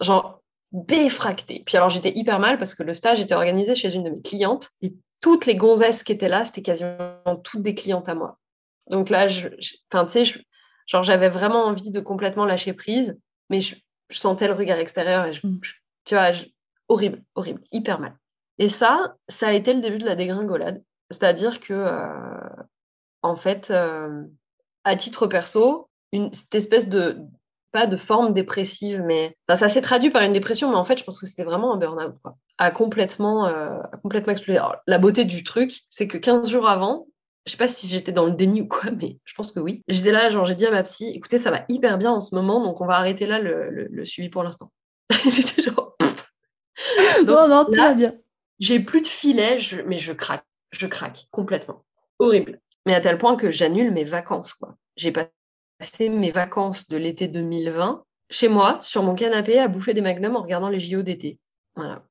Genre 0.00 0.42
défracté. 0.72 1.62
Puis 1.64 1.76
alors 1.76 1.88
j'étais 1.88 2.12
hyper 2.16 2.40
mal 2.40 2.58
parce 2.58 2.74
que 2.74 2.82
le 2.82 2.94
stage 2.94 3.20
était 3.20 3.34
organisé 3.34 3.74
chez 3.76 3.94
une 3.94 4.02
de 4.02 4.10
mes 4.10 4.22
clientes 4.22 4.70
et 4.82 4.94
toutes 5.20 5.46
les 5.46 5.54
gonzesses 5.54 6.02
qui 6.02 6.12
étaient 6.12 6.28
là, 6.28 6.44
c'était 6.44 6.62
quasiment 6.62 7.36
toutes 7.44 7.62
des 7.62 7.74
clientes 7.74 8.08
à 8.08 8.14
moi. 8.14 8.38
Donc 8.90 9.08
là, 9.08 9.28
je, 9.28 9.48
enfin, 9.90 10.04
tu 10.04 10.24
sais, 10.24 10.40
genre 10.86 11.02
j'avais 11.02 11.28
vraiment 11.28 11.64
envie 11.64 11.90
de 11.90 12.00
complètement 12.00 12.44
lâcher 12.44 12.72
prise, 12.72 13.16
mais 13.50 13.60
je, 13.60 13.76
sentais 14.10 14.48
le 14.48 14.52
regard 14.52 14.78
extérieur 14.78 15.26
et 15.26 15.30
mm. 15.30 15.60
tu 16.04 16.14
vois, 16.14 16.32
horrible, 16.88 17.22
horrible, 17.34 17.62
hyper 17.72 18.00
mal. 18.00 18.16
Et 18.58 18.68
ça, 18.68 19.16
ça 19.28 19.48
a 19.48 19.52
été 19.52 19.74
le 19.74 19.80
début 19.80 19.98
de 19.98 20.04
la 20.04 20.16
dégringolade. 20.16 20.82
C'est-à-dire 21.10 21.60
que, 21.60 21.74
euh, 21.74 22.62
en 23.22 23.36
fait, 23.36 23.70
euh, 23.70 24.22
à 24.84 24.96
titre 24.96 25.26
perso, 25.26 25.88
une, 26.12 26.32
cette 26.32 26.54
espèce 26.54 26.88
de, 26.88 27.18
pas 27.72 27.86
de 27.86 27.96
forme 27.96 28.32
dépressive, 28.32 29.02
mais 29.04 29.36
ça 29.52 29.68
s'est 29.68 29.80
traduit 29.80 30.10
par 30.10 30.22
une 30.22 30.32
dépression, 30.32 30.70
mais 30.70 30.76
en 30.76 30.84
fait, 30.84 30.96
je 30.96 31.04
pense 31.04 31.18
que 31.18 31.26
c'était 31.26 31.44
vraiment 31.44 31.74
un 31.74 31.76
burn-out, 31.76 32.14
quoi. 32.22 32.36
A 32.58 32.70
complètement, 32.70 33.48
euh, 33.48 33.80
complètement 34.02 34.32
explosé. 34.32 34.60
la 34.86 34.98
beauté 34.98 35.24
du 35.24 35.42
truc, 35.42 35.80
c'est 35.88 36.06
que 36.06 36.16
15 36.16 36.48
jours 36.48 36.68
avant, 36.68 37.08
je 37.46 37.50
sais 37.50 37.58
pas 37.58 37.68
si 37.68 37.88
j'étais 37.88 38.12
dans 38.12 38.26
le 38.26 38.32
déni 38.32 38.62
ou 38.62 38.68
quoi, 38.68 38.90
mais 38.90 39.18
je 39.24 39.34
pense 39.34 39.52
que 39.52 39.60
oui. 39.60 39.82
J'étais 39.88 40.12
là, 40.12 40.30
genre, 40.30 40.44
j'ai 40.44 40.54
dit 40.54 40.66
à 40.66 40.70
ma 40.70 40.82
psy, 40.82 41.08
écoutez, 41.14 41.38
ça 41.38 41.50
va 41.50 41.64
hyper 41.68 41.98
bien 41.98 42.12
en 42.12 42.20
ce 42.20 42.34
moment, 42.34 42.64
donc 42.64 42.80
on 42.80 42.86
va 42.86 42.94
arrêter 42.94 43.26
là 43.26 43.38
le, 43.40 44.04
suivi 44.04 44.28
pour 44.28 44.42
l'instant. 44.44 44.70
genre, 45.10 45.96
non, 47.26 47.48
non, 47.48 47.64
tout 47.64 47.72
va 47.72 47.94
bien. 47.94 48.14
J'ai 48.58 48.80
plus 48.80 49.00
de 49.00 49.06
filet, 49.06 49.58
mais 49.86 49.98
je 49.98 50.12
craque, 50.12 50.46
je 50.70 50.86
craque 50.86 51.26
complètement. 51.30 51.84
Horrible. 52.18 52.60
Mais 52.86 52.94
à 52.94 53.00
tel 53.00 53.18
point 53.18 53.36
que 53.36 53.50
j'annule 53.50 53.92
mes 53.92 54.04
vacances, 54.04 54.54
quoi. 54.54 54.76
J'ai 54.96 55.12
passé 55.12 56.08
mes 56.08 56.30
vacances 56.30 56.86
de 56.88 56.96
l'été 56.96 57.28
2020 57.28 58.04
chez 58.30 58.48
moi, 58.48 58.78
sur 58.80 59.02
mon 59.02 59.14
canapé, 59.14 59.58
à 59.58 59.68
bouffer 59.68 59.94
des 59.94 60.00
magnums 60.00 60.36
en 60.36 60.42
regardant 60.42 60.68
les 60.68 60.80
JO 60.80 61.02
d'été. 61.02 61.38
Voilà. 61.76 62.04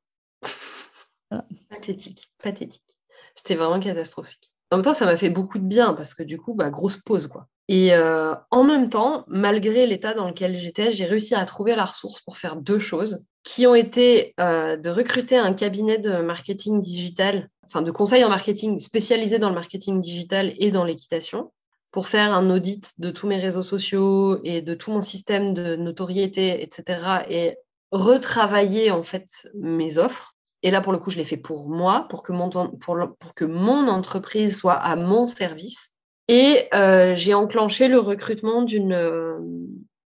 Ah. 1.32 1.46
Pathétique, 1.70 2.32
pathétique. 2.42 2.98
C'était 3.36 3.56
vraiment 3.56 3.80
catastrophique. 3.80 4.54
En 4.72 4.78
même 4.78 4.84
temps, 4.84 4.94
ça 4.94 5.06
m'a 5.06 5.18
fait 5.18 5.30
beaucoup 5.30 5.60
de 5.60 5.66
bien 5.66 5.94
parce 5.94 6.14
que 6.14 6.24
du 6.24 6.38
coup, 6.40 6.54
bah, 6.54 6.70
grosse 6.70 6.98
pause, 6.98 7.28
quoi. 7.28 7.48
Et 7.68 7.94
euh, 7.94 8.36
en 8.52 8.64
même 8.64 8.90
temps, 8.90 9.24
malgré 9.28 9.86
l'état 9.86 10.14
dans 10.14 10.28
lequel 10.28 10.56
j'étais, 10.56 10.92
j'ai 10.92 11.06
réussi 11.06 11.34
à 11.34 11.46
trouver 11.46 11.76
la 11.76 11.86
ressource 11.86 12.20
pour 12.22 12.38
faire 12.38 12.56
deux 12.56 12.80
choses 12.80 13.26
qui 13.44 13.68
ont 13.68 13.76
été 13.76 14.34
euh, 14.40 14.78
de 14.78 14.90
recruter 14.90 15.38
un 15.38 15.54
cabinet 15.54 15.98
de 15.98 16.22
marketing 16.22 16.82
digital, 16.82 17.50
enfin 17.66 17.82
de 17.82 17.92
conseil 17.92 18.24
en 18.24 18.30
marketing 18.30 18.80
spécialisé 18.80 19.38
dans 19.38 19.50
le 19.50 19.56
marketing 19.56 20.00
digital 20.00 20.54
et 20.58 20.72
dans 20.72 20.86
l'équitation, 20.86 21.52
pour 21.92 22.08
faire 22.08 22.34
un 22.34 22.50
audit 22.50 22.94
de 22.98 23.12
tous 23.12 23.28
mes 23.28 23.38
réseaux 23.38 23.62
sociaux 23.62 24.40
et 24.44 24.62
de 24.62 24.74
tout 24.74 24.92
mon 24.92 25.02
système 25.02 25.54
de 25.54 25.76
notoriété, 25.76 26.64
etc. 26.64 27.24
et 27.30 27.58
retravailler 27.92 28.90
en 28.90 29.04
fait 29.04 29.28
mes 29.54 29.98
offres. 29.98 30.34
Et 30.64 30.72
là, 30.72 30.80
pour 30.80 30.94
le 30.94 30.98
coup, 30.98 31.12
je 31.12 31.18
l'ai 31.18 31.26
fait 31.26 31.38
pour 31.38 31.70
moi, 31.70 32.08
pour 32.10 32.24
que 32.24 32.32
mon, 32.32 33.88
entreprise 33.90 34.58
soit 34.58 34.74
à 34.74 34.96
mon 34.96 35.28
service. 35.28 35.92
Et 36.30 36.70
euh, 36.74 37.14
j'ai 37.16 37.34
enclenché 37.34 37.90
le 37.90 38.00
recrutement 38.00 38.62
d'une 38.62 38.94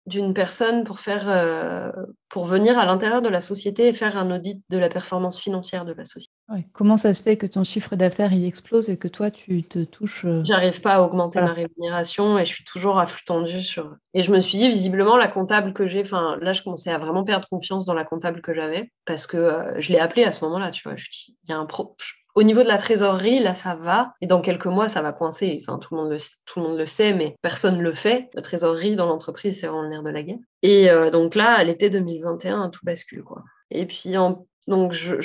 d'une 0.07 0.33
personne 0.33 0.85
pour 0.85 0.99
faire 0.99 1.25
euh, 1.27 1.91
pour 2.29 2.45
venir 2.45 2.79
à 2.79 2.85
l'intérieur 2.85 3.21
de 3.21 3.27
la 3.27 3.41
société 3.41 3.87
et 3.87 3.93
faire 3.93 4.17
un 4.17 4.33
audit 4.33 4.63
de 4.69 4.77
la 4.77 4.87
performance 4.87 5.39
financière 5.39 5.83
de 5.83 5.93
la 5.93 6.05
société. 6.05 6.33
Comment 6.71 6.95
ça 6.95 7.13
se 7.13 7.21
fait 7.21 7.35
que 7.35 7.45
ton 7.45 7.65
chiffre 7.65 7.97
d'affaires 7.97 8.31
il 8.31 8.45
explose 8.45 8.89
et 8.89 8.97
que 8.97 9.09
toi 9.09 9.31
tu 9.31 9.63
te 9.63 9.83
touches 9.83 10.23
euh, 10.23 10.41
J'arrive 10.45 10.79
pas 10.79 10.95
à 10.95 11.01
augmenter 11.01 11.41
ma 11.41 11.51
rémunération 11.51 12.39
et 12.39 12.45
je 12.45 12.53
suis 12.53 12.63
toujours 12.63 12.99
à 12.99 13.05
flux 13.05 13.25
tendu 13.25 13.61
sur. 13.61 13.95
Et 14.13 14.23
je 14.23 14.31
me 14.31 14.39
suis 14.39 14.57
dit 14.57 14.69
visiblement 14.69 15.17
la 15.17 15.27
comptable 15.27 15.73
que 15.73 15.87
j'ai, 15.87 16.01
enfin 16.01 16.37
là 16.41 16.53
je 16.53 16.61
commençais 16.61 16.91
à 16.91 16.97
vraiment 16.97 17.25
perdre 17.25 17.47
confiance 17.49 17.85
dans 17.85 17.93
la 17.93 18.05
comptable 18.05 18.41
que 18.41 18.53
j'avais 18.53 18.91
parce 19.05 19.27
que 19.27 19.37
euh, 19.37 19.79
je 19.79 19.91
l'ai 19.91 19.99
appelée 19.99 20.23
à 20.23 20.31
ce 20.31 20.43
moment-là, 20.45 20.71
tu 20.71 20.83
vois. 20.83 20.95
Je 20.95 21.09
dis 21.09 21.37
il 21.43 21.49
y 21.49 21.53
a 21.53 21.57
un 21.57 21.65
pro 21.65 21.95
au 22.37 22.43
niveau 22.43 22.61
de 22.61 22.67
la 22.67 22.77
trésorerie, 22.77 23.39
là, 23.39 23.55
ça 23.55 23.73
va. 23.73 24.13
Et 24.21 24.27
dans 24.27 24.41
quelques 24.41 24.67
mois, 24.67 24.87
ça 24.87 25.01
va 25.01 25.11
coincer. 25.11 25.59
Enfin, 25.59 25.79
tout 25.79 25.95
le 25.95 26.01
monde 26.01 26.11
le, 26.11 26.17
tout 26.45 26.59
le, 26.59 26.67
monde 26.67 26.77
le 26.77 26.85
sait, 26.85 27.11
mais 27.11 27.35
personne 27.41 27.77
ne 27.77 27.81
le 27.81 27.95
fait. 27.95 28.29
La 28.35 28.43
trésorerie 28.43 28.95
dans 28.95 29.07
l'entreprise, 29.07 29.59
c'est 29.59 29.65
vraiment 29.65 29.81
le 29.81 29.89
nerf 29.89 30.03
de 30.03 30.11
la 30.11 30.21
guerre. 30.21 30.37
Et 30.61 30.91
euh, 30.91 31.09
donc 31.09 31.33
là, 31.33 31.55
à 31.55 31.63
l'été 31.63 31.89
2021, 31.89 32.69
tout 32.69 32.81
bascule, 32.83 33.23
quoi. 33.23 33.43
Et 33.71 33.87
puis, 33.87 34.11
donc, 34.67 34.91
je, 34.91 35.15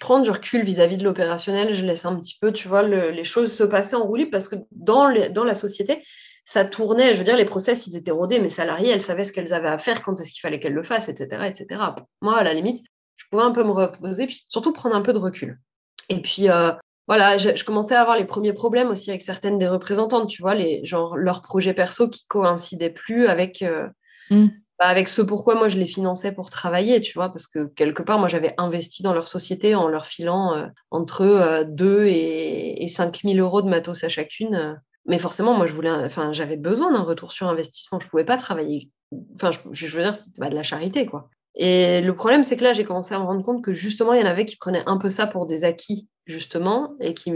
prends 0.00 0.18
du 0.18 0.30
recul 0.30 0.64
vis-à-vis 0.64 0.96
de 0.96 1.04
l'opérationnel. 1.04 1.74
Je 1.74 1.84
laisse 1.84 2.04
un 2.04 2.16
petit 2.16 2.36
peu, 2.40 2.52
tu 2.52 2.66
vois, 2.66 2.82
les 2.82 3.22
choses 3.22 3.52
se 3.52 3.62
passer 3.62 3.94
en 3.94 4.02
roulis 4.02 4.26
parce 4.26 4.48
que 4.48 4.56
dans, 4.72 5.14
dans 5.30 5.44
la 5.44 5.54
société, 5.54 6.02
ça 6.44 6.64
tournait, 6.64 7.14
je 7.14 7.18
veux 7.18 7.24
dire, 7.24 7.36
les 7.36 7.44
process, 7.44 7.86
ils 7.86 7.96
étaient 7.96 8.10
rodés, 8.10 8.40
mes 8.40 8.48
salariés, 8.48 8.90
elles 8.90 9.00
savaient 9.00 9.22
ce 9.22 9.32
qu'elles 9.32 9.54
avaient 9.54 9.68
à 9.68 9.78
faire, 9.78 10.02
quand 10.02 10.20
est-ce 10.20 10.32
qu'il 10.32 10.40
fallait 10.40 10.58
qu'elles 10.58 10.74
le 10.74 10.82
fassent, 10.82 11.08
etc., 11.08 11.40
etc. 11.46 11.80
Moi, 12.20 12.36
à 12.36 12.42
la 12.42 12.52
limite, 12.52 12.84
je 13.14 13.26
pouvais 13.30 13.44
un 13.44 13.52
peu 13.52 13.62
me 13.62 13.70
reposer, 13.70 14.26
puis 14.26 14.44
surtout 14.48 14.72
prendre 14.72 14.96
un 14.96 15.02
peu 15.02 15.12
de 15.12 15.18
recul. 15.18 15.60
Et 16.08 16.20
puis, 16.20 16.50
euh, 16.50 16.72
voilà, 17.06 17.38
je, 17.38 17.64
commençais 17.64 17.94
à 17.94 18.00
avoir 18.00 18.16
les 18.16 18.24
premiers 18.24 18.52
problèmes 18.52 18.90
aussi 18.90 19.10
avec 19.10 19.22
certaines 19.22 19.58
des 19.58 19.68
représentantes, 19.68 20.28
tu 20.28 20.42
vois, 20.42 20.54
les, 20.54 20.84
genre 20.84 21.16
leurs 21.16 21.40
projets 21.40 21.74
perso 21.74 22.08
qui 22.08 22.26
coïncidaient 22.26 22.90
plus 22.90 23.26
avec, 23.26 23.62
euh, 23.62 23.88
mm. 24.30 24.46
bah, 24.78 24.86
avec 24.86 25.08
ce 25.08 25.22
pourquoi 25.22 25.54
moi 25.54 25.68
je 25.68 25.78
les 25.78 25.86
finançais 25.86 26.32
pour 26.32 26.50
travailler, 26.50 27.00
tu 27.00 27.14
vois, 27.14 27.28
parce 27.30 27.46
que 27.46 27.66
quelque 27.66 28.02
part, 28.02 28.18
moi 28.18 28.28
j'avais 28.28 28.54
investi 28.58 29.02
dans 29.02 29.14
leur 29.14 29.28
société 29.28 29.74
en 29.74 29.88
leur 29.88 30.06
filant 30.06 30.54
euh, 30.54 30.66
entre 30.90 31.64
2 31.68 32.06
et, 32.06 32.82
et 32.82 32.88
5 32.88 33.20
000 33.24 33.36
euros 33.38 33.62
de 33.62 33.68
matos 33.68 34.04
à 34.04 34.08
chacune. 34.08 34.80
Mais 35.06 35.16
forcément, 35.16 35.54
moi, 35.54 35.64
je 35.66 35.72
voulais, 35.72 35.90
enfin, 35.90 36.34
j'avais 36.34 36.58
besoin 36.58 36.92
d'un 36.92 37.00
retour 37.00 37.32
sur 37.32 37.48
investissement. 37.48 37.98
Je 37.98 38.04
ne 38.04 38.10
pouvais 38.10 38.26
pas 38.26 38.36
travailler. 38.36 38.90
Enfin, 39.36 39.50
je, 39.50 39.58
je 39.72 39.96
veux 39.96 40.02
dire, 40.02 40.14
c'était 40.14 40.38
pas 40.38 40.50
de 40.50 40.54
la 40.54 40.62
charité, 40.62 41.06
quoi. 41.06 41.30
Et 41.58 42.00
le 42.00 42.14
problème, 42.14 42.44
c'est 42.44 42.56
que 42.56 42.64
là, 42.64 42.72
j'ai 42.72 42.84
commencé 42.84 43.14
à 43.14 43.18
me 43.18 43.24
rendre 43.24 43.44
compte 43.44 43.62
que 43.62 43.72
justement, 43.72 44.14
il 44.14 44.20
y 44.20 44.24
en 44.24 44.30
avait 44.30 44.44
qui 44.44 44.56
prenaient 44.56 44.84
un 44.86 44.96
peu 44.96 45.10
ça 45.10 45.26
pour 45.26 45.46
des 45.46 45.64
acquis, 45.64 46.08
justement, 46.24 46.94
et 47.00 47.14
qui 47.14 47.32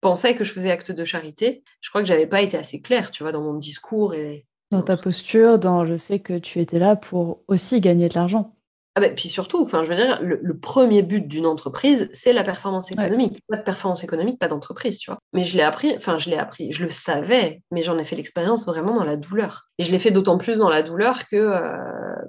pensaient 0.00 0.34
que 0.34 0.44
je 0.44 0.52
faisais 0.52 0.70
acte 0.70 0.90
de 0.90 1.04
charité. 1.04 1.62
Je 1.80 1.88
crois 1.88 2.02
que 2.02 2.08
j'avais 2.08 2.26
pas 2.26 2.42
été 2.42 2.56
assez 2.56 2.80
claire, 2.80 3.10
tu 3.10 3.22
vois, 3.22 3.32
dans 3.32 3.42
mon 3.42 3.54
discours 3.54 4.14
et 4.14 4.44
dans 4.70 4.82
ta 4.82 4.96
posture, 4.96 5.58
dans 5.58 5.82
le 5.82 5.98
fait 5.98 6.20
que 6.20 6.38
tu 6.38 6.60
étais 6.60 6.78
là 6.78 6.94
pour 6.94 7.42
aussi 7.48 7.80
gagner 7.80 8.08
de 8.08 8.14
l'argent. 8.14 8.54
Ah 8.96 9.00
ben, 9.00 9.14
puis 9.14 9.28
surtout, 9.28 9.62
enfin, 9.62 9.84
je 9.84 9.88
veux 9.88 9.94
dire, 9.94 10.18
le, 10.20 10.58
premier 10.58 11.02
but 11.02 11.26
d'une 11.26 11.46
entreprise, 11.46 12.08
c'est 12.12 12.32
la 12.32 12.42
performance 12.42 12.90
économique. 12.90 13.40
Pas 13.48 13.56
de 13.56 13.62
performance 13.62 14.02
économique, 14.02 14.40
pas 14.40 14.48
d'entreprise, 14.48 14.98
tu 14.98 15.10
vois. 15.10 15.20
Mais 15.32 15.44
je 15.44 15.56
l'ai 15.56 15.62
appris, 15.62 15.94
enfin, 15.96 16.18
je 16.18 16.28
l'ai 16.28 16.36
appris, 16.36 16.72
je 16.72 16.82
le 16.82 16.90
savais, 16.90 17.62
mais 17.70 17.82
j'en 17.82 17.98
ai 17.98 18.04
fait 18.04 18.16
l'expérience 18.16 18.66
vraiment 18.66 18.92
dans 18.92 19.04
la 19.04 19.16
douleur. 19.16 19.68
Et 19.78 19.84
je 19.84 19.92
l'ai 19.92 20.00
fait 20.00 20.10
d'autant 20.10 20.38
plus 20.38 20.58
dans 20.58 20.68
la 20.68 20.82
douleur 20.82 21.24
que, 21.28 21.36
euh, 21.36 21.76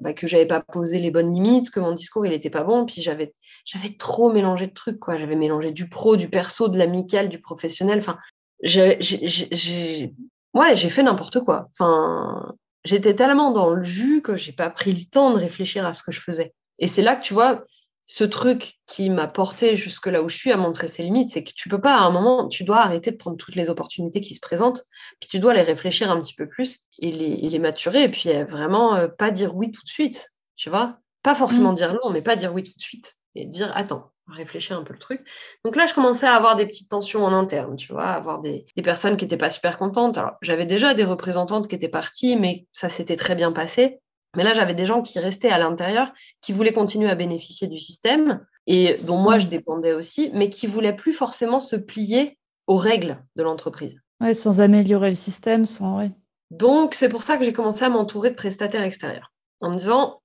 bah, 0.01 0.13
que 0.13 0.27
j'avais 0.27 0.45
pas 0.45 0.61
posé 0.61 0.99
les 0.99 1.09
bonnes 1.09 1.33
limites, 1.33 1.71
que 1.71 1.79
mon 1.79 1.93
discours, 1.93 2.27
il 2.27 2.33
était 2.33 2.51
pas 2.51 2.63
bon, 2.63 2.85
puis 2.85 3.01
j'avais, 3.01 3.33
j'avais 3.65 3.95
trop 3.97 4.31
mélangé 4.31 4.67
de 4.67 4.73
trucs, 4.73 4.99
quoi. 4.99 5.17
J'avais 5.17 5.35
mélangé 5.35 5.71
du 5.71 5.89
pro, 5.89 6.15
du 6.15 6.29
perso, 6.29 6.67
de 6.67 6.77
l'amical, 6.77 7.29
du 7.29 7.41
professionnel. 7.41 7.97
Enfin, 7.97 8.17
j'ai, 8.61 8.97
j'ai, 9.01 10.13
ouais, 10.53 10.75
j'ai 10.75 10.89
fait 10.89 11.01
n'importe 11.01 11.39
quoi. 11.39 11.69
Enfin, 11.71 12.53
j'étais 12.83 13.15
tellement 13.15 13.51
dans 13.51 13.69
le 13.69 13.83
jus 13.83 14.21
que 14.21 14.35
j'ai 14.35 14.51
pas 14.51 14.69
pris 14.69 14.93
le 14.93 15.03
temps 15.03 15.31
de 15.31 15.37
réfléchir 15.37 15.85
à 15.85 15.93
ce 15.93 16.03
que 16.03 16.11
je 16.11 16.21
faisais. 16.21 16.53
Et 16.79 16.87
c'est 16.87 17.01
là 17.01 17.15
que 17.15 17.23
tu 17.23 17.33
vois, 17.33 17.63
ce 18.07 18.23
truc 18.23 18.79
qui 18.87 19.09
m'a 19.09 19.27
porté 19.27 19.77
jusque 19.77 20.07
là 20.07 20.21
où 20.21 20.27
je 20.27 20.35
suis 20.35 20.51
à 20.51 20.57
montrer 20.57 20.87
ses 20.87 21.03
limites, 21.03 21.29
c'est 21.29 21.43
que 21.43 21.53
tu 21.55 21.69
peux 21.69 21.79
pas 21.79 21.95
à 21.95 22.01
un 22.01 22.09
moment, 22.09 22.49
tu 22.49 22.63
dois 22.63 22.81
arrêter 22.81 23.11
de 23.11 23.15
prendre 23.15 23.37
toutes 23.37 23.55
les 23.55 23.69
opportunités 23.69 24.19
qui 24.19 24.33
se 24.33 24.39
présentent, 24.39 24.83
puis 25.19 25.29
tu 25.29 25.39
dois 25.39 25.53
les 25.53 25.61
réfléchir 25.61 26.11
un 26.11 26.19
petit 26.19 26.33
peu 26.33 26.47
plus 26.47 26.79
et 26.99 27.11
les, 27.11 27.37
les 27.37 27.59
maturer, 27.59 28.03
et 28.03 28.09
puis 28.09 28.29
euh, 28.29 28.43
vraiment 28.43 28.95
euh, 28.95 29.07
pas 29.07 29.31
dire 29.31 29.55
oui 29.55 29.71
tout 29.71 29.81
de 29.83 29.87
suite, 29.87 30.29
tu 30.57 30.69
vois. 30.69 30.97
Pas 31.23 31.35
forcément 31.35 31.71
mmh. 31.71 31.75
dire 31.75 31.93
non, 31.93 32.09
mais 32.09 32.21
pas 32.21 32.35
dire 32.35 32.53
oui 32.53 32.63
tout 32.63 32.73
de 32.75 32.81
suite. 32.81 33.15
Et 33.35 33.45
dire 33.45 33.71
attends, 33.75 34.10
réfléchir 34.27 34.77
un 34.77 34.83
peu 34.83 34.93
le 34.93 34.99
truc. 34.99 35.25
Donc 35.65 35.75
là, 35.75 35.85
je 35.85 35.93
commençais 35.93 36.27
à 36.27 36.35
avoir 36.35 36.55
des 36.55 36.65
petites 36.65 36.89
tensions 36.89 37.23
en 37.23 37.33
interne, 37.33 37.75
tu 37.75 37.91
vois, 37.91 38.07
avoir 38.07 38.41
des, 38.41 38.65
personnes 38.83 39.17
qui 39.17 39.25
n'étaient 39.25 39.37
pas 39.37 39.49
super 39.49 39.77
contentes. 39.77 40.17
Alors, 40.17 40.33
j'avais 40.41 40.65
déjà 40.65 40.93
des 40.93 41.03
représentantes 41.03 41.67
qui 41.67 41.75
étaient 41.75 41.89
parties, 41.89 42.35
mais 42.35 42.67
ça 42.71 42.89
s'était 42.89 43.15
très 43.15 43.35
bien 43.35 43.51
passé. 43.51 43.99
Mais 44.37 44.43
là, 44.43 44.53
j'avais 44.53 44.73
des 44.73 44.85
gens 44.85 45.01
qui 45.01 45.19
restaient 45.19 45.49
à 45.49 45.57
l'intérieur, 45.57 46.13
qui 46.39 46.53
voulaient 46.53 46.73
continuer 46.73 47.09
à 47.09 47.15
bénéficier 47.15 47.67
du 47.67 47.77
système, 47.77 48.45
et 48.65 48.93
dont 49.07 49.17
moi, 49.17 49.39
je 49.39 49.47
dépendais 49.47 49.93
aussi, 49.93 50.31
mais 50.33 50.49
qui 50.49 50.67
voulaient 50.67 50.95
plus 50.95 51.13
forcément 51.13 51.59
se 51.59 51.75
plier 51.75 52.37
aux 52.67 52.77
règles 52.77 53.21
de 53.35 53.43
l'entreprise. 53.43 53.99
Ouais, 54.21 54.33
sans 54.33 54.61
améliorer 54.61 55.09
le 55.09 55.15
système, 55.15 55.65
sans... 55.65 55.97
Ouais. 55.97 56.11
Donc, 56.51 56.95
c'est 56.95 57.09
pour 57.09 57.23
ça 57.23 57.37
que 57.37 57.43
j'ai 57.43 57.53
commencé 57.53 57.83
à 57.83 57.89
m'entourer 57.89 58.29
de 58.29 58.35
prestataires 58.35 58.83
extérieurs, 58.83 59.33
en 59.59 59.71
me 59.71 59.75
disant, 59.75 60.21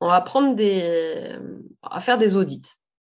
on 0.00 0.08
va 0.08 0.20
prendre 0.20 0.56
des... 0.56 1.36
à 1.82 2.00
faire 2.00 2.18
des 2.18 2.34
audits. 2.34 2.62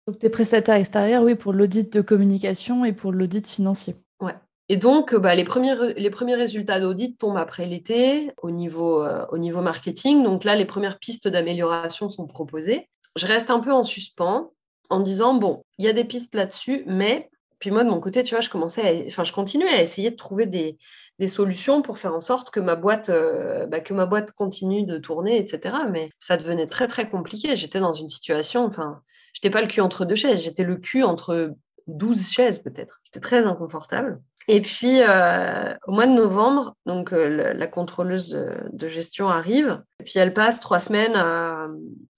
Donc, 0.08 0.20
tes 0.20 0.30
prestataires 0.30 0.76
extérieurs, 0.76 1.24
oui, 1.24 1.36
pour 1.36 1.52
l'audit 1.54 1.92
de 1.92 2.02
communication 2.02 2.86
et 2.86 2.94
pour 2.94 3.12
l'audit 3.12 3.46
financier. 3.46 3.96
Ouais. 4.22 4.36
Et 4.70 4.78
donc, 4.78 5.14
bah, 5.16 5.36
les, 5.36 5.44
premiers, 5.44 5.76
les 5.96 6.10
premiers 6.10 6.36
résultats 6.36 6.80
d'audit 6.80 7.18
tombent 7.18 7.38
après 7.38 7.66
l'été 7.66 8.32
au, 8.42 8.50
niveau, 8.50 9.04
euh, 9.04 9.26
au 9.32 9.38
niveau 9.38 9.62
marketing. 9.62 10.24
Donc 10.24 10.46
là, 10.46 10.56
les 10.56 10.66
premières 10.66 10.98
pistes 10.98 11.28
d'amélioration 11.28 12.08
sont 12.08 12.26
proposées. 12.26 12.90
Je 13.18 13.28
reste 13.28 13.50
un 13.50 13.60
peu 13.60 13.74
en 13.74 13.84
suspens 13.84 14.52
en 14.90 15.02
disant, 15.02 15.34
bon, 15.34 15.64
il 15.78 15.86
y 15.86 15.90
a 15.90 15.94
des 15.94 16.06
pistes 16.06 16.36
là-dessus, 16.36 16.84
mais 16.86 17.30
puis 17.60 17.72
moi, 17.72 17.84
de 17.84 17.90
mon 17.90 18.00
côté, 18.00 18.24
tu 18.24 18.36
vois, 18.36 18.42
je 18.42 18.50
commençais 18.50 19.06
enfin, 19.08 19.24
je 19.24 19.34
continuais 19.34 19.70
à 19.70 19.82
essayer 19.82 20.12
de 20.12 20.16
trouver 20.16 20.46
des, 20.46 20.78
des 21.18 21.28
solutions 21.28 21.82
pour 21.82 21.98
faire 21.98 22.14
en 22.14 22.20
sorte 22.20 22.52
que 22.52 22.60
ma 22.60 22.76
boîte, 22.76 23.10
euh, 23.10 23.66
bah, 23.66 23.80
que 23.80 23.94
ma 23.94 24.06
boîte 24.06 24.32
continue 24.32 24.86
de 24.86 24.98
tourner, 25.00 25.38
etc. 25.40 25.76
Mais 25.92 26.12
ça 26.20 26.38
devenait 26.38 26.68
très, 26.68 26.88
très 26.88 27.10
compliqué. 27.10 27.56
J'étais 27.56 27.80
dans 27.80 27.94
une 27.94 28.10
situation, 28.10 28.66
enfin, 28.66 29.02
j'étais 29.38 29.52
pas 29.52 29.62
le 29.62 29.68
cul 29.68 29.82
entre 29.82 30.04
deux 30.04 30.16
chaises, 30.16 30.44
j'étais 30.44 30.64
le 30.64 30.78
cul 30.78 31.04
entre 31.04 31.54
12 31.86 32.32
chaises 32.32 32.58
peut-être. 32.58 33.00
C'était 33.04 33.20
très 33.20 33.46
inconfortable. 33.46 34.20
Et 34.48 34.62
puis, 34.62 35.02
euh, 35.02 35.74
au 35.86 35.92
mois 35.92 36.08
de 36.08 36.14
novembre, 36.14 36.76
donc 36.88 37.14
euh, 37.14 37.54
la, 37.54 37.68
contrôleuse 37.68 38.30
de, 38.72 38.88
gestion 38.88 39.30
arrive, 39.30 39.84
et 40.00 40.06
puis 40.06 40.14
elle 40.18 40.34
passe 40.34 40.60
trois 40.60 40.80
semaines 40.80 41.16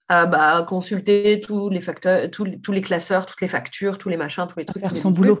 à, 0.08 0.26
bah, 0.26 0.64
consulter 0.66 1.40
tous 1.40 1.68
les 1.68 1.80
facteurs, 1.80 2.30
tous, 2.30 2.44
les 2.44 2.80
classeurs, 2.80 3.26
toutes 3.26 3.40
les 3.40 3.48
factures, 3.48 3.98
tous 3.98 4.08
les 4.08 4.16
machins, 4.16 4.46
tous 4.48 4.58
les 4.58 4.64
trucs. 4.64 4.82
Faire 4.82 4.96
son 4.96 5.10
boulot. 5.10 5.40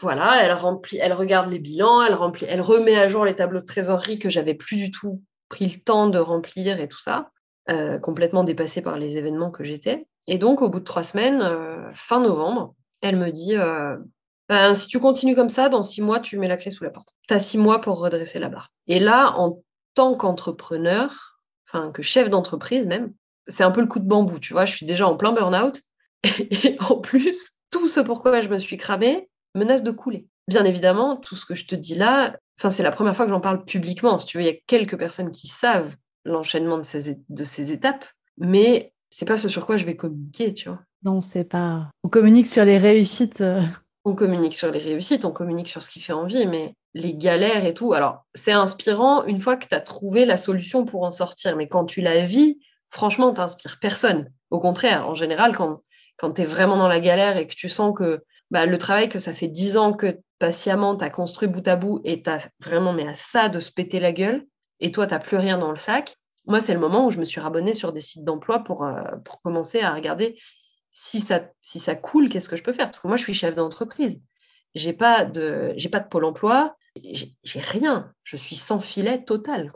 Voilà, 0.00 0.44
elle 0.44 0.52
remplit, 0.52 0.98
elle 0.98 1.14
regarde 1.14 1.50
les 1.50 1.58
bilans, 1.58 2.02
elle 2.02 2.14
remplit, 2.14 2.46
elle 2.48 2.60
remet 2.60 2.96
à 2.96 3.08
jour 3.08 3.24
les 3.24 3.34
tableaux 3.34 3.60
de 3.60 3.64
trésorerie 3.64 4.18
que 4.18 4.28
j'avais 4.28 4.54
plus 4.54 4.76
du 4.76 4.90
tout 4.90 5.22
pris 5.48 5.66
le 5.66 5.80
temps 5.80 6.08
de 6.08 6.18
remplir 6.18 6.80
et 6.80 6.88
tout 6.88 6.98
ça, 6.98 7.30
euh, 7.70 7.98
complètement 7.98 8.44
dépassée 8.44 8.82
par 8.82 8.98
les 8.98 9.16
événements 9.16 9.50
que 9.50 9.64
j'étais. 9.64 10.06
Et 10.26 10.38
donc, 10.38 10.62
au 10.62 10.68
bout 10.68 10.80
de 10.80 10.84
trois 10.84 11.04
semaines, 11.04 11.40
euh, 11.42 11.90
fin 11.92 12.20
novembre, 12.20 12.74
elle 13.00 13.16
me 13.16 13.30
dit 13.30 13.56
euh, 13.56 13.96
ben, 14.48 14.74
si 14.74 14.86
tu 14.86 15.00
continues 15.00 15.34
comme 15.34 15.48
ça, 15.48 15.68
dans 15.68 15.82
six 15.82 16.02
mois, 16.02 16.20
tu 16.20 16.38
mets 16.38 16.48
la 16.48 16.56
clé 16.56 16.70
sous 16.70 16.84
la 16.84 16.90
porte. 16.90 17.14
Tu 17.28 17.34
as 17.34 17.38
six 17.38 17.58
mois 17.58 17.80
pour 17.80 17.98
redresser 17.98 18.38
la 18.38 18.48
barre. 18.48 18.70
Et 18.86 19.00
là, 19.00 19.34
en 19.36 19.60
tant 19.94 20.14
qu'entrepreneur, 20.14 21.40
enfin, 21.68 21.90
que 21.90 22.02
chef 22.02 22.30
d'entreprise 22.30 22.86
même, 22.86 23.12
c'est 23.48 23.64
un 23.64 23.70
peu 23.70 23.80
le 23.80 23.86
coup 23.86 23.98
de 23.98 24.06
bambou, 24.06 24.38
tu 24.38 24.52
vois. 24.52 24.64
Je 24.64 24.74
suis 24.74 24.86
déjà 24.86 25.06
en 25.06 25.16
plein 25.16 25.32
burn-out. 25.32 25.80
Et, 26.24 26.76
en 26.88 26.96
plus, 26.96 27.50
tout 27.70 27.88
ce 27.88 28.00
pourquoi 28.00 28.40
je 28.40 28.48
me 28.48 28.58
suis 28.58 28.76
cramée 28.76 29.28
menace 29.54 29.82
de 29.82 29.90
couler. 29.90 30.26
Bien 30.48 30.64
évidemment, 30.64 31.16
tout 31.16 31.34
ce 31.34 31.44
que 31.44 31.54
je 31.54 31.66
te 31.66 31.74
dis 31.74 31.94
là, 31.94 32.36
enfin, 32.58 32.70
c'est 32.70 32.82
la 32.82 32.90
première 32.90 33.16
fois 33.16 33.24
que 33.24 33.32
j'en 33.32 33.40
parle 33.40 33.64
publiquement. 33.64 34.18
Si 34.18 34.26
tu 34.26 34.36
veux, 34.36 34.44
il 34.44 34.46
y 34.46 34.50
a 34.50 34.58
quelques 34.66 34.98
personnes 34.98 35.32
qui 35.32 35.48
savent 35.48 35.96
l'enchaînement 36.24 36.78
de 36.78 36.84
ces, 36.84 37.16
de 37.28 37.44
ces 37.44 37.72
étapes, 37.72 38.04
mais 38.38 38.92
c'est 39.10 39.26
pas 39.26 39.36
ce 39.36 39.48
sur 39.48 39.66
quoi 39.66 39.76
je 39.76 39.84
vais 39.84 39.96
communiquer, 39.96 40.52
tu 40.54 40.68
vois. 40.68 40.80
Non, 41.02 41.20
c'est 41.20 41.44
pas. 41.44 41.90
On 42.02 42.08
communique 42.08 42.46
sur 42.46 42.64
les 42.64 42.78
réussites. 42.78 43.42
On 44.04 44.14
communique 44.14 44.54
sur 44.54 44.70
les 44.70 44.78
réussites, 44.78 45.24
on 45.24 45.32
communique 45.32 45.68
sur 45.68 45.82
ce 45.82 45.90
qui 45.90 46.00
fait 46.00 46.12
envie, 46.12 46.46
mais 46.46 46.74
les 46.94 47.14
galères 47.14 47.64
et 47.64 47.74
tout. 47.74 47.92
Alors, 47.92 48.24
c'est 48.34 48.52
inspirant 48.52 49.24
une 49.24 49.40
fois 49.40 49.56
que 49.56 49.66
tu 49.66 49.74
as 49.74 49.80
trouvé 49.80 50.24
la 50.24 50.36
solution 50.36 50.84
pour 50.84 51.02
en 51.02 51.10
sortir, 51.10 51.56
mais 51.56 51.66
quand 51.68 51.84
tu 51.84 52.00
la 52.00 52.24
vis, 52.24 52.58
franchement, 52.88 53.32
t'inspires 53.32 53.78
personne. 53.80 54.30
Au 54.50 54.60
contraire, 54.60 55.08
en 55.08 55.14
général, 55.14 55.56
quand, 55.56 55.82
quand 56.16 56.32
tu 56.32 56.42
es 56.42 56.44
vraiment 56.44 56.76
dans 56.76 56.88
la 56.88 57.00
galère 57.00 57.36
et 57.36 57.46
que 57.46 57.54
tu 57.54 57.68
sens 57.68 57.94
que 57.96 58.22
bah, 58.50 58.66
le 58.66 58.78
travail 58.78 59.08
que 59.08 59.18
ça 59.18 59.32
fait 59.32 59.48
dix 59.48 59.76
ans 59.76 59.92
que 59.92 60.20
patiemment 60.38 60.96
tu 60.96 61.04
as 61.04 61.10
construit 61.10 61.48
bout 61.48 61.66
à 61.66 61.74
bout 61.74 62.00
et 62.04 62.22
tu 62.22 62.30
as 62.30 62.48
vraiment 62.60 62.92
mais 62.92 63.08
à 63.08 63.14
ça 63.14 63.48
de 63.48 63.58
se 63.58 63.72
péter 63.72 63.98
la 63.98 64.12
gueule, 64.12 64.46
et 64.80 64.90
toi, 64.90 65.06
tu 65.06 65.14
n'as 65.14 65.20
plus 65.20 65.36
rien 65.36 65.58
dans 65.58 65.70
le 65.70 65.78
sac, 65.78 66.16
moi, 66.46 66.60
c'est 66.60 66.74
le 66.74 66.80
moment 66.80 67.06
où 67.06 67.10
je 67.10 67.18
me 67.18 67.24
suis 67.24 67.40
rabonnée 67.40 67.74
sur 67.74 67.92
des 67.92 68.00
sites 68.00 68.24
d'emploi 68.24 68.60
pour, 68.60 68.84
euh, 68.84 69.02
commencer 69.42 69.80
à 69.80 69.92
regarder 69.92 70.38
si 70.92 71.20
ça, 71.20 71.50
si 71.60 71.82
coule, 72.00 72.28
qu'est-ce 72.28 72.48
que 72.48 72.56
je 72.56 72.62
peux 72.62 72.72
faire? 72.72 72.86
Parce 72.86 73.00
que 73.00 73.08
moi, 73.08 73.16
je 73.16 73.22
suis 73.22 73.34
chef 73.34 73.54
d'entreprise. 73.54 74.18
Je 74.74 74.86
n'ai 74.86 74.92
pas, 74.94 75.24
de, 75.24 75.74
pas 75.90 76.00
pôle 76.00 76.24
emploi, 76.24 76.76
j'ai 77.02 77.60
rien. 77.60 78.12
Je 78.24 78.36
suis 78.36 78.56
sans 78.56 78.80
filet 78.80 79.22
total. 79.22 79.72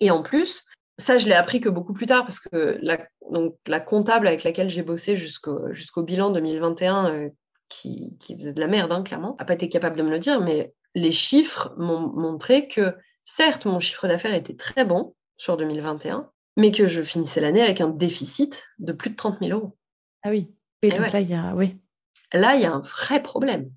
Et 0.00 0.10
en 0.10 0.22
plus, 0.22 0.64
ça, 0.98 1.18
je 1.18 1.26
l'ai 1.26 1.34
appris 1.34 1.60
que 1.60 1.68
beaucoup 1.68 1.92
plus 1.92 2.06
tard 2.06 2.22
parce 2.22 2.40
que 2.40 2.80
la, 2.82 3.80
comptable 3.80 4.26
avec 4.26 4.42
laquelle 4.42 4.70
j'ai 4.70 4.82
bossé 4.82 5.16
jusqu'au 5.16 5.72
jusqu'au 5.72 6.02
bilan 6.02 6.30
2021, 6.30 7.12
euh, 7.12 7.28
qui, 7.68 8.16
qui, 8.18 8.36
faisait 8.36 8.52
de 8.52 8.60
la 8.60 8.68
merde, 8.68 8.92
hein, 8.92 9.02
clairement, 9.02 9.36
n'a 9.38 9.44
pas 9.44 9.54
été 9.54 9.68
capable 9.68 9.96
de 9.96 10.02
me 10.02 10.10
le 10.10 10.18
dire, 10.18 10.40
mais 10.40 10.72
les 10.94 11.12
chiffres 11.12 11.74
m'ont 11.76 12.08
montré 12.08 12.68
que, 12.68 12.94
certes, 13.24 13.66
mon 13.66 13.80
chiffre 13.80 14.08
d'affaires 14.08 14.34
était 14.34 14.56
très 14.56 14.84
bon, 14.84 15.14
sur 15.36 15.56
2021, 15.56 16.30
mais 16.56 16.70
que 16.70 16.86
je 16.86 17.02
finissais 17.02 17.40
l'année 17.40 17.62
avec 17.62 17.80
un 17.80 17.88
déficit 17.88 18.68
de 18.78 18.92
plus 18.92 19.10
de 19.10 19.16
30 19.16 19.38
000 19.40 19.58
euros. 19.58 19.76
Ah 20.22 20.30
oui, 20.30 20.54
et 20.82 20.90
donc 20.90 21.12
là, 21.12 21.20
il 21.20 21.30
y 21.30 21.34
a, 21.34 21.54
oui. 21.54 21.76
Là, 22.32 22.54
il 22.56 22.62
y 22.62 22.64
a 22.64 22.72
un 22.72 22.80
vrai 22.80 23.22
problème. 23.22 23.70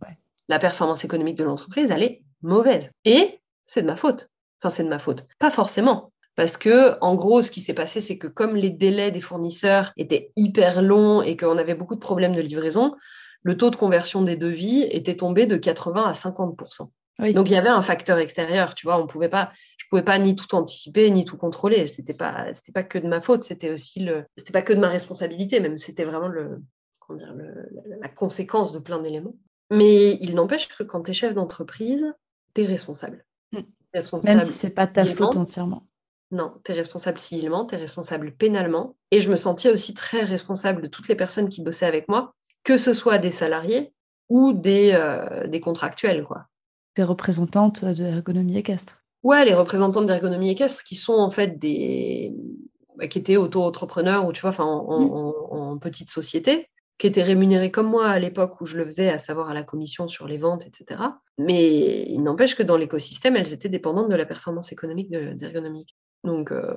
La 0.47 0.59
performance 0.59 1.05
économique 1.05 1.37
de 1.37 1.43
l'entreprise, 1.43 1.91
elle 1.91 2.03
est 2.03 2.23
mauvaise. 2.41 2.89
Et 3.05 3.39
c'est 3.67 3.81
de 3.81 3.87
ma 3.87 3.95
faute. 3.95 4.29
Enfin, 4.61 4.69
c'est 4.69 4.83
de 4.83 4.89
ma 4.89 4.99
faute. 4.99 5.25
Pas 5.39 5.51
forcément. 5.51 6.11
Parce 6.35 6.57
que, 6.57 6.97
en 7.01 7.15
gros, 7.15 7.41
ce 7.41 7.51
qui 7.51 7.61
s'est 7.61 7.73
passé, 7.73 8.01
c'est 8.01 8.17
que 8.17 8.27
comme 8.27 8.55
les 8.55 8.69
délais 8.69 9.11
des 9.11 9.21
fournisseurs 9.21 9.91
étaient 9.97 10.31
hyper 10.35 10.81
longs 10.81 11.21
et 11.21 11.35
qu'on 11.35 11.57
avait 11.57 11.75
beaucoup 11.75 11.95
de 11.95 11.99
problèmes 11.99 12.33
de 12.33 12.41
livraison, 12.41 12.95
le 13.43 13.57
taux 13.57 13.69
de 13.69 13.75
conversion 13.75 14.21
des 14.21 14.35
devis 14.35 14.83
était 14.83 15.15
tombé 15.15 15.45
de 15.45 15.57
80 15.57 16.05
à 16.05 16.11
50% 16.11 16.89
Donc 17.33 17.49
il 17.49 17.53
y 17.53 17.57
avait 17.57 17.69
un 17.69 17.81
facteur 17.81 18.17
extérieur, 18.17 18.75
tu 18.75 18.87
vois, 18.87 19.01
on 19.01 19.07
pouvait 19.07 19.29
pas, 19.29 19.51
pouvais 19.89 20.03
pas 20.03 20.19
ni 20.19 20.35
tout 20.35 20.53
anticiper 20.55 21.09
ni 21.09 21.25
tout 21.25 21.37
contrôler. 21.37 21.87
C'était 21.87 22.13
pas 22.13 22.53
c'était 22.53 22.71
pas 22.71 22.83
que 22.83 22.97
de 22.99 23.07
ma 23.07 23.21
faute, 23.21 23.43
c'était 23.43 23.71
aussi 23.71 23.99
le 23.99 24.25
c'était 24.37 24.53
pas 24.53 24.61
que 24.61 24.73
de 24.73 24.79
ma 24.79 24.89
responsabilité, 24.89 25.59
même 25.59 25.77
c'était 25.77 26.05
vraiment 26.05 26.27
le 26.27 26.61
comment 26.99 27.17
dire 27.17 27.33
la 28.01 28.09
conséquence 28.09 28.71
de 28.71 28.79
plein 28.79 28.99
d'éléments. 28.99 29.35
Mais 29.71 30.17
il 30.21 30.35
n'empêche 30.35 30.67
que 30.67 30.83
quand 30.83 31.03
tu 31.03 31.11
es 31.11 31.13
chef 31.13 31.33
d'entreprise, 31.33 32.05
tu 32.53 32.61
es 32.61 32.65
responsable. 32.65 33.25
Hmm. 33.51 33.61
responsable. 33.93 34.37
Même 34.37 34.45
si 34.45 34.53
c'est 34.53 34.69
pas 34.69 34.87
ta 34.87 35.05
faute 35.05 35.35
entièrement. 35.35 35.85
Non, 36.31 36.53
tu 36.63 36.71
es 36.71 36.75
responsable 36.75 37.17
civilement, 37.17 37.65
tu 37.65 37.75
es 37.75 37.77
responsable 37.77 38.31
pénalement. 38.31 38.95
Et 39.11 39.19
je 39.19 39.29
me 39.29 39.35
sentais 39.35 39.71
aussi 39.71 39.93
très 39.93 40.23
responsable 40.23 40.81
de 40.83 40.87
toutes 40.87 41.07
les 41.07 41.15
personnes 41.15 41.49
qui 41.49 41.61
bossaient 41.61 41.87
avec 41.87 42.07
moi, 42.07 42.35
que 42.63 42.77
ce 42.77 42.93
soit 42.93 43.17
des 43.17 43.31
salariés 43.31 43.93
ou 44.29 44.53
des, 44.53 44.91
euh, 44.93 45.47
des 45.47 45.59
contractuels. 45.59 46.23
Quoi. 46.23 46.45
Des 46.95 47.03
représentantes 47.03 47.83
de 47.83 48.03
l'ergonomie 48.03 48.57
équestre. 48.57 49.03
Ouais, 49.23 49.45
les 49.45 49.53
représentants 49.53 50.01
d'ergonomie 50.01 50.51
équestre 50.51 50.83
qui 50.83 50.95
sont 50.95 51.13
en 51.13 51.29
fait 51.29 51.59
des. 51.59 52.33
Bah, 52.97 53.07
qui 53.07 53.17
étaient 53.17 53.37
auto-entrepreneurs 53.37 54.25
ou 54.25 54.33
tu 54.33 54.41
vois, 54.41 54.49
enfin, 54.49 54.65
en, 54.65 55.75
mmh. 55.75 55.79
petite 55.79 56.09
société, 56.09 56.69
qui 56.97 57.07
étaient 57.07 57.23
rémunérés 57.23 57.71
comme 57.71 57.87
moi 57.87 58.07
à 58.07 58.19
l'époque 58.19 58.59
où 58.59 58.65
je 58.65 58.77
le 58.77 58.85
faisais, 58.85 59.09
à 59.09 59.17
savoir 59.17 59.49
à 59.49 59.53
la 59.53 59.63
commission 59.63 60.07
sur 60.07 60.27
les 60.27 60.37
ventes, 60.37 60.65
etc. 60.65 61.01
Mais 61.37 62.03
il 62.09 62.21
n'empêche 62.21 62.55
que 62.55 62.63
dans 62.63 62.75
l'écosystème, 62.75 63.37
elles 63.37 63.53
étaient 63.53 63.69
dépendantes 63.69 64.09
de 64.09 64.15
la 64.15 64.25
performance 64.25 64.73
économique 64.73 65.09
d'ergonomie. 65.09 65.85
Donc 66.25 66.51
euh, 66.51 66.75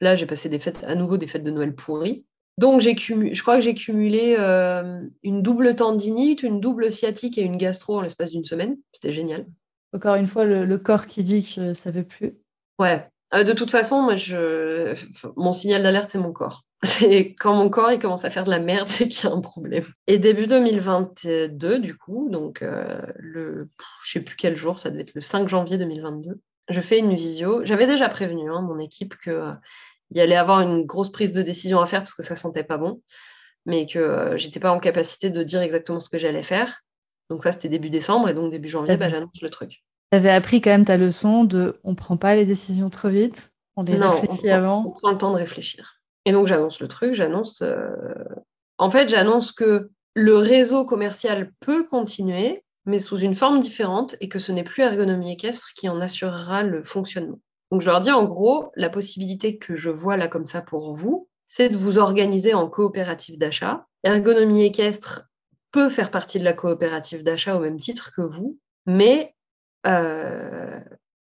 là, 0.00 0.16
j'ai 0.16 0.26
passé 0.26 0.48
des 0.48 0.58
fêtes, 0.58 0.82
à 0.84 0.94
nouveau 0.94 1.18
des 1.18 1.26
fêtes 1.26 1.42
de 1.42 1.50
Noël 1.50 1.74
pourries. 1.74 2.24
Donc, 2.58 2.80
je 2.80 3.42
crois 3.42 3.56
que 3.56 3.62
j'ai 3.62 3.74
cumulé 3.74 4.34
euh, 4.38 5.02
une 5.22 5.42
double 5.42 5.76
tendinite, 5.76 6.42
une 6.42 6.58
double 6.58 6.90
sciatique 6.90 7.36
et 7.36 7.42
une 7.42 7.58
gastro 7.58 7.98
en 7.98 8.00
l'espace 8.00 8.30
d'une 8.30 8.46
semaine. 8.46 8.78
C'était 8.92 9.12
génial. 9.12 9.46
Encore 9.92 10.16
une 10.16 10.26
fois, 10.26 10.44
le, 10.44 10.78
corps 10.78 11.06
qui 11.06 11.22
dit 11.24 11.42
que 11.42 11.74
ça 11.74 11.90
ne 11.90 11.96
veut 11.96 12.04
plus. 12.04 12.34
Ouais. 12.78 13.08
Euh, 13.34 13.44
de 13.44 13.52
toute 13.52 13.70
façon, 13.70 14.02
moi, 14.02 14.14
je... 14.14 14.94
mon 15.36 15.52
signal 15.52 15.82
d'alerte, 15.82 16.10
c'est 16.10 16.18
mon 16.18 16.32
corps. 16.32 16.62
C'est 16.84 17.34
quand 17.38 17.54
mon 17.54 17.70
corps 17.70 17.90
il 17.90 17.98
commence 17.98 18.26
à 18.26 18.30
faire 18.30 18.44
de 18.44 18.50
la 18.50 18.58
merde, 18.58 18.88
c'est 18.90 19.08
qu'il 19.08 19.24
y 19.28 19.32
a 19.32 19.34
un 19.34 19.40
problème. 19.40 19.84
Et 20.06 20.18
début 20.18 20.46
2022, 20.46 21.78
du 21.78 21.96
coup, 21.96 22.28
donc 22.30 22.60
euh, 22.60 23.00
le, 23.16 23.70
je 24.04 24.12
sais 24.12 24.20
plus 24.20 24.36
quel 24.36 24.56
jour, 24.56 24.78
ça 24.78 24.90
devait 24.90 25.00
être 25.00 25.14
le 25.14 25.22
5 25.22 25.48
janvier 25.48 25.78
2022, 25.78 26.38
je 26.68 26.80
fais 26.80 26.98
une 26.98 27.14
visio. 27.14 27.64
J'avais 27.64 27.86
déjà 27.86 28.10
prévenu 28.10 28.50
hein, 28.52 28.60
mon 28.60 28.78
équipe 28.78 29.16
que 29.16 29.52
il 30.10 30.20
allait 30.20 30.36
avoir 30.36 30.60
une 30.60 30.84
grosse 30.84 31.10
prise 31.10 31.32
de 31.32 31.42
décision 31.42 31.80
à 31.80 31.86
faire 31.86 32.00
parce 32.00 32.14
que 32.14 32.22
ça 32.22 32.36
sentait 32.36 32.62
pas 32.62 32.76
bon, 32.76 33.02
mais 33.64 33.86
que 33.86 33.98
euh, 33.98 34.36
j'étais 34.36 34.60
pas 34.60 34.70
en 34.70 34.78
capacité 34.78 35.30
de 35.30 35.42
dire 35.42 35.60
exactement 35.60 36.00
ce 36.00 36.08
que 36.08 36.18
j'allais 36.18 36.42
faire. 36.42 36.82
Donc 37.30 37.42
ça, 37.42 37.52
c'était 37.52 37.68
début 37.68 37.90
décembre, 37.90 38.28
et 38.28 38.34
donc 38.34 38.50
début 38.50 38.68
janvier, 38.68 38.96
bah, 38.96 39.08
j'annonce 39.08 39.40
le 39.42 39.50
truc. 39.50 39.84
Tu 40.12 40.16
avais 40.16 40.30
appris 40.30 40.60
quand 40.60 40.70
même 40.70 40.84
ta 40.84 40.96
leçon 40.96 41.44
de 41.44 41.80
on 41.82 41.94
prend 41.94 42.16
pas 42.16 42.36
les 42.36 42.44
décisions 42.44 42.88
trop 42.88 43.08
vite, 43.08 43.52
on 43.76 43.82
les 43.82 43.96
réfléchit 43.96 44.50
avant. 44.50 44.84
On 44.86 44.90
prend 44.90 45.10
le 45.10 45.18
temps 45.18 45.32
de 45.32 45.36
réfléchir. 45.36 46.00
Et 46.24 46.32
donc 46.32 46.46
j'annonce 46.46 46.80
le 46.80 46.88
truc, 46.88 47.14
j'annonce. 47.14 47.62
Euh, 47.62 47.88
en 48.78 48.90
fait, 48.90 49.08
j'annonce 49.08 49.52
que 49.52 49.90
le 50.14 50.36
réseau 50.36 50.84
commercial 50.84 51.52
peut 51.60 51.84
continuer, 51.84 52.64
mais 52.84 52.98
sous 52.98 53.18
une 53.18 53.34
forme 53.34 53.60
différente, 53.60 54.16
et 54.20 54.28
que 54.28 54.38
ce 54.38 54.52
n'est 54.52 54.64
plus 54.64 54.82
Ergonomie 54.82 55.32
Équestre 55.32 55.72
qui 55.74 55.88
en 55.88 56.00
assurera 56.00 56.62
le 56.62 56.84
fonctionnement. 56.84 57.40
Donc 57.70 57.80
je 57.80 57.86
leur 57.86 58.00
dis 58.00 58.12
en 58.12 58.24
gros, 58.24 58.70
la 58.76 58.90
possibilité 58.90 59.58
que 59.58 59.74
je 59.74 59.90
vois 59.90 60.16
là 60.16 60.28
comme 60.28 60.44
ça 60.44 60.62
pour 60.62 60.94
vous, 60.94 61.28
c'est 61.48 61.68
de 61.68 61.76
vous 61.76 61.98
organiser 61.98 62.54
en 62.54 62.68
coopérative 62.68 63.38
d'achat. 63.38 63.86
Ergonomie 64.04 64.64
équestre 64.64 65.28
peut 65.72 65.88
faire 65.88 66.10
partie 66.10 66.38
de 66.38 66.44
la 66.44 66.52
coopérative 66.52 67.22
d'achat 67.22 67.56
au 67.56 67.60
même 67.60 67.78
titre 67.78 68.12
que 68.14 68.22
vous, 68.22 68.58
mais 68.86 69.34
euh, 69.86 70.80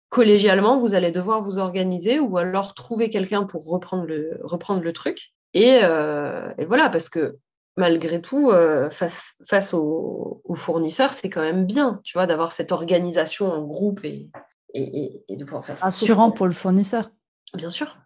collégialement, 0.09 0.79
vous 0.79 0.95
allez 0.95 1.11
devoir 1.11 1.43
vous 1.43 1.59
organiser 1.59 2.19
ou 2.19 2.39
alors 2.39 2.75
trouver 2.75 3.11
quelqu'un 3.11 3.45
pour 3.45 3.67
reprendre 3.67 4.05
le, 4.05 4.39
reprendre 4.43 4.83
le 4.83 4.93
truc. 4.93 5.33
Et, 5.55 5.81
euh, 5.83 6.53
voilà, 6.67 6.89
parce 6.91 7.09
que 7.09 7.39
malgré 7.77 8.21
tout, 8.21 8.51
euh, 8.51 8.91
face, 8.91 9.35
face 9.47 9.75
aux, 9.75 10.41
aux 10.45 10.55
fournisseurs, 10.55 11.13
c'est 11.13 11.29
quand 11.29 11.43
même 11.43 11.67
bien, 11.67 12.01
tu 12.05 12.15
vois, 12.15 12.27
d'avoir 12.27 12.53
cette 12.53 12.73
organisation 12.73 13.53
en 13.53 13.63
groupe 13.63 14.05
et, 14.05 14.31
et, 14.75 15.37
de 15.37 15.45
pouvoir 15.45 15.65
faire 15.65 15.79
ça. 15.79 15.87
Assurant 15.87 16.31
pour 16.31 16.47
le 16.47 16.53
fournisseur. 16.53 17.11
Bien 17.55 17.71
sûr. 17.71 17.99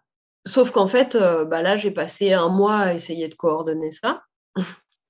Sauf 0.45 0.71
qu'en 0.71 0.87
fait, 0.87 1.15
bah 1.17 1.61
là, 1.61 1.77
j'ai 1.77 1.91
passé 1.91 2.33
un 2.33 2.49
mois 2.49 2.77
à 2.77 2.93
essayer 2.93 3.27
de 3.27 3.35
coordonner 3.35 3.91
ça, 3.91 4.23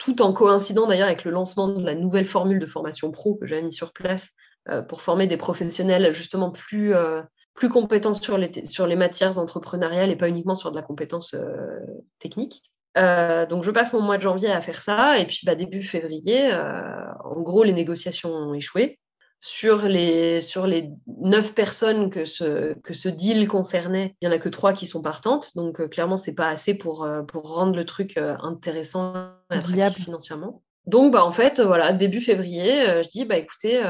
tout 0.01 0.23
en 0.23 0.33
coïncidant 0.33 0.87
d'ailleurs 0.87 1.07
avec 1.07 1.23
le 1.25 1.31
lancement 1.31 1.67
de 1.67 1.85
la 1.85 1.93
nouvelle 1.93 2.25
formule 2.25 2.57
de 2.57 2.65
formation 2.65 3.11
pro 3.11 3.35
que 3.35 3.45
j'ai 3.45 3.61
mis 3.61 3.71
sur 3.71 3.93
place 3.93 4.29
euh, 4.69 4.81
pour 4.81 5.03
former 5.03 5.27
des 5.27 5.37
professionnels 5.37 6.11
justement 6.11 6.49
plus, 6.49 6.95
euh, 6.95 7.21
compétents 7.69 8.15
sur 8.15 8.39
les, 8.39 8.95
matières 8.95 9.37
entrepreneuriales 9.37 10.09
et 10.09 10.15
pas 10.15 10.27
uniquement 10.27 10.55
sur 10.55 10.71
de 10.71 10.75
la 10.75 10.81
compétence 10.81 11.35
technique. 12.17 12.63
donc 12.95 13.63
je 13.63 13.69
passe 13.69 13.93
mon 13.93 14.01
mois 14.01 14.17
de 14.17 14.23
janvier 14.23 14.49
à 14.49 14.61
faire 14.61 14.81
ça 14.81 15.19
et 15.19 15.25
puis 15.25 15.41
bah, 15.45 15.53
début 15.53 15.83
février, 15.83 16.51
en 16.51 17.39
gros 17.41 17.63
les 17.63 17.73
négociations 17.73 18.31
ont 18.31 18.55
échoué 18.55 18.97
sur 19.43 19.87
les, 19.87 20.39
sur 20.39 20.67
les 20.67 20.91
neuf 21.07 21.55
personnes 21.55 22.11
que 22.11 22.25
ce, 22.25 22.75
que 22.81 22.93
ce 22.93 23.09
deal 23.09 23.47
concernait, 23.47 24.15
il 24.21 24.27
n'y 24.29 24.33
en 24.33 24.37
a 24.37 24.39
que 24.39 24.49
trois 24.49 24.71
qui 24.71 24.85
sont 24.85 25.01
partantes. 25.01 25.55
Donc, 25.55 25.81
euh, 25.81 25.87
clairement, 25.87 26.15
ce 26.15 26.29
n'est 26.29 26.35
pas 26.35 26.47
assez 26.47 26.75
pour, 26.75 27.03
euh, 27.03 27.23
pour 27.23 27.55
rendre 27.55 27.75
le 27.75 27.83
truc 27.83 28.17
euh, 28.17 28.37
intéressant 28.43 29.31
financièrement. 29.95 30.61
Donc, 30.85 31.11
bah, 31.11 31.25
en 31.25 31.31
fait, 31.31 31.59
voilà, 31.59 31.91
début 31.91 32.21
février, 32.21 33.01
je 33.03 33.09
dis, 33.09 33.25
bah, 33.25 33.37
écoutez, 33.37 33.81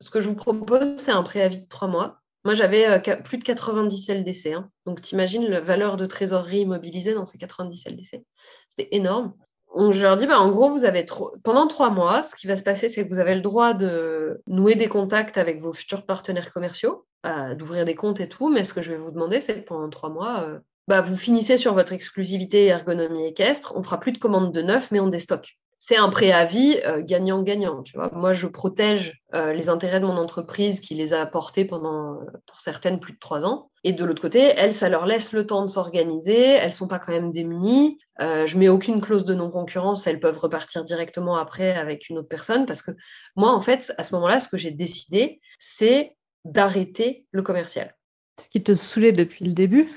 ce 0.00 0.10
que 0.10 0.20
je 0.20 0.28
vous 0.28 0.34
propose, 0.34 0.96
c'est 0.96 1.10
un 1.10 1.22
préavis 1.22 1.60
de 1.60 1.68
trois 1.68 1.88
mois. 1.88 2.20
Moi, 2.44 2.54
j'avais 2.54 3.00
plus 3.22 3.38
de 3.38 3.44
90 3.44 4.10
LDC. 4.10 4.52
Hein. 4.52 4.70
Donc, 4.86 5.00
tu 5.00 5.14
imagines 5.14 5.46
la 5.46 5.60
valeur 5.60 5.96
de 5.96 6.04
trésorerie 6.04 6.60
immobilisée 6.60 7.14
dans 7.14 7.26
ces 7.26 7.38
90 7.38 7.86
LDC. 7.86 8.22
C'était 8.68 8.88
énorme 8.92 9.34
je 9.76 10.00
leur 10.00 10.16
dis, 10.16 10.26
bah, 10.26 10.38
en 10.38 10.50
gros, 10.50 10.70
vous 10.70 10.84
avez 10.84 11.04
pendant 11.42 11.66
trois 11.66 11.90
mois, 11.90 12.22
ce 12.22 12.34
qui 12.34 12.46
va 12.46 12.56
se 12.56 12.62
passer, 12.62 12.88
c'est 12.88 13.04
que 13.04 13.12
vous 13.12 13.18
avez 13.18 13.34
le 13.34 13.40
droit 13.40 13.74
de 13.74 14.40
nouer 14.46 14.74
des 14.74 14.88
contacts 14.88 15.38
avec 15.38 15.60
vos 15.60 15.72
futurs 15.72 16.06
partenaires 16.06 16.52
commerciaux, 16.52 17.06
euh, 17.26 17.54
d'ouvrir 17.54 17.84
des 17.84 17.94
comptes 17.94 18.20
et 18.20 18.28
tout. 18.28 18.48
Mais 18.52 18.64
ce 18.64 18.72
que 18.72 18.82
je 18.82 18.92
vais 18.92 18.98
vous 18.98 19.10
demander, 19.10 19.40
c'est 19.40 19.60
que 19.60 19.66
pendant 19.66 19.88
trois 19.90 20.10
mois, 20.10 20.44
euh, 20.44 20.58
bah, 20.86 21.00
vous 21.00 21.16
finissez 21.16 21.58
sur 21.58 21.74
votre 21.74 21.92
exclusivité 21.92 22.66
ergonomie 22.66 23.26
équestre. 23.26 23.74
On 23.76 23.82
fera 23.82 23.98
plus 23.98 24.12
de 24.12 24.18
commandes 24.18 24.52
de 24.52 24.62
neuf, 24.62 24.90
mais 24.90 25.00
on 25.00 25.08
déstocke 25.08 25.58
c'est 25.86 25.98
un 25.98 26.08
préavis 26.08 26.78
euh, 26.86 27.02
gagnant-gagnant. 27.02 27.82
tu 27.82 27.98
vois. 27.98 28.10
Moi, 28.14 28.32
je 28.32 28.46
protège 28.46 29.20
euh, 29.34 29.52
les 29.52 29.68
intérêts 29.68 30.00
de 30.00 30.06
mon 30.06 30.16
entreprise 30.16 30.80
qui 30.80 30.94
les 30.94 31.12
a 31.12 31.20
apportés 31.20 31.66
pendant, 31.66 32.14
euh, 32.14 32.24
pour 32.46 32.58
certaines, 32.62 32.98
plus 32.98 33.12
de 33.12 33.18
trois 33.18 33.44
ans. 33.44 33.70
Et 33.82 33.92
de 33.92 34.02
l'autre 34.02 34.22
côté, 34.22 34.40
elles, 34.56 34.72
ça 34.72 34.88
leur 34.88 35.04
laisse 35.04 35.34
le 35.34 35.46
temps 35.46 35.62
de 35.62 35.68
s'organiser. 35.68 36.52
Elles 36.52 36.72
sont 36.72 36.88
pas 36.88 36.98
quand 36.98 37.12
même 37.12 37.32
démunies. 37.32 37.98
je 38.18 38.56
mets 38.56 38.70
aucune 38.70 39.02
clause 39.02 39.26
de 39.26 39.34
non-concurrence. 39.34 40.06
Elles 40.06 40.20
peuvent 40.20 40.38
repartir 40.38 40.84
directement 40.84 41.36
après 41.36 41.76
avec 41.76 42.08
une 42.08 42.16
autre 42.16 42.28
personne. 42.28 42.64
Parce 42.64 42.80
que 42.80 42.92
moi, 43.36 43.52
en 43.52 43.60
fait, 43.60 43.92
à 43.98 44.04
ce 44.04 44.14
moment-là, 44.14 44.40
ce 44.40 44.48
que 44.48 44.56
j'ai 44.56 44.70
décidé, 44.70 45.42
c'est 45.58 46.16
d'arrêter 46.46 47.26
le 47.30 47.42
commercial. 47.42 47.94
Ce 48.40 48.48
qui 48.48 48.62
te 48.62 48.72
saoulait 48.72 49.12
depuis 49.12 49.44
le 49.44 49.52
début 49.52 49.92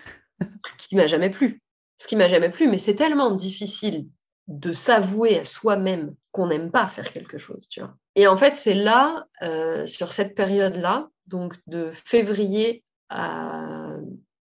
Qui 0.77 0.97
m'a 0.97 1.07
jamais 1.07 1.29
plu. 1.29 1.61
Ce 1.97 2.07
qui 2.07 2.17
m'a 2.17 2.27
jamais 2.27 2.49
plu, 2.49 2.67
mais 2.67 2.77
c'est 2.77 2.93
tellement 2.93 3.31
difficile 3.31 4.07
de 4.47 4.71
s'avouer 4.71 5.39
à 5.39 5.43
soi-même 5.43 6.15
qu'on 6.31 6.47
n'aime 6.47 6.71
pas 6.71 6.87
faire 6.87 7.11
quelque 7.11 7.37
chose, 7.37 7.67
tu 7.69 7.81
vois. 7.81 7.95
Et 8.15 8.27
en 8.27 8.37
fait, 8.37 8.55
c'est 8.55 8.73
là, 8.73 9.27
euh, 9.41 9.85
sur 9.85 10.07
cette 10.09 10.35
période-là, 10.35 11.09
donc 11.27 11.55
de 11.67 11.91
février 11.91 12.83
à 13.09 13.89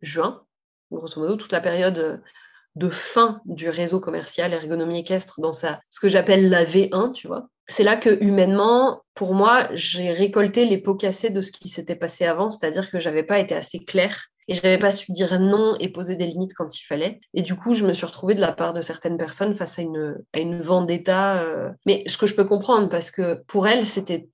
juin, 0.00 0.42
grosso 0.90 1.20
modo, 1.20 1.36
toute 1.36 1.52
la 1.52 1.60
période 1.60 2.22
de 2.74 2.88
fin 2.88 3.40
du 3.44 3.68
réseau 3.68 4.00
commercial 4.00 4.52
ergonomie 4.52 5.00
équestre 5.00 5.40
dans 5.40 5.52
sa, 5.52 5.80
ce 5.90 6.00
que 6.00 6.08
j'appelle 6.08 6.48
la 6.48 6.64
V1, 6.64 7.12
tu 7.12 7.26
vois. 7.26 7.48
C'est 7.68 7.84
là 7.84 7.96
que 7.96 8.22
humainement, 8.22 9.02
pour 9.14 9.34
moi, 9.34 9.68
j'ai 9.72 10.12
récolté 10.12 10.64
les 10.64 10.78
pots 10.78 10.94
cassés 10.94 11.30
de 11.30 11.40
ce 11.40 11.52
qui 11.52 11.68
s'était 11.68 11.96
passé 11.96 12.24
avant, 12.24 12.50
c'est-à-dire 12.50 12.90
que 12.90 12.98
j'avais 12.98 13.22
pas 13.22 13.38
été 13.38 13.54
assez 13.54 13.78
claire 13.78 14.31
et 14.48 14.54
je 14.54 14.62
n'avais 14.62 14.78
pas 14.78 14.92
su 14.92 15.12
dire 15.12 15.38
non 15.38 15.76
et 15.78 15.88
poser 15.88 16.16
des 16.16 16.26
limites 16.26 16.54
quand 16.54 16.78
il 16.78 16.84
fallait. 16.84 17.20
Et 17.34 17.42
du 17.42 17.54
coup, 17.54 17.74
je 17.74 17.86
me 17.86 17.92
suis 17.92 18.06
retrouvée 18.06 18.34
de 18.34 18.40
la 18.40 18.52
part 18.52 18.72
de 18.72 18.80
certaines 18.80 19.16
personnes 19.16 19.54
face 19.54 19.78
à 19.78 19.82
une, 19.82 20.18
à 20.32 20.40
une 20.40 20.60
vendetta. 20.60 21.42
Euh. 21.42 21.70
Mais 21.86 22.04
ce 22.06 22.18
que 22.18 22.26
je 22.26 22.34
peux 22.34 22.44
comprendre, 22.44 22.88
parce 22.88 23.10
que 23.10 23.42
pour 23.46 23.68
elles, 23.68 23.86
c'était 23.86 24.28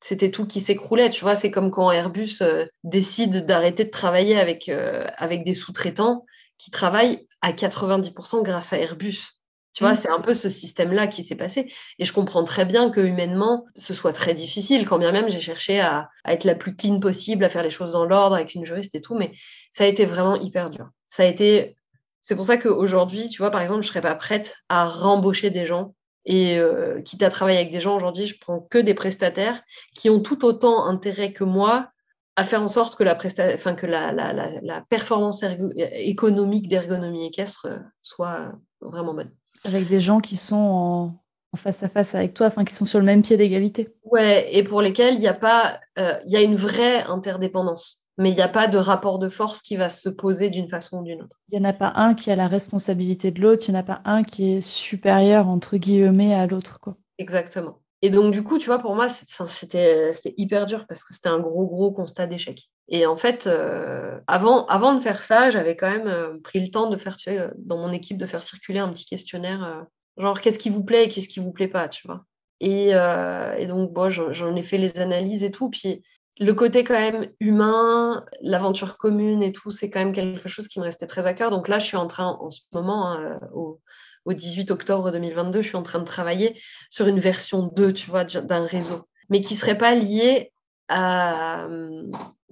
c'était 0.00 0.30
tout 0.30 0.46
qui 0.46 0.60
s'écroulait. 0.60 1.10
Tu 1.10 1.22
vois, 1.22 1.34
c'est 1.34 1.50
comme 1.50 1.70
quand 1.70 1.90
Airbus 1.90 2.38
euh, 2.40 2.66
décide 2.84 3.46
d'arrêter 3.46 3.84
de 3.84 3.90
travailler 3.90 4.38
avec, 4.38 4.68
euh, 4.68 5.06
avec 5.16 5.44
des 5.44 5.54
sous-traitants 5.54 6.24
qui 6.56 6.70
travaillent 6.70 7.26
à 7.40 7.52
90% 7.52 8.42
grâce 8.42 8.72
à 8.72 8.78
Airbus. 8.78 9.37
Tu 9.78 9.84
vois, 9.84 9.92
mm. 9.92 9.96
c'est 9.96 10.10
un 10.10 10.20
peu 10.20 10.34
ce 10.34 10.48
système-là 10.48 11.06
qui 11.06 11.22
s'est 11.22 11.36
passé. 11.36 11.72
Et 12.00 12.04
je 12.04 12.12
comprends 12.12 12.42
très 12.42 12.64
bien 12.64 12.90
que 12.90 13.00
humainement, 13.00 13.64
ce 13.76 13.94
soit 13.94 14.12
très 14.12 14.34
difficile, 14.34 14.84
quand 14.84 14.98
bien 14.98 15.12
même 15.12 15.30
j'ai 15.30 15.38
cherché 15.38 15.78
à, 15.78 16.10
être 16.26 16.42
la 16.42 16.56
plus 16.56 16.74
clean 16.74 16.98
possible, 16.98 17.44
à 17.44 17.48
faire 17.48 17.62
les 17.62 17.70
choses 17.70 17.92
dans 17.92 18.04
l'ordre 18.04 18.34
avec 18.34 18.56
une 18.56 18.64
juriste 18.64 18.96
et 18.96 19.00
tout, 19.00 19.14
mais 19.14 19.30
ça 19.70 19.84
a 19.84 19.86
été 19.86 20.04
vraiment 20.04 20.34
hyper 20.34 20.70
dur. 20.70 20.88
Ça 21.08 21.22
a 21.22 21.26
été. 21.26 21.76
C'est 22.22 22.34
pour 22.34 22.44
ça 22.44 22.56
qu'aujourd'hui, 22.56 23.28
tu 23.28 23.38
vois, 23.38 23.52
par 23.52 23.60
exemple, 23.60 23.82
je 23.82 23.86
ne 23.86 23.92
serais 23.92 24.00
pas 24.00 24.16
prête 24.16 24.56
à 24.68 24.84
rembaucher 24.84 25.50
des 25.50 25.64
gens. 25.64 25.94
Et 26.24 26.58
euh, 26.58 27.00
quitte 27.00 27.22
à 27.22 27.28
travailler 27.28 27.60
avec 27.60 27.70
des 27.70 27.80
gens 27.80 27.94
aujourd'hui, 27.94 28.26
je 28.26 28.36
prends 28.40 28.58
que 28.58 28.78
des 28.78 28.94
prestataires 28.94 29.62
qui 29.94 30.10
ont 30.10 30.18
tout 30.18 30.44
autant 30.44 30.86
intérêt 30.86 31.32
que 31.32 31.44
moi 31.44 31.88
à 32.34 32.42
faire 32.42 32.62
en 32.62 32.68
sorte 32.68 32.96
que 32.96 33.04
la, 33.04 33.16
enfin, 33.54 33.74
que 33.76 33.86
la, 33.86 34.10
la, 34.10 34.32
la 34.32 34.80
performance 34.88 35.44
économique 35.76 36.68
d'ergonomie 36.68 37.26
équestre 37.26 37.66
euh, 37.66 37.78
soit 38.02 38.52
vraiment 38.80 39.14
bonne. 39.14 39.30
Avec 39.64 39.88
des 39.88 40.00
gens 40.00 40.20
qui 40.20 40.36
sont 40.36 40.56
en, 40.56 41.56
face 41.56 41.82
à 41.82 41.88
face 41.88 42.14
avec 42.14 42.34
toi, 42.34 42.46
enfin 42.46 42.64
qui 42.64 42.74
sont 42.74 42.84
sur 42.84 42.98
le 42.98 43.04
même 43.04 43.22
pied 43.22 43.36
d'égalité. 43.36 43.88
Ouais, 44.04 44.48
et 44.54 44.62
pour 44.62 44.82
lesquels 44.82 45.14
il 45.14 45.20
y 45.20 45.28
a 45.28 45.34
pas, 45.34 45.80
euh, 45.98 46.14
il 46.26 46.32
y 46.32 46.36
a 46.36 46.42
une 46.42 46.56
vraie 46.56 47.02
interdépendance, 47.04 48.06
mais 48.16 48.30
il 48.30 48.34
n'y 48.34 48.42
a 48.42 48.48
pas 48.48 48.68
de 48.68 48.78
rapport 48.78 49.18
de 49.18 49.28
force 49.28 49.62
qui 49.62 49.76
va 49.76 49.88
se 49.88 50.08
poser 50.08 50.50
d'une 50.50 50.68
façon 50.68 50.98
ou 50.98 51.04
d'une 51.04 51.22
autre. 51.22 51.40
Il 51.50 51.58
n'y 51.58 51.66
en 51.66 51.68
a 51.68 51.72
pas 51.72 51.92
un 51.96 52.14
qui 52.14 52.30
a 52.30 52.36
la 52.36 52.48
responsabilité 52.48 53.30
de 53.30 53.40
l'autre, 53.40 53.64
il 53.68 53.72
n'y 53.72 53.76
en 53.76 53.80
a 53.80 53.84
pas 53.84 54.02
un 54.04 54.22
qui 54.22 54.52
est 54.52 54.60
supérieur 54.60 55.48
entre 55.48 55.76
guillemets 55.76 56.34
à 56.34 56.46
l'autre, 56.46 56.80
quoi. 56.80 56.96
Exactement. 57.18 57.80
Et 58.02 58.10
donc, 58.10 58.32
du 58.32 58.44
coup, 58.44 58.58
tu 58.58 58.66
vois, 58.66 58.78
pour 58.78 58.94
moi, 58.94 59.08
c'était 59.08 60.12
hyper 60.36 60.66
dur 60.66 60.86
parce 60.86 61.02
que 61.02 61.12
c'était 61.12 61.28
un 61.28 61.40
gros, 61.40 61.66
gros 61.66 61.90
constat 61.90 62.26
d'échec. 62.26 62.68
Et 62.88 63.06
en 63.06 63.16
fait, 63.16 63.46
euh, 63.46 64.18
avant, 64.26 64.66
avant 64.66 64.94
de 64.94 65.00
faire 65.00 65.22
ça, 65.22 65.50
j'avais 65.50 65.76
quand 65.76 65.90
même 65.90 66.06
euh, 66.06 66.38
pris 66.42 66.60
le 66.60 66.70
temps 66.70 66.88
de 66.88 66.96
faire, 66.96 67.16
tu 67.16 67.24
sais, 67.24 67.50
dans 67.58 67.76
mon 67.76 67.92
équipe, 67.92 68.16
de 68.16 68.26
faire 68.26 68.42
circuler 68.42 68.78
un 68.78 68.88
petit 68.90 69.04
questionnaire, 69.04 69.64
euh, 69.64 70.22
genre 70.22 70.40
qu'est-ce 70.40 70.60
qui 70.60 70.70
vous 70.70 70.84
plaît 70.84 71.04
et 71.04 71.08
qu'est-ce 71.08 71.28
qui 71.28 71.40
vous 71.40 71.52
plaît 71.52 71.68
pas, 71.68 71.88
tu 71.88 72.06
vois. 72.06 72.24
Et, 72.60 72.88
et 72.88 73.66
donc, 73.66 73.92
bon, 73.92 74.10
j'en 74.10 74.56
ai 74.56 74.62
fait 74.62 74.78
les 74.78 74.98
analyses 74.98 75.44
et 75.44 75.52
tout. 75.52 75.70
Puis 75.70 76.02
le 76.40 76.54
côté 76.54 76.82
quand 76.82 76.94
même 76.94 77.30
humain, 77.38 78.24
l'aventure 78.40 78.96
commune 78.96 79.44
et 79.44 79.52
tout, 79.52 79.70
c'est 79.70 79.90
quand 79.90 80.00
même 80.00 80.12
quelque 80.12 80.48
chose 80.48 80.66
qui 80.66 80.80
me 80.80 80.84
restait 80.84 81.06
très 81.06 81.26
à 81.26 81.34
cœur. 81.34 81.50
Donc 81.50 81.68
là, 81.68 81.78
je 81.78 81.86
suis 81.86 81.96
en 81.96 82.08
train, 82.08 82.36
en 82.40 82.50
ce 82.50 82.62
moment, 82.72 83.12
hein, 83.12 83.38
au, 83.52 83.80
18 84.34 84.70
octobre 84.70 85.10
2022, 85.10 85.62
je 85.62 85.68
suis 85.68 85.76
en 85.76 85.82
train 85.82 85.98
de 85.98 86.04
travailler 86.04 86.60
sur 86.90 87.06
une 87.06 87.20
version 87.20 87.70
2, 87.74 87.92
tu 87.92 88.10
vois, 88.10 88.24
d'un 88.24 88.66
réseau, 88.66 89.08
mais 89.30 89.40
qui 89.40 89.54
ne 89.54 89.58
serait 89.58 89.78
pas 89.78 89.94
lié 89.94 90.52
à, 90.88 91.66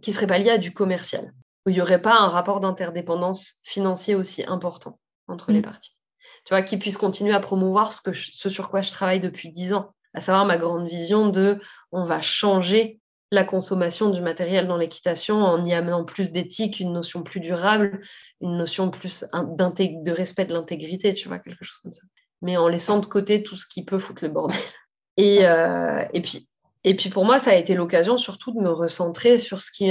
qui 0.02 0.12
serait 0.12 0.26
pas 0.26 0.38
lié 0.38 0.50
à 0.50 0.58
du 0.58 0.72
commercial, 0.72 1.32
où 1.64 1.70
il 1.70 1.74
n'y 1.74 1.80
aurait 1.80 2.02
pas 2.02 2.18
un 2.18 2.28
rapport 2.28 2.60
d'interdépendance 2.60 3.54
financier 3.64 4.14
aussi 4.14 4.44
important 4.46 4.98
entre 5.28 5.52
les 5.52 5.60
mm. 5.60 5.62
parties. 5.62 5.96
Tu 6.44 6.54
vois, 6.54 6.62
qui 6.62 6.76
puisse 6.76 6.96
continuer 6.96 7.34
à 7.34 7.40
promouvoir 7.40 7.90
ce, 7.90 8.00
que 8.00 8.12
ce 8.12 8.48
sur 8.48 8.70
quoi 8.70 8.80
je 8.80 8.92
travaille 8.92 9.20
depuis 9.20 9.50
10 9.50 9.74
ans, 9.74 9.94
à 10.14 10.20
savoir 10.20 10.44
ma 10.46 10.58
grande 10.58 10.86
vision 10.86 11.28
de 11.28 11.60
on 11.92 12.04
va 12.04 12.20
changer 12.20 13.00
la 13.36 13.44
consommation 13.44 14.10
du 14.10 14.20
matériel 14.20 14.66
dans 14.66 14.76
l'équitation 14.76 15.36
en 15.36 15.62
y 15.64 15.72
amenant 15.72 16.04
plus 16.04 16.32
d'éthique, 16.32 16.80
une 16.80 16.92
notion 16.92 17.22
plus 17.22 17.38
durable, 17.40 18.00
une 18.40 18.56
notion 18.56 18.90
plus 18.90 19.24
de 19.32 20.10
respect 20.10 20.46
de 20.46 20.54
l'intégrité, 20.54 21.14
tu 21.14 21.28
vois, 21.28 21.38
quelque 21.38 21.64
chose 21.64 21.78
comme 21.78 21.92
ça. 21.92 22.02
Mais 22.42 22.56
en 22.56 22.66
laissant 22.66 22.98
de 22.98 23.06
côté 23.06 23.42
tout 23.42 23.56
ce 23.56 23.66
qui 23.66 23.84
peut 23.84 23.98
foutre 23.98 24.24
le 24.24 24.30
bordel. 24.30 24.58
Et, 25.18 25.46
euh, 25.46 26.04
et, 26.12 26.20
puis, 26.20 26.46
et 26.84 26.94
puis 26.94 27.08
pour 27.08 27.24
moi, 27.24 27.38
ça 27.38 27.52
a 27.52 27.54
été 27.54 27.74
l'occasion 27.74 28.18
surtout 28.18 28.52
de 28.52 28.60
me 28.60 28.68
recentrer 28.68 29.38
sur 29.38 29.62
ce 29.62 29.72
qui 29.72 29.88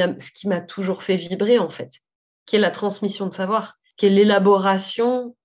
m'a 0.47 0.61
toujours 0.61 1.01
fait 1.01 1.15
vibrer, 1.15 1.57
en 1.57 1.71
fait, 1.71 1.89
qui 2.45 2.57
est 2.57 2.59
la 2.59 2.69
transmission 2.69 3.25
de 3.25 3.33
savoir, 3.33 3.73
qui 3.97 4.05
est 4.05 4.11
l'élaboration 4.11 5.35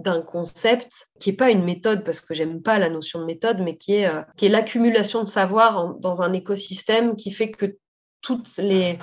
d'un 0.00 0.22
concept 0.22 1.08
qui 1.18 1.30
n'est 1.30 1.36
pas 1.36 1.50
une 1.50 1.64
méthode, 1.64 2.04
parce 2.04 2.20
que 2.20 2.34
j'aime 2.34 2.62
pas 2.62 2.78
la 2.78 2.88
notion 2.88 3.20
de 3.20 3.24
méthode, 3.24 3.60
mais 3.60 3.76
qui 3.76 3.96
est, 3.96 4.06
euh, 4.06 4.22
qui 4.36 4.46
est 4.46 4.48
l'accumulation 4.48 5.22
de 5.22 5.28
savoir 5.28 5.94
dans 5.98 6.22
un 6.22 6.32
écosystème 6.32 7.16
qui 7.16 7.30
fait 7.30 7.50
que 7.50 7.76
toutes 8.22 8.56
les, 8.56 8.98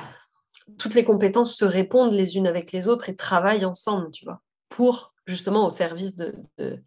toutes 0.78 0.96
les 0.96 1.04
compétences 1.04 1.56
se 1.56 1.66
répondent 1.66 2.14
les 2.14 2.36
unes 2.36 2.48
avec 2.48 2.72
les 2.72 2.88
autres 2.88 3.10
et 3.10 3.16
travaillent 3.16 3.66
ensemble, 3.66 4.12
tu 4.12 4.26
vois, 4.26 4.42
pour 4.70 5.14
justement 5.28 5.66
au 5.66 5.70
service 5.70 6.16
de, 6.16 6.34
de, 6.58 6.82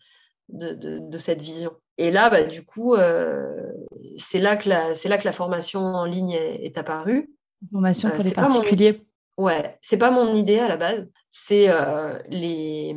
de, 0.49 1.19
cette 1.19 1.41
vision. 1.41 1.73
Et 1.99 2.11
là, 2.11 2.31
bah, 2.31 2.45
du 2.45 2.65
coup, 2.65 2.95
euh, 2.95 3.73
c'est 4.17 4.41
là, 4.41 4.57
que 4.57 4.69
la, 4.69 4.93
là 4.93 5.19
que 5.19 5.25
la 5.25 5.33
formation 5.33 5.81
en 5.81 6.05
ligne 6.05 6.33
est, 6.33 6.79
apparue. 6.79 7.31
Formation 7.71 8.09
euh, 8.09 8.13
pour 8.13 8.25
les 8.25 8.33
particuliers. 8.33 9.07
Ouais, 9.37 9.79
c'est 9.81 9.99
pas 9.99 10.11
mon 10.11 10.35
idée 10.35 10.59
à 10.59 10.69
la 10.69 10.77
base. 10.77 11.07
C'est 11.31 11.69
les, 12.29 12.97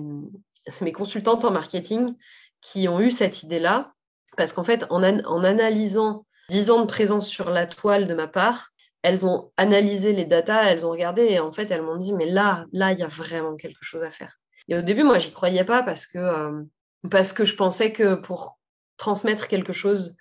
c'est 0.68 0.86
mes 0.86 0.92
consultantes 0.92 1.46
en 1.46 1.52
marketing 1.52 2.16
qui 2.62 2.88
ont 2.88 3.00
eu 3.00 3.12
cette 3.12 3.44
idée-là, 3.44 3.94
parce 4.38 4.54
qu'en 4.54 4.64
fait, 4.64 4.86
en, 4.90 5.04
en, 5.04 5.44
analysant 5.44 6.26
10 6.50 6.72
ans 6.72 6.82
de 6.82 6.88
présence 6.88 7.28
sur 7.28 7.50
la 7.50 7.66
toile 7.66 8.08
de 8.08 8.14
ma 8.14 8.28
part, 8.28 8.70
elles 9.02 9.26
ont 9.26 9.52
analysé 9.58 10.14
les 10.14 10.26
datas, 10.26 10.64
elles 10.64 10.86
ont 10.86 10.92
regardé, 10.92 11.24
et 11.24 11.40
en 11.40 11.52
fait, 11.52 11.70
elles 11.72 11.82
m'ont 11.82 11.98
dit, 11.98 12.14
mais 12.14 12.26
là, 12.26 12.66
là, 12.72 12.94
il 12.94 13.00
y 13.00 13.04
a 13.04 13.08
vraiment 13.08 13.56
quelque 13.56 13.82
chose 13.84 14.02
à 14.02 14.10
faire. 14.10 14.40
Et 14.70 14.78
au 14.78 14.82
début, 14.82 15.04
moi, 15.04 15.18
j'y 15.18 15.32
croyais 15.32 15.66
pas 15.66 15.84
parce 15.84 16.08
que, 16.08 16.18
euh, 16.18 16.64
parce 17.12 17.34
que 17.34 17.44
je 17.44 17.56
pensais 17.56 17.92
que 17.92 18.16
pour 18.16 18.58
transmettre 18.96 19.50
quelque 19.50 19.74
chose 19.74 20.16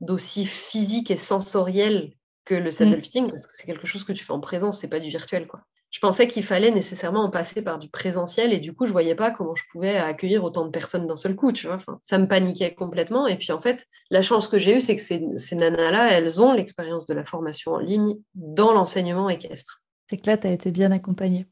d'aussi 0.00 0.46
physique 0.46 1.10
et 1.10 1.16
sensoriel 1.16 2.12
que 2.44 2.54
le 2.54 2.70
saddle 2.70 3.02
fitting, 3.02 3.28
parce 3.28 3.46
que 3.46 3.52
c'est 3.54 3.66
quelque 3.66 3.88
chose 3.88 4.04
que 4.04 4.12
tu 4.12 4.24
fais 4.24 4.32
en 4.32 4.40
présence, 4.40 4.80
c'est 4.80 4.88
pas 4.88 5.00
du 5.00 5.08
virtuel, 5.08 5.48
quoi 5.48 5.64
je 5.90 6.00
pensais 6.00 6.28
qu'il 6.28 6.42
fallait 6.42 6.70
nécessairement 6.70 7.24
en 7.24 7.30
passer 7.30 7.62
par 7.62 7.78
du 7.78 7.88
présentiel 7.88 8.52
et 8.52 8.60
du 8.60 8.74
coup, 8.74 8.86
je 8.86 8.92
voyais 8.92 9.14
pas 9.14 9.30
comment 9.30 9.54
je 9.54 9.62
pouvais 9.72 9.96
accueillir 9.96 10.44
autant 10.44 10.66
de 10.66 10.70
personnes 10.70 11.06
d'un 11.06 11.16
seul 11.16 11.34
coup, 11.34 11.50
tu 11.52 11.66
vois. 11.66 11.78
ça 12.02 12.18
me 12.18 12.28
paniquait 12.28 12.74
complètement. 12.74 13.26
Et 13.26 13.36
puis, 13.36 13.52
en 13.52 13.60
fait, 13.60 13.86
la 14.10 14.20
chance 14.20 14.48
que 14.48 14.58
j'ai 14.58 14.76
eue, 14.76 14.80
c'est 14.80 14.96
que 14.96 15.02
ces, 15.02 15.24
ces 15.36 15.56
nanas-là, 15.56 16.12
elles 16.12 16.42
ont 16.42 16.52
l'expérience 16.52 17.06
de 17.06 17.14
la 17.14 17.24
formation 17.24 17.72
en 17.72 17.78
ligne 17.78 18.16
dans 18.34 18.72
l'enseignement 18.72 19.30
équestre. 19.30 19.80
C'est 20.10 20.18
que 20.18 20.26
là, 20.26 20.36
tu 20.36 20.46
as 20.46 20.52
été 20.52 20.70
bien 20.70 20.92
accompagnée. 20.92 21.46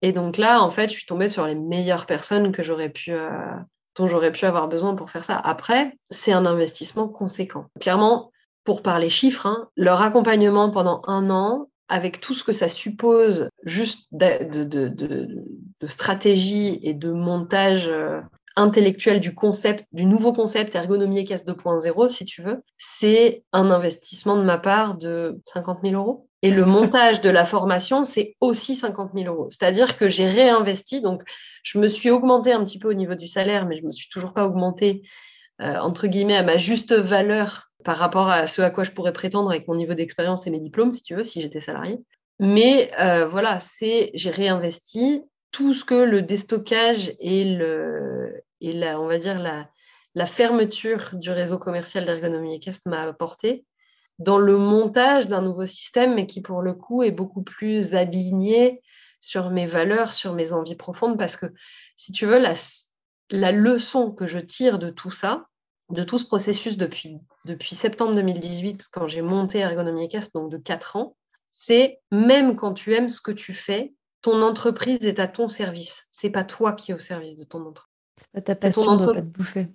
Et 0.00 0.12
donc 0.12 0.36
là, 0.36 0.62
en 0.62 0.70
fait, 0.70 0.88
je 0.88 0.94
suis 0.94 1.06
tombée 1.06 1.28
sur 1.28 1.46
les 1.46 1.54
meilleures 1.54 2.06
personnes 2.06 2.50
que 2.50 2.62
j'aurais 2.62 2.90
pu, 2.90 3.12
euh, 3.12 3.30
dont 3.96 4.06
j'aurais 4.06 4.32
pu 4.32 4.44
avoir 4.46 4.68
besoin 4.68 4.94
pour 4.94 5.10
faire 5.10 5.24
ça. 5.24 5.36
Après, 5.36 5.96
c'est 6.10 6.32
un 6.32 6.44
investissement 6.44 7.08
conséquent. 7.08 7.66
Clairement, 7.80 8.32
pour 8.64 8.82
parler 8.82 9.10
chiffres, 9.10 9.46
hein, 9.46 9.68
leur 9.76 10.02
accompagnement 10.02 10.70
pendant 10.70 11.02
un 11.06 11.30
an, 11.30 11.68
avec 11.88 12.20
tout 12.20 12.34
ce 12.34 12.44
que 12.44 12.52
ça 12.52 12.68
suppose 12.68 13.48
juste 13.64 14.08
de, 14.12 15.28
stratégie 15.86 16.78
et 16.82 16.94
de 16.94 17.10
montage 17.10 17.88
euh, 17.88 18.20
intellectuel 18.56 19.20
du 19.20 19.34
concept, 19.34 19.84
du 19.92 20.04
nouveau 20.04 20.32
concept 20.32 20.74
ergonomie 20.74 21.20
et 21.20 21.24
caisse 21.24 21.44
2.0, 21.44 22.08
si 22.08 22.24
tu 22.24 22.42
veux, 22.42 22.62
c'est 22.78 23.44
un 23.52 23.70
investissement 23.70 24.36
de 24.36 24.42
ma 24.42 24.58
part 24.58 24.96
de 24.96 25.40
50 25.46 25.80
000 25.84 25.94
euros. 25.94 26.28
Et 26.42 26.50
le 26.50 26.64
montage 26.64 27.20
de 27.20 27.30
la 27.30 27.44
formation, 27.44 28.04
c'est 28.04 28.34
aussi 28.40 28.74
50 28.74 29.12
000 29.14 29.32
euros. 29.32 29.48
C'est-à-dire 29.48 29.96
que 29.96 30.08
j'ai 30.08 30.26
réinvesti, 30.26 31.00
donc 31.00 31.22
je 31.62 31.78
me 31.78 31.86
suis 31.88 32.10
augmenté 32.10 32.52
un 32.52 32.64
petit 32.64 32.78
peu 32.78 32.88
au 32.88 32.94
niveau 32.94 33.14
du 33.14 33.28
salaire, 33.28 33.66
mais 33.66 33.76
je 33.76 33.84
me 33.84 33.92
suis 33.92 34.08
toujours 34.08 34.32
pas 34.32 34.44
augmenté 34.44 35.02
euh, 35.62 35.78
entre 35.78 36.06
guillemets 36.06 36.36
à 36.36 36.42
ma 36.42 36.56
juste 36.56 36.92
valeur 36.92 37.70
par 37.84 37.96
rapport 37.96 38.28
à 38.28 38.46
ce 38.46 38.62
à 38.62 38.70
quoi 38.70 38.84
je 38.84 38.90
pourrais 38.90 39.12
prétendre 39.12 39.50
avec 39.50 39.66
mon 39.68 39.74
niveau 39.74 39.94
d'expérience 39.94 40.46
et 40.46 40.50
mes 40.50 40.60
diplômes, 40.60 40.92
si 40.92 41.02
tu 41.02 41.14
veux, 41.14 41.24
si 41.24 41.40
j'étais 41.40 41.60
salarié. 41.60 41.98
Mais 42.38 42.90
euh, 43.00 43.26
voilà, 43.26 43.58
c'est 43.58 44.10
j'ai 44.14 44.30
réinvesti 44.30 45.22
tout 45.50 45.74
ce 45.74 45.84
que 45.84 45.94
le 45.94 46.22
déstockage 46.22 47.14
et, 47.20 47.44
le, 47.44 48.42
et 48.60 48.72
la, 48.72 49.00
on 49.00 49.06
va 49.06 49.18
dire 49.18 49.38
la, 49.38 49.68
la 50.14 50.26
fermeture 50.26 51.10
du 51.12 51.30
réseau 51.30 51.58
commercial 51.58 52.04
d'ergonomie 52.04 52.54
équestre 52.54 52.88
m'a 52.88 53.02
apporté 53.02 53.64
dans 54.18 54.38
le 54.38 54.56
montage 54.56 55.28
d'un 55.28 55.42
nouveau 55.42 55.66
système, 55.66 56.14
mais 56.14 56.26
qui 56.26 56.40
pour 56.40 56.62
le 56.62 56.74
coup 56.74 57.02
est 57.02 57.10
beaucoup 57.10 57.42
plus 57.42 57.94
aligné 57.94 58.80
sur 59.20 59.50
mes 59.50 59.66
valeurs, 59.66 60.12
sur 60.12 60.32
mes 60.32 60.52
envies 60.52 60.74
profondes, 60.74 61.18
parce 61.18 61.36
que 61.36 61.46
si 61.96 62.12
tu 62.12 62.26
veux, 62.26 62.38
la, 62.38 62.54
la 63.30 63.52
leçon 63.52 64.10
que 64.10 64.26
je 64.26 64.38
tire 64.38 64.78
de 64.78 64.90
tout 64.90 65.10
ça, 65.10 65.46
de 65.92 66.02
tout 66.02 66.18
ce 66.18 66.24
processus 66.24 66.76
depuis, 66.76 67.18
depuis 67.44 67.74
septembre 67.74 68.14
2018, 68.14 68.88
quand 68.90 69.08
j'ai 69.08 69.22
monté 69.22 69.58
Ergonomie 69.58 70.08
Cast, 70.08 70.34
donc 70.34 70.50
de 70.50 70.56
4 70.56 70.96
ans, 70.96 71.16
c'est 71.50 72.00
même 72.10 72.56
quand 72.56 72.72
tu 72.72 72.94
aimes 72.94 73.10
ce 73.10 73.20
que 73.20 73.32
tu 73.32 73.52
fais, 73.52 73.94
ton 74.22 74.40
entreprise 74.42 75.04
est 75.04 75.20
à 75.20 75.28
ton 75.28 75.48
service. 75.48 76.06
C'est 76.10 76.30
pas 76.30 76.44
toi 76.44 76.72
qui 76.72 76.92
es 76.92 76.94
au 76.94 76.98
service 76.98 77.36
de 77.36 77.44
ton 77.44 77.60
entreprise. 77.60 77.92
C'est 78.16 78.32
pas 78.32 78.40
ta 78.40 78.54
passion 78.54 78.96
de 78.96 79.06
pas 79.06 79.20
te 79.20 79.26
bouffer. 79.26 79.68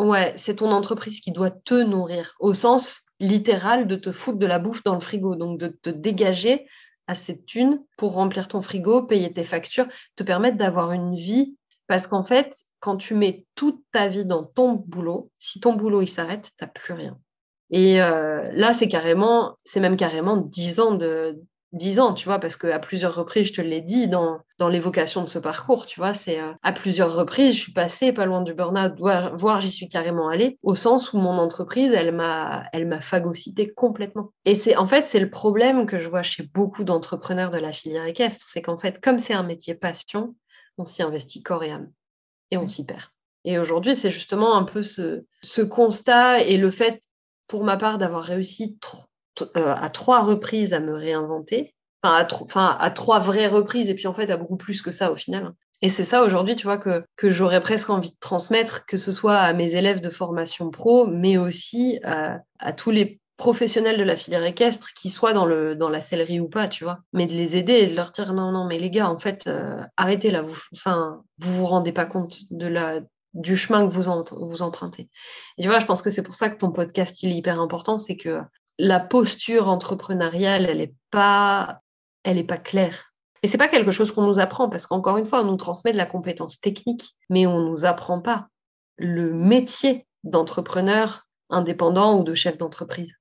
Ouais, 0.00 0.32
c'est 0.36 0.56
ton 0.56 0.70
entreprise 0.72 1.20
qui 1.20 1.30
doit 1.30 1.50
te 1.50 1.74
nourrir, 1.74 2.34
au 2.40 2.54
sens 2.54 3.02
littéral 3.20 3.86
de 3.86 3.96
te 3.96 4.12
foutre 4.12 4.38
de 4.38 4.46
la 4.46 4.58
bouffe 4.58 4.82
dans 4.82 4.94
le 4.94 5.00
frigo, 5.00 5.36
donc 5.36 5.58
de 5.58 5.68
te 5.68 5.90
dégager 5.90 6.66
à 7.06 7.14
cette 7.14 7.44
thune 7.44 7.84
pour 7.98 8.14
remplir 8.14 8.48
ton 8.48 8.62
frigo, 8.62 9.02
payer 9.02 9.32
tes 9.32 9.44
factures, 9.44 9.88
te 10.16 10.22
permettre 10.22 10.56
d'avoir 10.56 10.92
une 10.92 11.14
vie 11.14 11.54
parce 11.90 12.06
qu'en 12.06 12.22
fait, 12.22 12.54
quand 12.78 12.96
tu 12.98 13.16
mets 13.16 13.46
toute 13.56 13.82
ta 13.90 14.06
vie 14.06 14.24
dans 14.24 14.44
ton 14.44 14.74
boulot, 14.74 15.32
si 15.40 15.58
ton 15.58 15.72
boulot 15.72 16.02
il 16.02 16.06
s'arrête, 16.06 16.52
tu 16.56 16.64
n'as 16.64 16.70
plus 16.70 16.94
rien. 16.94 17.18
Et 17.70 18.00
euh, 18.00 18.48
là, 18.52 18.72
c'est 18.72 18.86
carrément, 18.86 19.56
c'est 19.64 19.80
même 19.80 19.96
carrément 19.96 20.36
10 20.36 20.78
ans 20.78 20.94
de 20.94 21.40
10 21.72 21.98
ans, 21.98 22.14
tu 22.14 22.26
vois, 22.26 22.38
parce 22.38 22.56
qu'à 22.56 22.78
plusieurs 22.78 23.16
reprises, 23.16 23.48
je 23.48 23.54
te 23.54 23.60
l'ai 23.60 23.80
dit 23.80 24.06
dans, 24.06 24.38
dans 24.58 24.68
l'évocation 24.68 25.24
de 25.24 25.28
ce 25.28 25.40
parcours, 25.40 25.84
tu 25.84 25.98
vois, 25.98 26.14
c'est 26.14 26.40
euh, 26.40 26.52
à 26.62 26.70
plusieurs 26.70 27.12
reprises, 27.12 27.56
je 27.56 27.60
suis 27.60 27.72
passée 27.72 28.12
pas 28.12 28.24
loin 28.24 28.42
du 28.42 28.54
burn-out, 28.54 28.92
voire, 28.96 29.60
j'y 29.60 29.70
suis 29.72 29.88
carrément 29.88 30.28
allée, 30.28 30.58
au 30.62 30.76
sens 30.76 31.12
où 31.12 31.18
mon 31.18 31.38
entreprise, 31.38 31.92
elle 31.92 32.12
m'a, 32.12 32.64
elle 32.72 32.86
m'a 32.86 33.00
phagocyté 33.00 33.68
complètement. 33.68 34.32
Et 34.44 34.54
c'est, 34.54 34.76
en 34.76 34.86
fait, 34.86 35.08
c'est 35.08 35.18
le 35.18 35.30
problème 35.30 35.86
que 35.86 35.98
je 35.98 36.08
vois 36.08 36.22
chez 36.22 36.44
beaucoup 36.54 36.84
d'entrepreneurs 36.84 37.50
de 37.50 37.58
la 37.58 37.72
filière 37.72 38.06
équestre, 38.06 38.46
c'est 38.48 38.62
qu'en 38.62 38.76
fait, 38.76 39.00
comme 39.02 39.18
c'est 39.18 39.34
un 39.34 39.42
métier 39.42 39.74
passion, 39.74 40.36
on 40.80 40.84
s'y 40.84 41.02
investit 41.02 41.42
corps 41.42 41.64
et 41.64 41.70
âme 41.70 41.90
et 42.50 42.56
on 42.56 42.68
s'y 42.68 42.84
perd. 42.84 43.04
Et 43.44 43.58
aujourd'hui, 43.58 43.94
c'est 43.94 44.10
justement 44.10 44.56
un 44.56 44.64
peu 44.64 44.82
ce, 44.82 45.62
constat 45.62 46.42
et 46.42 46.56
le 46.56 46.70
fait, 46.70 47.02
pour 47.46 47.64
ma 47.64 47.76
part, 47.76 47.98
d'avoir 47.98 48.24
réussi 48.24 48.78
euh, 49.56 49.74
à 49.74 49.88
trois 49.88 50.22
reprises 50.22 50.72
à 50.72 50.80
me 50.80 50.92
réinventer, 50.92 51.74
enfin 52.02 52.76
à, 52.78 52.90
trois 52.90 53.18
vraies 53.18 53.46
reprises, 53.46 53.88
et 53.88 53.94
puis 53.94 54.06
en 54.06 54.14
fait 54.14 54.30
à 54.30 54.36
beaucoup 54.36 54.56
plus 54.56 54.82
que 54.82 54.90
ça 54.90 55.10
au 55.12 55.16
final. 55.16 55.52
Et 55.82 55.88
c'est 55.88 56.04
ça 56.04 56.22
aujourd'hui, 56.22 56.56
tu 56.56 56.64
vois, 56.64 56.76
que, 56.76 57.04
que 57.16 57.30
j'aurais 57.30 57.60
presque 57.60 57.88
envie 57.88 58.10
de 58.10 58.18
transmettre, 58.20 58.84
que 58.84 58.98
ce 58.98 59.12
soit 59.12 59.38
à 59.38 59.52
mes 59.54 59.76
élèves 59.76 60.00
de 60.00 60.10
formation 60.10 60.70
pro, 60.70 61.06
mais 61.06 61.38
aussi 61.38 61.98
à, 62.04 62.40
à 62.58 62.74
tous 62.74 62.90
les 62.90 63.20
professionnels 63.40 63.96
de 63.96 64.04
la 64.04 64.16
filière 64.16 64.44
équestre, 64.44 64.92
qui 64.94 65.08
soient 65.08 65.32
dans, 65.32 65.46
le, 65.46 65.74
dans 65.74 65.88
la 65.88 66.02
sellerie 66.02 66.40
ou 66.40 66.48
pas, 66.48 66.68
tu 66.68 66.84
vois. 66.84 66.98
Mais 67.14 67.24
de 67.24 67.32
les 67.32 67.56
aider 67.56 67.72
et 67.72 67.86
de 67.86 67.96
leur 67.96 68.10
dire 68.12 68.34
non, 68.34 68.52
non, 68.52 68.66
mais 68.66 68.78
les 68.78 68.90
gars, 68.90 69.08
en 69.08 69.18
fait, 69.18 69.46
euh, 69.46 69.80
arrêtez 69.96 70.30
là, 70.30 70.42
vous, 70.42 70.60
enfin, 70.74 71.22
vous 71.38 71.54
vous 71.54 71.64
rendez 71.64 71.92
pas 71.92 72.04
compte 72.04 72.36
de 72.50 72.66
la, 72.66 73.00
du 73.32 73.56
chemin 73.56 73.88
que 73.88 73.94
vous, 73.94 74.46
vous 74.46 74.62
empruntez. 74.62 75.08
Et 75.56 75.62
tu 75.62 75.68
vois, 75.68 75.78
je 75.78 75.86
pense 75.86 76.02
que 76.02 76.10
c'est 76.10 76.22
pour 76.22 76.34
ça 76.34 76.50
que 76.50 76.58
ton 76.58 76.70
podcast, 76.70 77.22
il 77.22 77.32
est 77.32 77.36
hyper 77.36 77.58
important, 77.58 77.98
c'est 77.98 78.18
que 78.18 78.40
la 78.78 79.00
posture 79.00 79.70
entrepreneuriale, 79.70 80.66
elle 80.66 80.78
n'est 80.78 80.94
pas, 81.10 81.80
elle 82.24 82.36
est 82.36 82.44
pas 82.44 82.58
claire. 82.58 83.14
Et 83.42 83.46
c'est 83.46 83.56
pas 83.56 83.68
quelque 83.68 83.90
chose 83.90 84.12
qu'on 84.12 84.26
nous 84.26 84.38
apprend, 84.38 84.68
parce 84.68 84.86
qu'encore 84.86 85.16
une 85.16 85.24
fois, 85.24 85.40
on 85.40 85.46
nous 85.46 85.56
transmet 85.56 85.92
de 85.92 85.96
la 85.96 86.04
compétence 86.04 86.60
technique, 86.60 87.16
mais 87.30 87.46
on 87.46 87.60
nous 87.60 87.86
apprend 87.86 88.20
pas 88.20 88.48
le 88.98 89.32
métier 89.32 90.06
d'entrepreneur 90.24 91.26
indépendant 91.48 92.18
ou 92.18 92.22
de 92.22 92.34
chef 92.34 92.58
d'entreprise. 92.58 93.14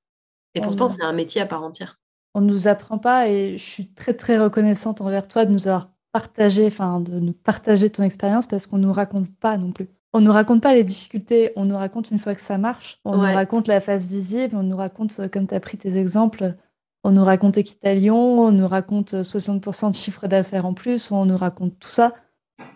Et 0.60 0.66
pourtant, 0.66 0.90
c'est 0.90 1.04
un 1.04 1.14
métier 1.14 1.42
à 1.42 1.46
part 1.46 1.64
entière. 1.64 2.00
on 2.34 2.42
nous 2.42 2.68
apprend 2.68 2.98
pas 2.98 3.28
et 3.28 3.58
je 3.58 3.64
suis 3.64 3.88
très 3.88 4.14
très 4.14 4.38
reconnaissante 4.38 5.02
envers 5.02 5.28
toi 5.28 5.46
de 5.46 5.52
nous 5.52 5.68
avoir 5.68 5.90
partagé, 6.12 6.68
enfin 6.68 7.00
de 7.00 7.20
nous 7.20 7.34
partager 7.34 7.90
ton 7.90 8.04
expérience 8.04 8.46
parce 8.46 8.68
qu'on 8.68 8.78
nous 8.78 8.94
raconte 8.94 9.30
pas 9.38 9.58
non 9.58 9.72
plus. 9.72 9.90
On 10.12 10.22
nous 10.22 10.32
raconte 10.32 10.62
pas 10.62 10.74
les 10.74 10.84
difficultés, 10.84 11.52
on 11.56 11.66
nous 11.66 11.78
raconte 11.78 12.10
une 12.10 12.18
fois 12.18 12.34
que 12.34 12.42
ça 12.42 12.58
marche, 12.58 13.00
on 13.06 13.18
nous 13.18 13.22
raconte 13.22 13.68
la 13.68 13.80
face 13.80 14.08
visible, 14.08 14.56
on 14.56 14.64
nous 14.64 14.78
raconte, 14.78 15.30
comme 15.30 15.46
tu 15.46 15.54
as 15.54 15.60
pris 15.60 15.78
tes 15.78 15.98
exemples, 15.98 16.56
on 17.04 17.12
nous 17.12 17.24
raconte 17.24 17.58
Équitalion, 17.58 18.42
on 18.42 18.52
nous 18.52 18.68
raconte 18.68 19.14
60% 19.14 19.92
de 19.92 19.96
chiffre 19.96 20.28
d'affaires 20.28 20.66
en 20.66 20.74
plus, 20.74 21.12
on 21.12 21.26
nous 21.26 21.38
raconte 21.38 21.78
tout 21.78 21.90
ça. 21.90 22.16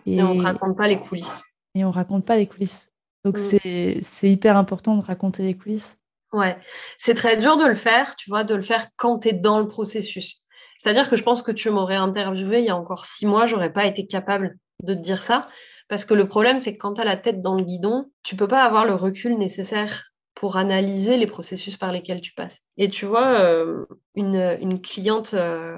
Et, 0.06 0.22
on 0.22 0.34
ne 0.34 0.42
raconte 0.42 0.76
pas 0.76 0.86
les 0.86 0.98
coulisses. 0.98 1.42
Et 1.74 1.84
on 1.84 1.90
raconte 1.90 2.24
pas 2.24 2.36
les 2.36 2.46
coulisses. 2.46 2.90
Donc 3.24 3.38
mm. 3.38 4.00
c'est 4.02 4.30
hyper 4.30 4.56
important 4.56 4.96
de 4.96 5.02
raconter 5.02 5.42
les 5.42 5.54
coulisses. 5.54 5.98
Ouais, 6.34 6.58
c'est 6.98 7.14
très 7.14 7.36
dur 7.36 7.56
de 7.56 7.64
le 7.64 7.76
faire, 7.76 8.16
tu 8.16 8.28
vois, 8.28 8.42
de 8.42 8.56
le 8.56 8.62
faire 8.62 8.88
quand 8.96 9.20
tu 9.20 9.28
es 9.28 9.32
dans 9.32 9.60
le 9.60 9.68
processus. 9.68 10.44
C'est-à-dire 10.78 11.08
que 11.08 11.16
je 11.16 11.22
pense 11.22 11.42
que 11.42 11.52
tu 11.52 11.70
m'aurais 11.70 11.94
interviewé 11.94 12.58
il 12.58 12.64
y 12.64 12.70
a 12.70 12.76
encore 12.76 13.04
six 13.04 13.24
mois, 13.24 13.46
j'aurais 13.46 13.72
pas 13.72 13.86
été 13.86 14.08
capable 14.08 14.58
de 14.82 14.94
te 14.94 14.98
dire 14.98 15.22
ça. 15.22 15.46
Parce 15.88 16.04
que 16.04 16.12
le 16.12 16.26
problème, 16.26 16.58
c'est 16.58 16.72
que 16.72 16.80
quand 16.80 16.94
tu 16.94 17.02
as 17.02 17.04
la 17.04 17.16
tête 17.16 17.40
dans 17.40 17.54
le 17.54 17.62
guidon, 17.62 18.10
tu 18.24 18.34
peux 18.34 18.48
pas 18.48 18.64
avoir 18.64 18.84
le 18.84 18.96
recul 18.96 19.38
nécessaire 19.38 20.10
pour 20.34 20.56
analyser 20.56 21.16
les 21.16 21.28
processus 21.28 21.76
par 21.76 21.92
lesquels 21.92 22.20
tu 22.20 22.32
passes. 22.32 22.58
Et 22.78 22.88
tu 22.88 23.06
vois, 23.06 23.38
euh, 23.38 23.86
une, 24.16 24.80
cliente 24.82 25.34
euh, 25.34 25.76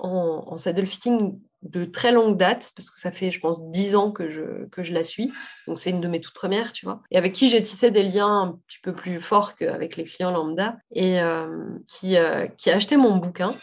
en, 0.00 0.44
en 0.46 0.56
saddle 0.58 0.86
fitting 0.86 1.40
de 1.62 1.84
très 1.84 2.12
longue 2.12 2.36
date, 2.36 2.72
parce 2.76 2.90
que 2.90 3.00
ça 3.00 3.10
fait, 3.10 3.30
je 3.30 3.40
pense, 3.40 3.70
dix 3.70 3.96
ans 3.96 4.12
que 4.12 4.28
je, 4.28 4.66
que 4.70 4.82
je 4.82 4.92
la 4.92 5.02
suis. 5.02 5.32
Donc, 5.66 5.78
c'est 5.78 5.90
une 5.90 6.00
de 6.00 6.08
mes 6.08 6.20
toutes 6.20 6.34
premières, 6.34 6.72
tu 6.72 6.86
vois. 6.86 7.02
Et 7.10 7.18
avec 7.18 7.32
qui 7.32 7.48
j'ai 7.48 7.60
tissé 7.62 7.90
des 7.90 8.04
liens 8.04 8.42
un 8.42 8.58
petit 8.66 8.78
peu 8.80 8.94
plus 8.94 9.20
forts 9.20 9.54
qu'avec 9.54 9.96
les 9.96 10.04
clients 10.04 10.30
lambda. 10.30 10.76
Et 10.92 11.20
euh, 11.20 11.48
qui, 11.88 12.16
euh, 12.16 12.46
qui 12.46 12.70
a 12.70 12.76
acheté 12.76 12.96
mon 12.96 13.16
bouquin. 13.16 13.54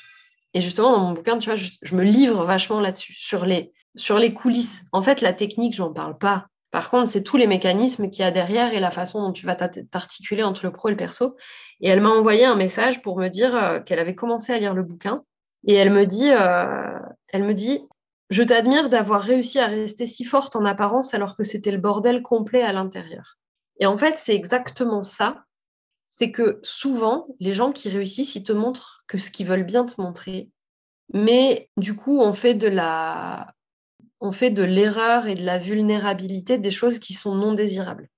Et 0.54 0.62
justement, 0.62 0.92
dans 0.92 1.00
mon 1.00 1.12
bouquin, 1.12 1.38
tu 1.38 1.50
vois, 1.50 1.56
je, 1.56 1.96
me 1.96 2.04
livre 2.04 2.44
vachement 2.44 2.80
là-dessus, 2.80 3.14
sur 3.14 3.46
les, 3.46 3.72
sur 3.96 4.20
les 4.20 4.34
coulisses. 4.34 4.84
En 4.92 5.02
fait, 5.02 5.22
la 5.22 5.34
technique, 5.34 5.74
j'en 5.74 5.92
parle 5.92 6.18
pas. 6.18 6.48
Par 6.72 6.90
contre, 6.90 7.10
c'est 7.10 7.24
tous 7.24 7.38
les 7.38 7.48
mécanismes 7.48 8.10
qu'il 8.10 8.24
y 8.24 8.28
a 8.28 8.32
derrière 8.32 8.74
et 8.74 8.82
la 8.82 8.92
façon 8.92 9.22
dont 9.22 9.32
tu 9.32 9.46
vas 9.46 9.56
t'articuler 9.56 10.44
entre 10.44 10.66
le 10.66 10.72
pro 10.72 10.90
et 10.90 10.92
le 10.92 10.98
perso. 10.98 11.38
Et 11.80 11.88
elle 11.88 12.02
m'a 12.02 12.10
envoyé 12.10 12.44
un 12.44 12.56
message 12.56 13.02
pour 13.02 13.18
me 13.18 13.30
dire 13.30 13.56
euh, 13.56 13.80
qu'elle 13.80 14.00
avait 14.00 14.16
commencé 14.16 14.52
à 14.52 14.60
lire 14.60 14.74
le 14.74 14.84
bouquin 14.84 15.24
et 15.66 15.74
elle 15.74 15.92
me 15.92 16.06
dit, 16.06 16.32
euh, 16.32 17.00
elle 17.30 17.44
me 17.44 17.54
dit, 17.54 17.88
je 18.30 18.44
t'admire 18.44 18.90
d'avoir 18.90 19.22
réussi 19.22 19.60
à 19.60 19.68
rester 19.68 20.06
si 20.06 20.24
forte 20.24 20.56
en 20.56 20.66
apparence 20.66 21.14
alors 21.14 21.36
que 21.36 21.44
c'était 21.44 21.72
le 21.72 21.78
bordel 21.78 22.22
complet 22.22 22.62
à 22.62 22.74
l'intérieur. 22.74 23.38
Et 23.80 23.86
en 23.86 23.98
fait, 23.98 24.18
c'est 24.18 24.36
exactement 24.36 25.04
ça. 25.04 25.44
C'est 26.10 26.32
que 26.32 26.60
souvent, 26.64 27.28
les 27.40 27.54
gens 27.54 27.72
qui 27.72 27.90
réussissent, 27.90 28.36
ils 28.36 28.44
te 28.44 28.54
montrent 28.54 29.04
que 29.08 29.18
ce 29.18 29.32
qu'ils 29.32 29.48
veulent 29.48 29.66
bien 29.66 29.86
te 29.86 30.00
montrer. 30.00 30.50
Mais 31.14 31.70
du 31.78 31.96
coup, 31.96 32.22
on 32.22 32.32
fait 32.32 32.54
de 32.54 32.68
la, 32.68 33.54
on 34.22 34.32
fait 34.32 34.50
de 34.50 34.64
l'erreur 34.64 35.28
et 35.28 35.36
de 35.36 35.44
la 35.44 35.58
vulnérabilité 35.58 36.58
des 36.58 36.72
choses 36.72 37.00
qui 37.00 37.14
sont 37.14 37.36
non 37.36 37.54
désirables. 37.54 38.10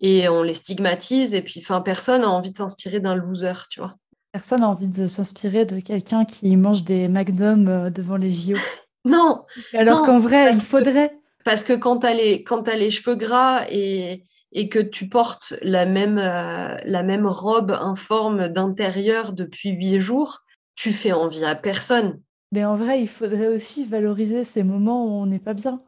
Et 0.00 0.28
on 0.28 0.42
les 0.42 0.54
stigmatise. 0.54 1.32
Et 1.34 1.42
puis, 1.42 1.60
enfin, 1.60 1.80
personne 1.80 2.22
n'a 2.22 2.30
envie 2.30 2.50
de 2.50 2.56
s'inspirer 2.56 3.00
d'un 3.00 3.14
loser, 3.14 3.68
tu 3.70 3.80
vois. 3.80 3.94
Personne 4.34 4.62
n'a 4.62 4.68
envie 4.68 4.88
de 4.88 5.06
s'inspirer 5.06 5.64
de 5.64 5.78
quelqu'un 5.78 6.24
qui 6.24 6.56
mange 6.56 6.82
des 6.82 7.06
McDonald's 7.06 7.70
euh, 7.70 7.90
devant 7.90 8.16
les 8.16 8.32
JO. 8.32 8.56
Non. 9.06 9.44
Alors 9.74 10.02
qu'en 10.02 10.18
vrai, 10.18 10.50
il 10.52 10.60
faudrait. 10.60 11.12
parce 11.44 11.62
que 11.62 11.74
quand 11.74 11.98
tu 11.98 12.06
as, 12.06 12.74
les 12.76 12.90
cheveux 12.90 13.14
gras 13.14 13.64
et, 13.68 14.24
et 14.50 14.68
que 14.68 14.80
tu 14.80 15.08
portes 15.08 15.54
la 15.62 15.86
même, 15.86 16.18
euh, 16.18 16.74
la 16.84 17.02
même 17.04 17.26
robe 17.26 17.70
informe 17.70 18.48
d'intérieur 18.48 19.34
depuis 19.34 19.70
huit 19.70 20.00
jours, 20.00 20.40
tu 20.74 20.90
fais 20.90 21.12
envie 21.12 21.44
à 21.44 21.54
personne. 21.54 22.20
Mais 22.50 22.64
en 22.64 22.74
vrai, 22.74 23.00
il 23.00 23.08
faudrait 23.08 23.48
aussi 23.48 23.84
valoriser 23.84 24.42
ces 24.42 24.64
moments 24.64 25.06
où 25.06 25.10
on 25.10 25.26
n'est 25.26 25.38
pas 25.38 25.54
bien. 25.54 25.80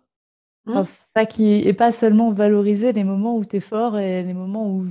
Mmh. 0.66 0.82
ça 1.16 1.26
qui 1.26 1.66
est 1.66 1.72
pas 1.72 1.90
seulement 1.90 2.30
valoriser 2.30 2.92
les 2.92 3.04
moments 3.04 3.36
où 3.36 3.44
tu 3.44 3.56
es 3.56 3.60
fort 3.60 3.98
et 3.98 4.22
les 4.22 4.34
moments 4.34 4.68
où 4.70 4.86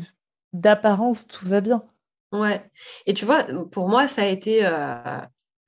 d'apparence 0.51 1.27
tout 1.27 1.45
va 1.47 1.61
bien. 1.61 1.83
Ouais. 2.31 2.63
Et 3.05 3.13
tu 3.13 3.25
vois, 3.25 3.43
pour 3.71 3.87
moi, 3.87 4.07
ça 4.07 4.23
a 4.23 4.27
été. 4.27 4.61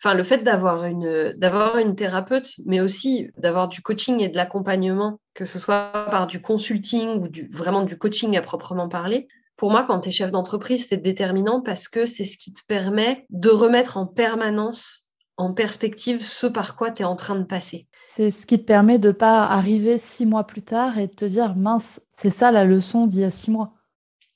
Le 0.06 0.24
fait 0.24 0.44
d'avoir 0.44 0.86
une, 0.86 1.36
une 1.80 1.96
thérapeute, 1.96 2.54
mais 2.66 2.80
aussi 2.80 3.30
d'avoir 3.38 3.68
du 3.68 3.82
coaching 3.82 4.22
et 4.22 4.30
de 4.30 4.38
l'accompagnement, 4.38 5.20
que 5.34 5.44
ce 5.44 5.60
soit 5.60 5.92
par 6.12 6.28
du 6.28 6.42
consulting 6.42 7.22
ou 7.22 7.28
du, 7.28 7.48
vraiment 7.52 7.84
du 7.84 7.98
coaching 7.98 8.38
à 8.38 8.42
proprement 8.42 8.88
parler, 8.88 9.28
pour 9.58 9.72
moi, 9.72 9.84
quand 9.86 10.00
tu 10.02 10.10
es 10.10 10.12
chef 10.12 10.30
d'entreprise, 10.30 10.88
c'est 10.88 10.98
déterminant 10.98 11.62
parce 11.62 11.88
que 11.88 12.06
c'est 12.06 12.26
ce 12.26 12.38
qui 12.38 12.54
te 12.54 12.62
permet 12.68 13.26
de 13.32 13.50
remettre 13.50 13.98
en 13.98 14.06
permanence 14.06 15.08
en 15.36 15.54
perspective 15.54 16.24
ce 16.24 16.48
par 16.48 16.76
quoi 16.76 16.92
tu 16.92 17.02
es 17.02 17.06
en 17.06 17.16
train 17.16 17.36
de 17.36 17.44
passer. 17.44 17.88
C'est 18.08 18.32
ce 18.32 18.46
qui 18.46 18.60
te 18.60 18.66
permet 18.66 19.00
de 19.00 19.12
pas 19.12 19.46
arriver 19.46 19.98
six 19.98 20.26
mois 20.26 20.46
plus 20.46 20.64
tard 20.64 20.98
et 20.98 21.08
de 21.08 21.14
te 21.14 21.26
dire 21.26 21.56
mince, 21.56 22.02
c'est 22.12 22.30
ça 22.30 22.52
la 22.52 22.66
leçon 22.66 23.06
d'il 23.06 23.22
y 23.22 23.24
a 23.24 23.32
six 23.32 23.52
mois. 23.52 23.74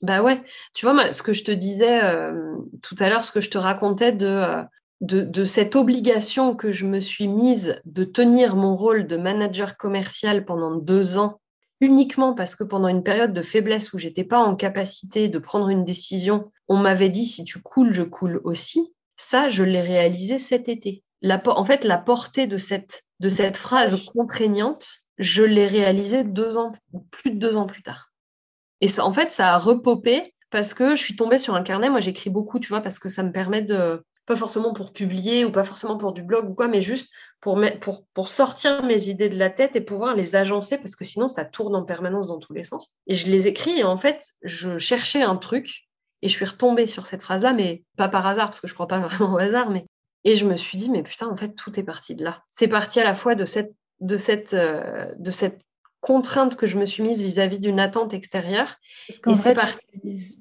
Bah 0.01 0.23
ouais, 0.23 0.41
tu 0.73 0.85
vois, 0.85 1.11
ce 1.11 1.21
que 1.21 1.33
je 1.33 1.43
te 1.43 1.51
disais 1.51 2.03
euh, 2.03 2.55
tout 2.81 2.95
à 2.99 3.09
l'heure, 3.09 3.23
ce 3.23 3.31
que 3.31 3.39
je 3.39 3.51
te 3.51 3.59
racontais 3.59 4.17
euh, 4.23 4.63
de, 5.01 5.21
de, 5.21 5.43
cette 5.45 5.75
obligation 5.75 6.55
que 6.55 6.71
je 6.71 6.87
me 6.87 6.99
suis 6.99 7.27
mise 7.27 7.79
de 7.85 8.03
tenir 8.03 8.55
mon 8.55 8.75
rôle 8.75 9.05
de 9.05 9.17
manager 9.17 9.77
commercial 9.77 10.43
pendant 10.43 10.75
deux 10.75 11.19
ans, 11.19 11.39
uniquement 11.81 12.33
parce 12.33 12.55
que 12.55 12.63
pendant 12.63 12.87
une 12.87 13.03
période 13.03 13.33
de 13.33 13.43
faiblesse 13.43 13.93
où 13.93 13.99
j'étais 13.99 14.23
pas 14.23 14.39
en 14.39 14.55
capacité 14.55 15.29
de 15.29 15.37
prendre 15.37 15.69
une 15.69 15.85
décision, 15.85 16.51
on 16.67 16.77
m'avait 16.77 17.09
dit 17.09 17.25
si 17.25 17.43
tu 17.43 17.59
coules, 17.59 17.93
je 17.93 18.03
coule 18.03 18.41
aussi. 18.43 18.95
Ça, 19.17 19.49
je 19.49 19.63
l'ai 19.63 19.81
réalisé 19.81 20.39
cet 20.39 20.67
été. 20.67 21.03
En 21.45 21.63
fait, 21.63 21.83
la 21.83 21.97
portée 21.97 22.47
de 22.47 22.57
cette, 22.57 23.03
de 23.19 23.29
cette 23.29 23.57
phrase 23.57 24.03
contraignante, 24.05 24.87
je 25.19 25.43
l'ai 25.43 25.67
réalisée 25.67 26.23
deux 26.23 26.57
ans, 26.57 26.71
plus 27.11 27.29
de 27.29 27.37
deux 27.37 27.55
ans 27.55 27.67
plus 27.67 27.83
tard. 27.83 28.10
Et 28.81 28.87
ça, 28.87 29.05
en 29.05 29.13
fait, 29.13 29.31
ça 29.31 29.53
a 29.53 29.57
repopé 29.57 30.33
parce 30.49 30.73
que 30.73 30.95
je 30.95 31.01
suis 31.01 31.15
tombée 31.15 31.37
sur 31.37 31.55
un 31.55 31.63
carnet. 31.63 31.89
Moi, 31.89 32.01
j'écris 32.01 32.29
beaucoup, 32.29 32.59
tu 32.59 32.69
vois, 32.69 32.81
parce 32.81 32.99
que 32.99 33.09
ça 33.09 33.23
me 33.23 33.31
permet 33.31 33.61
de, 33.61 34.03
pas 34.25 34.35
forcément 34.35 34.73
pour 34.73 34.93
publier 34.93 35.45
ou 35.45 35.51
pas 35.51 35.63
forcément 35.63 35.97
pour 35.97 36.13
du 36.13 36.23
blog 36.23 36.49
ou 36.49 36.53
quoi, 36.53 36.67
mais 36.67 36.81
juste 36.81 37.11
pour, 37.39 37.59
pour, 37.79 38.05
pour 38.13 38.29
sortir 38.29 38.83
mes 38.83 39.09
idées 39.09 39.29
de 39.29 39.37
la 39.37 39.49
tête 39.49 39.75
et 39.75 39.81
pouvoir 39.81 40.15
les 40.15 40.35
agencer 40.35 40.77
parce 40.77 40.95
que 40.95 41.03
sinon, 41.03 41.27
ça 41.27 41.45
tourne 41.45 41.75
en 41.75 41.83
permanence 41.83 42.27
dans 42.27 42.39
tous 42.39 42.53
les 42.53 42.63
sens. 42.63 42.95
Et 43.07 43.13
je 43.13 43.29
les 43.29 43.47
écris 43.47 43.79
et 43.79 43.83
en 43.83 43.97
fait, 43.97 44.31
je 44.43 44.77
cherchais 44.77 45.21
un 45.21 45.35
truc 45.35 45.87
et 46.21 46.27
je 46.27 46.33
suis 46.33 46.45
retombée 46.45 46.87
sur 46.87 47.07
cette 47.07 47.21
phrase-là, 47.21 47.53
mais 47.53 47.83
pas 47.97 48.09
par 48.09 48.27
hasard, 48.27 48.47
parce 48.47 48.61
que 48.61 48.67
je 48.67 48.73
crois 48.73 48.87
pas 48.87 48.99
vraiment 49.07 49.33
au 49.33 49.37
hasard, 49.37 49.69
mais 49.69 49.85
et 50.23 50.35
je 50.35 50.45
me 50.45 50.55
suis 50.55 50.77
dit, 50.77 50.89
mais 50.89 51.01
putain, 51.01 51.27
en 51.27 51.35
fait, 51.35 51.55
tout 51.55 51.79
est 51.79 51.83
parti 51.83 52.13
de 52.13 52.23
là. 52.23 52.43
C'est 52.51 52.67
parti 52.67 52.99
à 52.99 53.03
la 53.03 53.15
fois 53.15 53.33
de 53.33 53.45
cette, 53.45 53.73
de 54.01 54.17
cette, 54.17 54.53
euh, 54.53 55.11
de 55.17 55.31
cette 55.31 55.61
contrainte 56.01 56.55
que 56.57 56.67
je 56.67 56.77
me 56.77 56.85
suis 56.85 57.03
mise 57.03 57.21
vis-à-vis 57.21 57.59
d'une 57.59 57.79
attente 57.79 58.13
extérieure. 58.13 58.75
Parce 59.07 59.19
qu'en 59.19 59.33
fait, 59.35 59.57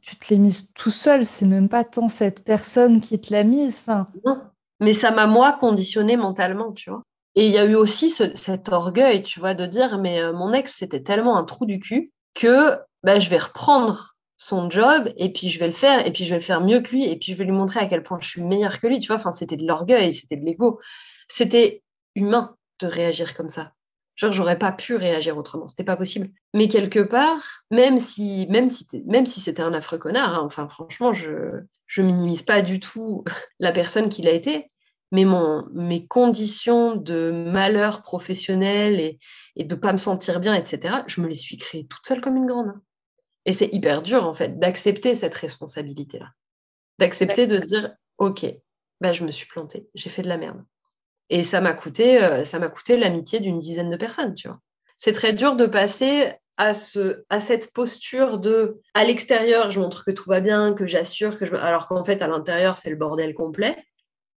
tu 0.02 0.16
te 0.16 0.30
l'es 0.30 0.38
mise 0.38 0.70
tout 0.74 0.90
seul, 0.90 1.24
c'est 1.24 1.46
même 1.46 1.68
pas 1.68 1.84
tant 1.84 2.08
cette 2.08 2.42
personne 2.44 3.00
qui 3.00 3.20
te 3.20 3.32
l'a 3.32 3.44
mise. 3.44 3.84
Non, 4.24 4.40
mais 4.80 4.94
ça 4.94 5.10
m'a 5.10 5.26
moi 5.26 5.52
conditionné 5.52 6.16
mentalement, 6.16 6.72
tu 6.72 6.90
vois. 6.90 7.02
Et 7.36 7.46
il 7.46 7.52
y 7.52 7.58
a 7.58 7.64
eu 7.64 7.76
aussi 7.76 8.10
cet 8.10 8.68
orgueil, 8.70 9.22
tu 9.22 9.38
vois, 9.38 9.54
de 9.54 9.66
dire, 9.66 9.98
mais 9.98 10.20
euh, 10.20 10.32
mon 10.32 10.52
ex, 10.52 10.74
c'était 10.76 11.02
tellement 11.02 11.36
un 11.36 11.44
trou 11.44 11.64
du 11.64 11.78
cul 11.78 12.10
que 12.34 12.76
bah, 13.04 13.18
je 13.18 13.30
vais 13.30 13.38
reprendre 13.38 14.16
son 14.36 14.68
job 14.70 15.10
et 15.16 15.32
puis 15.32 15.48
je 15.48 15.58
vais 15.60 15.66
le 15.66 15.72
faire 15.72 16.04
et 16.06 16.12
puis 16.12 16.24
je 16.24 16.30
vais 16.30 16.38
le 16.38 16.42
faire 16.42 16.62
mieux 16.62 16.80
que 16.80 16.90
lui 16.90 17.04
et 17.04 17.16
puis 17.16 17.32
je 17.32 17.36
vais 17.36 17.44
lui 17.44 17.52
montrer 17.52 17.78
à 17.78 17.86
quel 17.86 18.02
point 18.02 18.18
je 18.20 18.26
suis 18.26 18.42
meilleure 18.42 18.80
que 18.80 18.86
lui, 18.86 18.98
tu 18.98 19.08
vois. 19.08 19.16
Enfin, 19.16 19.30
c'était 19.30 19.56
de 19.56 19.66
l'orgueil, 19.66 20.12
c'était 20.12 20.36
de 20.36 20.44
l'ego. 20.44 20.80
C'était 21.28 21.82
humain 22.16 22.56
de 22.80 22.86
réagir 22.86 23.34
comme 23.36 23.50
ça. 23.50 23.72
Genre, 24.20 24.32
j'aurais 24.32 24.58
pas 24.58 24.70
pu 24.70 24.96
réagir 24.96 25.38
autrement, 25.38 25.66
c'était 25.66 25.82
pas 25.82 25.96
possible. 25.96 26.28
Mais 26.52 26.68
quelque 26.68 27.00
part, 27.00 27.64
même 27.70 27.96
si, 27.96 28.46
même 28.50 28.68
si, 28.68 28.86
même 29.06 29.24
si 29.24 29.40
c'était 29.40 29.62
un 29.62 29.72
affreux 29.72 29.96
connard, 29.96 30.34
hein, 30.34 30.42
enfin, 30.44 30.68
franchement, 30.68 31.14
je, 31.14 31.62
je 31.86 32.02
minimise 32.02 32.42
pas 32.42 32.60
du 32.60 32.80
tout 32.80 33.24
la 33.60 33.72
personne 33.72 34.10
qu'il 34.10 34.28
a 34.28 34.32
été, 34.32 34.70
mais 35.10 35.24
mon, 35.24 35.66
mes 35.72 36.06
conditions 36.06 36.96
de 36.96 37.30
malheur 37.30 38.02
professionnel 38.02 39.00
et, 39.00 39.18
et 39.56 39.64
de 39.64 39.74
pas 39.74 39.92
me 39.92 39.96
sentir 39.96 40.38
bien, 40.38 40.52
etc., 40.52 40.96
je 41.06 41.22
me 41.22 41.26
les 41.26 41.34
suis 41.34 41.56
créées 41.56 41.86
toute 41.86 42.06
seule 42.06 42.20
comme 42.20 42.36
une 42.36 42.46
grande. 42.46 42.68
Hein. 42.68 42.82
Et 43.46 43.52
c'est 43.52 43.72
hyper 43.72 44.02
dur, 44.02 44.26
en 44.26 44.34
fait, 44.34 44.58
d'accepter 44.58 45.14
cette 45.14 45.34
responsabilité-là. 45.34 46.28
D'accepter 46.98 47.46
de 47.46 47.56
dire, 47.56 47.94
OK, 48.18 48.44
bah, 49.00 49.12
je 49.12 49.24
me 49.24 49.30
suis 49.30 49.46
plantée, 49.46 49.88
j'ai 49.94 50.10
fait 50.10 50.20
de 50.20 50.28
la 50.28 50.36
merde. 50.36 50.62
Et 51.30 51.42
ça 51.42 51.60
m'a 51.60 51.72
coûté, 51.72 52.22
euh, 52.22 52.44
ça 52.44 52.58
m'a 52.58 52.68
coûté 52.68 52.96
l'amitié 52.96 53.40
d'une 53.40 53.58
dizaine 53.58 53.88
de 53.88 53.96
personnes, 53.96 54.34
tu 54.34 54.48
vois. 54.48 54.58
C'est 54.96 55.12
très 55.12 55.32
dur 55.32 55.56
de 55.56 55.66
passer 55.66 56.32
à, 56.58 56.74
ce, 56.74 57.24
à 57.30 57.40
cette 57.40 57.72
posture 57.72 58.38
de 58.38 58.80
à 58.92 59.04
l'extérieur, 59.04 59.70
je 59.70 59.80
montre 59.80 60.04
que 60.04 60.10
tout 60.10 60.28
va 60.28 60.40
bien, 60.40 60.74
que 60.74 60.86
j'assure, 60.86 61.38
que 61.38 61.46
je... 61.46 61.54
alors 61.54 61.88
qu'en 61.88 62.04
fait, 62.04 62.20
à 62.20 62.28
l'intérieur, 62.28 62.76
c'est 62.76 62.90
le 62.90 62.96
bordel 62.96 63.32
complet. 63.32 63.76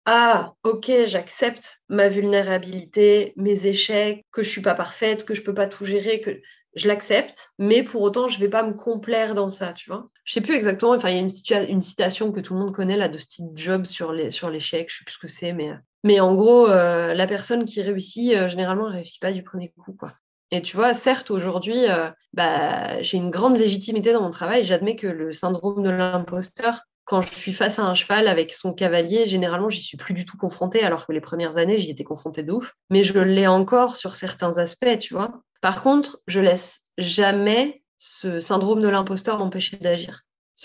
Ah, 0.04 0.54
ok, 0.64 0.90
j'accepte 1.04 1.82
ma 1.88 2.08
vulnérabilité, 2.08 3.32
mes 3.36 3.66
échecs, 3.66 4.26
que 4.32 4.42
je 4.42 4.50
suis 4.50 4.62
pas 4.62 4.74
parfaite, 4.74 5.24
que 5.24 5.34
je 5.34 5.42
peux 5.42 5.54
pas 5.54 5.66
tout 5.66 5.84
gérer, 5.84 6.20
que 6.20 6.40
je 6.74 6.88
l'accepte, 6.88 7.50
mais 7.58 7.82
pour 7.82 8.02
autant, 8.02 8.28
je 8.28 8.38
vais 8.38 8.48
pas 8.48 8.62
me 8.62 8.74
complaire 8.74 9.34
dans 9.34 9.50
ça, 9.50 9.72
tu 9.72 9.90
vois. 9.90 10.08
Je 10.24 10.32
sais 10.32 10.40
plus 10.40 10.54
exactement, 10.54 10.92
enfin, 10.92 11.10
il 11.10 11.16
y 11.16 11.54
a 11.54 11.62
une, 11.62 11.82
citation 11.82 12.32
que 12.32 12.40
tout 12.40 12.54
le 12.54 12.60
monde 12.60 12.74
connaît 12.74 12.96
là 12.96 13.08
de 13.08 13.18
Steve 13.18 13.50
Jobs 13.54 13.86
sur 13.86 14.12
l'échec, 14.12 14.40
sur 14.40 14.60
je 14.88 14.98
sais 14.98 15.04
plus 15.04 15.14
ce 15.14 15.18
que 15.18 15.26
c'est, 15.28 15.52
mais, 15.52 15.70
mais 16.04 16.20
en 16.20 16.34
gros, 16.34 16.68
euh, 16.68 17.14
la 17.14 17.26
personne 17.26 17.64
qui 17.64 17.82
réussit, 17.82 18.32
euh, 18.34 18.48
généralement, 18.48 18.88
ne 18.88 18.94
réussit 18.94 19.20
pas 19.20 19.32
du 19.32 19.42
premier 19.42 19.68
coup, 19.68 19.92
quoi. 19.92 20.12
Et 20.50 20.62
tu 20.62 20.76
vois, 20.76 20.94
certes, 20.94 21.30
aujourd'hui, 21.30 21.88
euh, 21.88 22.10
bah, 22.32 23.00
j'ai 23.02 23.18
une 23.18 23.30
grande 23.30 23.56
légitimité 23.56 24.12
dans 24.12 24.22
mon 24.22 24.30
travail. 24.30 24.64
J'admets 24.64 24.96
que 24.96 25.06
le 25.06 25.30
syndrome 25.32 25.82
de 25.82 25.90
l'imposteur, 25.90 26.80
quand 27.04 27.20
je 27.20 27.32
suis 27.32 27.52
face 27.52 27.78
à 27.78 27.84
un 27.84 27.94
cheval 27.94 28.26
avec 28.26 28.52
son 28.52 28.72
cavalier, 28.72 29.26
généralement, 29.26 29.68
j'y 29.68 29.80
suis 29.80 29.96
plus 29.96 30.14
du 30.14 30.24
tout 30.24 30.36
confrontée, 30.36 30.82
alors 30.82 31.06
que 31.06 31.12
les 31.12 31.20
premières 31.20 31.56
années, 31.56 31.78
j'y 31.78 31.90
étais 31.90 32.04
confrontée 32.04 32.42
de 32.42 32.52
ouf. 32.52 32.74
Mais 32.88 33.02
je 33.02 33.18
l'ai 33.18 33.46
encore 33.46 33.94
sur 33.94 34.16
certains 34.16 34.58
aspects, 34.58 34.98
tu 34.98 35.14
vois. 35.14 35.42
Par 35.60 35.82
contre, 35.82 36.18
je 36.26 36.40
laisse 36.40 36.80
jamais 36.98 37.74
ce 37.98 38.40
syndrome 38.40 38.80
de 38.80 38.88
l'imposteur 38.88 39.38
m'empêcher 39.38 39.76
d'agir. 39.76 40.22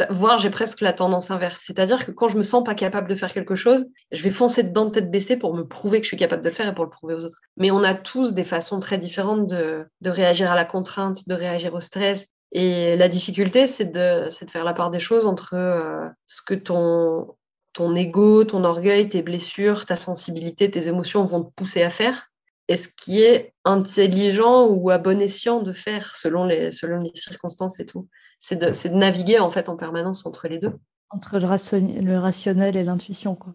Voire, 0.10 0.38
j'ai 0.40 0.50
presque 0.50 0.82
la 0.82 0.94
tendance 0.94 1.32
inverse. 1.32 1.64
C'est-à-dire 1.66 2.06
que 2.06 2.12
quand 2.12 2.28
je 2.28 2.38
me 2.38 2.44
sens 2.44 2.64
pas 2.64 2.76
capable 2.76 3.08
de 3.08 3.16
faire 3.16 3.32
quelque 3.32 3.56
chose, 3.56 3.86
je 4.12 4.22
vais 4.24 4.30
foncer 4.30 4.64
dedans 4.64 4.90
tête 4.90 5.10
baissée 5.10 5.38
pour 5.38 5.56
me 5.56 5.64
prouver 5.66 6.00
que 6.00 6.04
je 6.04 6.10
suis 6.10 6.18
capable 6.18 6.42
de 6.42 6.50
le 6.50 6.54
faire 6.54 6.68
et 6.68 6.74
pour 6.74 6.84
le 6.84 6.90
prouver 6.90 7.14
aux 7.14 7.24
autres. 7.24 7.40
Mais 7.58 7.72
on 7.72 7.84
a 7.84 7.94
tous 7.94 8.34
des 8.34 8.44
façons 8.44 8.80
très 8.80 8.98
différentes 8.98 9.48
de, 9.48 9.88
réagir 10.04 10.52
à 10.52 10.56
la 10.56 10.66
contrainte, 10.66 11.28
de 11.28 11.34
réagir 11.34 11.74
au 11.74 11.80
stress. 11.80 12.30
Et 12.52 12.96
la 12.98 13.08
difficulté, 13.08 13.68
c'est 13.68 13.86
de, 13.86 14.28
faire 14.48 14.66
la 14.66 14.74
part 14.74 14.90
des 14.90 15.00
choses 15.00 15.26
entre 15.26 15.54
euh, 15.54 16.10
ce 16.28 16.42
que 16.46 16.54
ton, 16.54 17.36
ton 17.74 17.96
ego, 17.96 18.44
ton 18.44 18.64
orgueil, 18.64 19.08
tes 19.08 19.22
blessures, 19.22 19.86
ta 19.86 19.96
sensibilité, 19.96 20.70
tes 20.70 20.88
émotions 20.88 21.24
vont 21.24 21.44
te 21.44 21.54
pousser 21.54 21.84
à 21.84 21.90
faire 21.90 22.32
et 22.68 22.76
ce 22.76 22.88
qui 22.88 23.22
est 23.22 23.54
intelligent 23.64 24.68
ou 24.68 24.90
à 24.90 24.98
bon 24.98 25.22
escient 25.22 25.62
de 25.62 25.72
faire 25.72 26.16
selon 26.16 26.46
les, 26.46 26.72
selon 26.72 27.00
les 27.00 27.12
circonstances 27.14 27.80
et 27.80 27.86
tout? 27.86 28.08
C'est 28.40 28.56
de, 28.56 28.68
de, 28.68 28.96
naviguer 28.96 29.40
en 29.40 29.52
fait 29.52 29.70
en 29.70 29.76
permanence 29.76 30.26
entre 30.26 30.48
les 30.48 30.60
deux. 30.60 30.74
Entre 31.10 31.40
le, 31.40 32.02
le 32.04 32.18
rationnel 32.18 32.76
et 32.76 32.84
l'intuition, 32.84 33.36
quoi. 33.36 33.54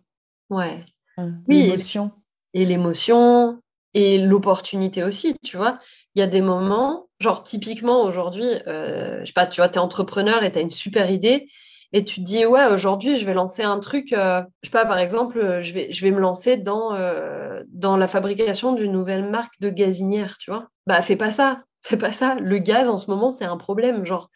Ouais. 0.48 0.84
oui. 1.18 1.64
L'émotion. 1.64 2.12
Et 2.54 2.64
l'émotion 2.64 3.60
et 3.94 4.18
l'opportunité 4.18 5.02
aussi, 5.04 5.36
tu 5.44 5.56
vois. 5.56 5.80
Il 6.14 6.20
y 6.20 6.22
a 6.22 6.26
des 6.26 6.40
moments, 6.40 7.08
genre 7.20 7.42
typiquement 7.42 8.02
aujourd'hui, 8.04 8.48
euh, 8.66 9.20
je 9.20 9.26
sais 9.26 9.32
pas, 9.32 9.46
tu 9.46 9.60
vois, 9.60 9.68
tu 9.68 9.76
es 9.76 9.78
entrepreneur 9.78 10.42
et 10.42 10.52
tu 10.52 10.58
as 10.58 10.62
une 10.62 10.70
super 10.70 11.10
idée 11.10 11.48
et 11.92 12.04
tu 12.04 12.20
te 12.20 12.24
dis 12.24 12.46
ouais 12.46 12.66
aujourd'hui 12.66 13.16
je 13.16 13.26
vais 13.26 13.34
lancer 13.34 13.62
un 13.62 13.78
truc 13.80 14.12
euh, 14.12 14.42
je 14.62 14.68
sais 14.68 14.72
pas 14.72 14.86
par 14.86 14.98
exemple 14.98 15.38
euh, 15.38 15.60
je 15.60 15.72
vais 15.74 15.92
je 15.92 16.04
vais 16.04 16.10
me 16.10 16.20
lancer 16.20 16.56
dans 16.56 16.94
euh, 16.94 17.62
dans 17.68 17.96
la 17.96 18.06
fabrication 18.06 18.72
d'une 18.72 18.92
nouvelle 18.92 19.28
marque 19.28 19.60
de 19.60 19.70
gazinière 19.70 20.38
tu 20.38 20.50
vois. 20.50 20.68
Bah 20.86 21.02
fais 21.02 21.16
pas 21.16 21.30
ça 21.30 21.64
fais 21.82 21.96
pas 21.96 22.12
ça. 22.12 22.34
Le 22.36 22.58
gaz 22.58 22.88
en 22.88 22.96
ce 22.96 23.10
moment 23.10 23.30
c'est 23.30 23.44
un 23.44 23.56
problème 23.56 24.04
genre 24.04 24.30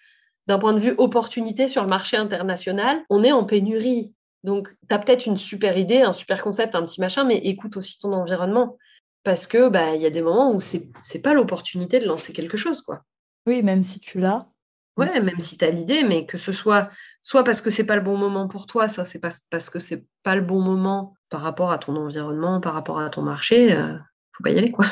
d'un 0.47 0.59
point 0.59 0.73
de 0.73 0.79
vue 0.79 0.95
opportunité 0.99 1.69
sur 1.69 1.83
le 1.83 1.89
marché 1.89 2.17
international 2.17 3.03
on 3.09 3.23
est 3.23 3.33
en 3.33 3.45
pénurie. 3.45 4.15
Donc 4.43 4.69
tu 4.89 4.95
as 4.95 4.99
peut-être 4.99 5.27
une 5.27 5.37
super 5.37 5.79
idée 5.79 6.03
un 6.03 6.13
super 6.13 6.43
concept 6.43 6.75
un 6.75 6.83
petit 6.83 7.01
machin 7.01 7.25
mais 7.25 7.37
écoute 7.39 7.77
aussi 7.77 7.99
ton 7.99 8.13
environnement. 8.13 8.79
Parce 9.23 9.47
que 9.47 9.69
bah 9.69 9.95
il 9.95 10.03
y 10.03 10.07
a 10.07 10.11
des 10.11 10.23
moments 10.23 10.53
où 10.53 10.61
c'est 10.61 10.89
c'est 11.03 11.21
pas 11.21 11.35
l'opportunité 11.35 12.01
de 12.01 12.07
lancer 12.07 12.33
quelque 12.33 12.57
chose 12.57 12.83
quoi. 12.83 13.03
Oui 13.47 13.63
même 13.63 13.85
si 13.85 14.01
tu 14.01 14.19
l'as. 14.19 14.49
Ouais, 14.97 15.21
même 15.21 15.41
si 15.41 15.59
tu 15.59 15.65
as 15.65 15.71
l'idée, 15.71 16.05
mais 16.05 16.25
que 16.25 16.39
ce 16.39 16.53
soit 16.53 16.89
soit 17.25 17.43
parce 17.43 17.61
que 17.61 17.71
c'est 17.71 17.85
pas 17.85 17.97
le 17.97 18.03
bon 18.03 18.17
moment 18.17 18.47
pour 18.47 18.67
toi, 18.67 18.87
ça 18.87 19.05
c'est 19.05 19.19
pas 19.19 19.31
parce 19.51 19.71
que 19.71 19.81
c'est 19.81 20.05
pas 20.23 20.37
le 20.37 20.43
bon 20.43 20.61
moment 20.61 21.15
par 21.31 21.41
rapport 21.41 21.73
à 21.73 21.79
ton 21.79 21.97
environnement, 21.97 22.61
par 22.61 22.75
rapport 22.75 23.01
à 23.01 23.11
ton 23.11 23.23
marché, 23.23 23.73
euh, 23.73 23.97
faut 24.37 24.45
pas 24.45 24.51
y 24.51 24.59
aller 24.59 24.71
quoi. 24.71 24.87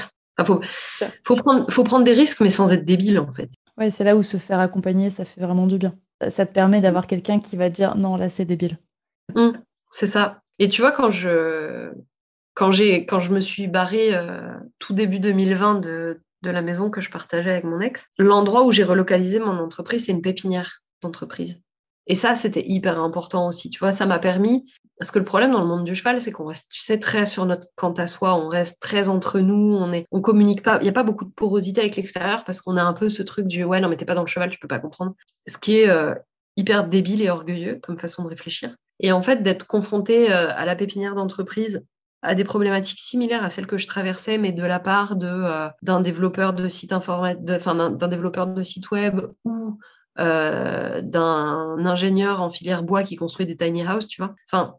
faut, 0.44 0.60
faut, 1.24 1.36
prendre, 1.36 1.70
faut 1.70 1.84
prendre 1.84 2.04
des 2.04 2.14
risques, 2.14 2.40
mais 2.40 2.50
sans 2.50 2.72
être 2.72 2.84
débile 2.84 3.20
en 3.20 3.30
fait. 3.30 3.50
Ouais, 3.76 3.90
c'est 3.90 4.02
là 4.02 4.16
où 4.16 4.22
se 4.22 4.38
faire 4.38 4.58
accompagner, 4.58 5.10
ça 5.10 5.24
fait 5.24 5.40
vraiment 5.40 5.66
du 5.66 5.78
bien. 5.78 5.94
Ça 6.28 6.46
te 6.46 6.52
permet 6.52 6.80
d'avoir 6.80 7.06
quelqu'un 7.06 7.38
qui 7.38 7.56
va 7.56 7.68
dire 7.68 7.96
non, 7.96 8.16
là 8.16 8.28
c'est 8.28 8.46
débile. 8.46 8.78
Mmh, 9.34 9.50
c'est 9.90 10.06
ça. 10.06 10.40
Et 10.58 10.68
tu 10.68 10.80
vois, 10.80 10.92
quand 10.92 11.10
je, 11.10 11.92
quand 12.54 12.72
j'ai, 12.72 13.04
quand 13.04 13.20
je 13.20 13.32
me 13.32 13.40
suis 13.40 13.66
barrée 13.66 14.14
euh, 14.14 14.54
tout 14.78 14.94
début 14.94 15.20
2020 15.20 15.80
de, 15.80 16.20
de 16.42 16.50
la 16.50 16.62
maison 16.62 16.88
que 16.88 17.02
je 17.02 17.10
partageais 17.10 17.50
avec 17.50 17.64
mon 17.64 17.80
ex, 17.80 18.06
l'endroit 18.18 18.64
où 18.64 18.72
j'ai 18.72 18.84
relocalisé 18.84 19.38
mon 19.38 19.58
entreprise, 19.58 20.06
c'est 20.06 20.12
une 20.12 20.22
pépinière 20.22 20.82
d'entreprise. 21.02 21.60
Et 22.06 22.14
ça, 22.14 22.34
c'était 22.34 22.64
hyper 22.66 23.00
important 23.00 23.48
aussi. 23.48 23.70
Tu 23.70 23.78
vois, 23.78 23.92
ça 23.92 24.06
m'a 24.06 24.18
permis. 24.18 24.64
Parce 24.98 25.10
que 25.10 25.18
le 25.18 25.24
problème 25.24 25.50
dans 25.50 25.60
le 25.60 25.66
monde 25.66 25.84
du 25.84 25.94
cheval, 25.94 26.20
c'est 26.20 26.30
qu'on 26.30 26.46
reste, 26.46 26.70
tu 26.70 26.80
sais, 26.80 26.98
très 26.98 27.26
sur 27.26 27.44
notre 27.44 27.66
quant 27.74 27.92
à 27.92 28.06
soi, 28.06 28.36
on 28.36 28.48
reste 28.48 28.80
très 28.80 29.08
entre 29.08 29.40
nous, 29.40 29.76
on 29.76 29.92
est, 29.92 30.04
on 30.12 30.20
communique 30.20 30.62
pas. 30.62 30.78
Il 30.80 30.84
n'y 30.84 30.88
a 30.88 30.92
pas 30.92 31.02
beaucoup 31.02 31.24
de 31.24 31.30
porosité 31.30 31.80
avec 31.80 31.96
l'extérieur 31.96 32.44
parce 32.44 32.60
qu'on 32.60 32.76
a 32.76 32.82
un 32.82 32.92
peu 32.92 33.08
ce 33.08 33.22
truc 33.22 33.48
du 33.48 33.64
ouais, 33.64 33.80
non, 33.80 33.88
mais 33.88 33.96
t'es 33.96 34.04
pas 34.04 34.14
dans 34.14 34.22
le 34.22 34.28
cheval, 34.28 34.50
tu 34.50 34.60
peux 34.60 34.68
pas 34.68 34.78
comprendre. 34.78 35.14
Ce 35.48 35.58
qui 35.58 35.80
est 35.80 35.88
euh, 35.88 36.14
hyper 36.56 36.86
débile 36.86 37.22
et 37.22 37.30
orgueilleux 37.30 37.80
comme 37.82 37.98
façon 37.98 38.22
de 38.22 38.28
réfléchir. 38.28 38.76
Et 39.00 39.10
en 39.10 39.22
fait, 39.22 39.42
d'être 39.42 39.66
confronté 39.66 40.32
euh, 40.32 40.52
à 40.54 40.64
la 40.64 40.76
pépinière 40.76 41.14
d'entreprise 41.14 41.84
à 42.22 42.36
des 42.36 42.44
problématiques 42.44 43.00
similaires 43.00 43.42
à 43.42 43.48
celles 43.48 43.66
que 43.66 43.78
je 43.78 43.86
traversais, 43.88 44.38
mais 44.38 44.52
de 44.52 44.62
la 44.62 44.78
part 44.78 45.16
de, 45.16 45.26
euh, 45.26 45.68
d'un 45.82 46.00
développeur 46.00 46.52
de 46.52 46.68
site 46.68 46.92
enfin, 46.92 47.34
d'un, 47.34 48.08
développeur 48.08 48.46
de 48.46 48.62
site 48.62 48.90
web 48.92 49.20
ou 49.44 49.78
d'un 50.16 51.86
ingénieur 51.86 52.42
en 52.42 52.50
filière 52.50 52.82
bois 52.82 53.02
qui 53.02 53.16
construit 53.16 53.46
des 53.46 53.56
tiny 53.56 53.86
houses, 53.86 54.06
tu 54.06 54.20
vois. 54.22 54.34
Enfin, 54.50 54.76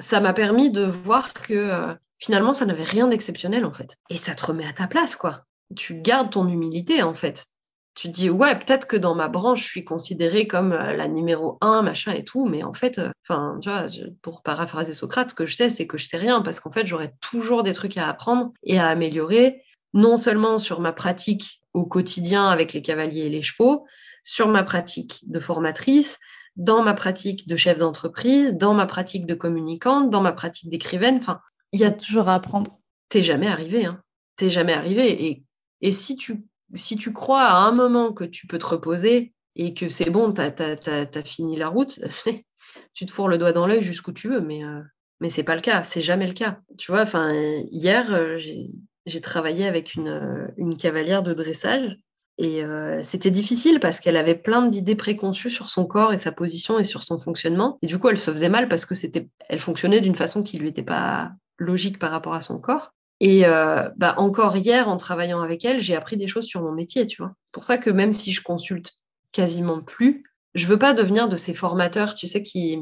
ça 0.00 0.20
m'a 0.20 0.32
permis 0.32 0.70
de 0.70 0.82
voir 0.82 1.32
que 1.32 1.54
euh, 1.54 1.94
finalement, 2.18 2.52
ça 2.52 2.66
n'avait 2.66 2.84
rien 2.84 3.06
d'exceptionnel, 3.06 3.64
en 3.64 3.72
fait. 3.72 3.96
Et 4.10 4.16
ça 4.16 4.34
te 4.34 4.44
remet 4.44 4.66
à 4.66 4.72
ta 4.72 4.86
place, 4.86 5.16
quoi. 5.16 5.44
Tu 5.76 6.00
gardes 6.00 6.30
ton 6.30 6.48
humilité, 6.48 7.02
en 7.02 7.14
fait 7.14 7.46
tu 7.94 8.08
te 8.08 8.12
dis 8.12 8.30
ouais 8.30 8.58
peut-être 8.58 8.86
que 8.86 8.96
dans 8.96 9.14
ma 9.14 9.28
branche 9.28 9.62
je 9.62 9.68
suis 9.68 9.84
considérée 9.84 10.46
comme 10.46 10.72
euh, 10.72 10.96
la 10.96 11.08
numéro 11.08 11.58
un 11.60 11.82
machin 11.82 12.12
et 12.12 12.24
tout 12.24 12.46
mais 12.46 12.62
en 12.62 12.72
fait 12.72 12.98
euh, 12.98 13.10
enfin 13.26 13.58
tu 13.60 13.68
vois 13.68 13.86
pour 14.22 14.42
paraphraser 14.42 14.94
Socrate 14.94 15.30
ce 15.30 15.34
que 15.34 15.46
je 15.46 15.54
sais 15.54 15.68
c'est 15.68 15.86
que 15.86 15.98
je 15.98 16.06
sais 16.06 16.16
rien 16.16 16.40
parce 16.40 16.60
qu'en 16.60 16.72
fait 16.72 16.86
j'aurais 16.86 17.12
toujours 17.20 17.62
des 17.62 17.74
trucs 17.74 17.98
à 17.98 18.08
apprendre 18.08 18.52
et 18.62 18.78
à 18.78 18.88
améliorer 18.88 19.62
non 19.92 20.16
seulement 20.16 20.56
sur 20.56 20.80
ma 20.80 20.92
pratique 20.92 21.60
au 21.74 21.84
quotidien 21.84 22.48
avec 22.48 22.72
les 22.72 22.80
cavaliers 22.80 23.26
et 23.26 23.30
les 23.30 23.42
chevaux 23.42 23.86
sur 24.22 24.48
ma 24.48 24.62
pratique 24.62 25.24
de 25.26 25.40
formatrice 25.40 26.18
dans 26.56 26.82
ma 26.82 26.94
pratique 26.94 27.48
de 27.48 27.56
chef 27.56 27.78
d'entreprise 27.78 28.54
dans 28.54 28.74
ma 28.74 28.86
pratique 28.86 29.26
de 29.26 29.34
communicante 29.34 30.10
dans 30.10 30.20
ma 30.20 30.32
pratique 30.32 30.70
d'écrivaine. 30.70 31.16
Enfin 31.16 31.40
il 31.72 31.80
y 31.80 31.84
a 31.84 31.90
toujours 31.90 32.28
à 32.28 32.34
apprendre. 32.34 32.78
t'es 33.08 33.22
jamais 33.22 33.48
arrivé 33.48 33.86
hein. 33.86 34.02
T'es 34.36 34.50
jamais 34.50 34.72
arrivé. 34.72 35.26
Et 35.26 35.44
et 35.80 35.92
si 35.92 36.16
tu 36.16 36.44
si 36.74 36.96
tu 36.96 37.12
crois 37.12 37.44
à 37.44 37.56
un 37.56 37.72
moment 37.72 38.12
que 38.12 38.24
tu 38.24 38.46
peux 38.46 38.58
te 38.58 38.66
reposer 38.66 39.32
et 39.56 39.74
que 39.74 39.88
c'est 39.88 40.10
bon, 40.10 40.32
tu 40.32 40.40
as, 40.40 41.22
fini 41.24 41.56
la 41.56 41.68
route, 41.68 42.00
tu 42.94 43.06
te 43.06 43.10
fourres 43.10 43.28
le 43.28 43.38
doigt 43.38 43.52
dans 43.52 43.66
l'œil 43.66 43.82
jusqu'où 43.82 44.12
tu 44.12 44.28
veux, 44.28 44.40
mais, 44.40 44.64
euh, 44.64 44.80
mais 45.20 45.28
ce 45.28 45.38
n'est 45.38 45.44
pas 45.44 45.54
le 45.54 45.60
cas, 45.60 45.82
c'est 45.82 46.00
jamais 46.00 46.26
le 46.26 46.32
cas. 46.32 46.60
Tu 46.78 46.90
vois, 46.90 47.02
enfin, 47.02 47.32
hier, 47.70 48.12
euh, 48.12 48.38
j'ai 48.38 49.20
travaillé 49.20 49.66
avec 49.66 49.94
une, 49.94 50.08
euh, 50.08 50.46
une, 50.56 50.76
cavalière 50.76 51.22
de 51.22 51.34
dressage 51.34 51.96
et 52.42 52.64
c'était 53.04 53.30
difficile 53.30 53.78
parce 53.78 54.00
qu'elle 54.00 54.16
avait 54.16 54.34
plein 54.34 54.66
d'idées 54.66 54.96
préconçues 54.96 55.48
sur 55.48 55.70
son 55.70 55.86
corps 55.86 56.12
et 56.12 56.18
sa 56.18 56.32
position 56.32 56.78
et 56.80 56.84
sur 56.84 57.04
son 57.04 57.16
fonctionnement. 57.16 57.78
Et 57.82 57.86
du 57.86 57.98
coup, 57.98 58.08
elle 58.08 58.18
se 58.18 58.32
faisait 58.32 58.48
mal 58.48 58.68
parce 58.68 58.84
que 58.84 58.96
c'était, 58.96 59.28
elle 59.48 59.60
fonctionnait 59.60 60.00
d'une 60.00 60.16
façon 60.16 60.42
qui 60.42 60.58
lui 60.58 60.68
était 60.68 60.82
pas 60.82 61.30
logique 61.58 62.00
par 62.00 62.10
rapport 62.10 62.34
à 62.34 62.40
son 62.40 62.60
corps. 62.60 62.92
Et 63.20 63.46
euh, 63.46 63.88
bah, 63.96 64.14
encore 64.16 64.56
hier, 64.56 64.88
en 64.88 64.96
travaillant 64.96 65.40
avec 65.40 65.64
elle, 65.64 65.80
j'ai 65.80 65.94
appris 65.94 66.16
des 66.16 66.26
choses 66.26 66.46
sur 66.46 66.60
mon 66.60 66.72
métier, 66.72 67.06
tu 67.06 67.22
vois. 67.22 67.32
C'est 67.44 67.54
pour 67.54 67.62
ça 67.62 67.78
que 67.78 67.90
même 67.90 68.12
si 68.12 68.32
je 68.32 68.42
consulte 68.42 68.94
quasiment 69.30 69.80
plus, 69.80 70.24
je 70.56 70.66
veux 70.66 70.78
pas 70.78 70.92
devenir 70.92 71.28
de 71.28 71.36
ces 71.36 71.54
formateurs, 71.54 72.14
tu 72.14 72.26
sais, 72.26 72.42
qui... 72.42 72.78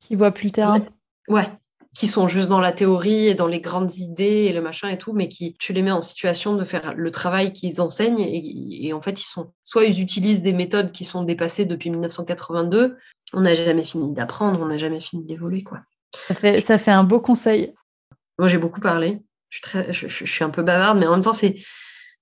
Qui 0.00 0.16
voient 0.16 0.32
plus 0.32 0.46
le 0.46 0.52
terrain. 0.52 0.86
Ouais, 1.28 1.46
qui 1.94 2.06
sont 2.06 2.26
juste 2.26 2.48
dans 2.48 2.60
la 2.60 2.72
théorie 2.72 3.26
et 3.28 3.34
dans 3.34 3.46
les 3.46 3.60
grandes 3.60 3.96
idées 3.96 4.46
et 4.46 4.52
le 4.52 4.62
machin 4.62 4.88
et 4.88 4.96
tout, 4.96 5.12
mais 5.12 5.28
qui, 5.28 5.54
tu 5.58 5.72
les 5.72 5.82
mets 5.82 5.90
en 5.90 6.00
situation 6.00 6.56
de 6.56 6.64
faire 6.64 6.94
le 6.94 7.10
travail 7.10 7.52
qu'ils 7.52 7.80
enseignent 7.82 8.20
et, 8.20 8.92
en 8.94 9.00
fait, 9.02 9.20
ils 9.20 9.26
sont, 9.26 9.52
soit 9.64 9.84
ils 9.84 10.00
utilisent 10.00 10.42
des 10.42 10.54
méthodes 10.54 10.92
qui 10.92 11.04
sont 11.04 11.22
dépassées 11.22 11.66
depuis 11.66 11.90
1982, 11.90 12.96
on 13.34 13.40
n'a 13.42 13.54
jamais 13.54 13.84
fini 13.84 14.12
d'apprendre, 14.12 14.60
on 14.60 14.66
n'a 14.66 14.78
jamais 14.78 15.00
fini 15.00 15.24
d'évoluer, 15.24 15.62
quoi. 15.62 15.80
Ça 16.14 16.34
fait, 16.34 16.60
ça 16.60 16.78
fait 16.78 16.90
un 16.90 17.04
beau 17.04 17.20
conseil. 17.20 17.74
Moi, 18.38 18.48
j'ai 18.48 18.58
beaucoup 18.58 18.80
parlé. 18.80 19.20
Je 19.50 20.08
suis, 20.08 20.44
un 20.44 20.50
peu 20.50 20.62
bavarde, 20.62 20.98
mais 20.98 21.06
en 21.06 21.12
même 21.12 21.22
temps, 21.22 21.34
c'est 21.34 21.56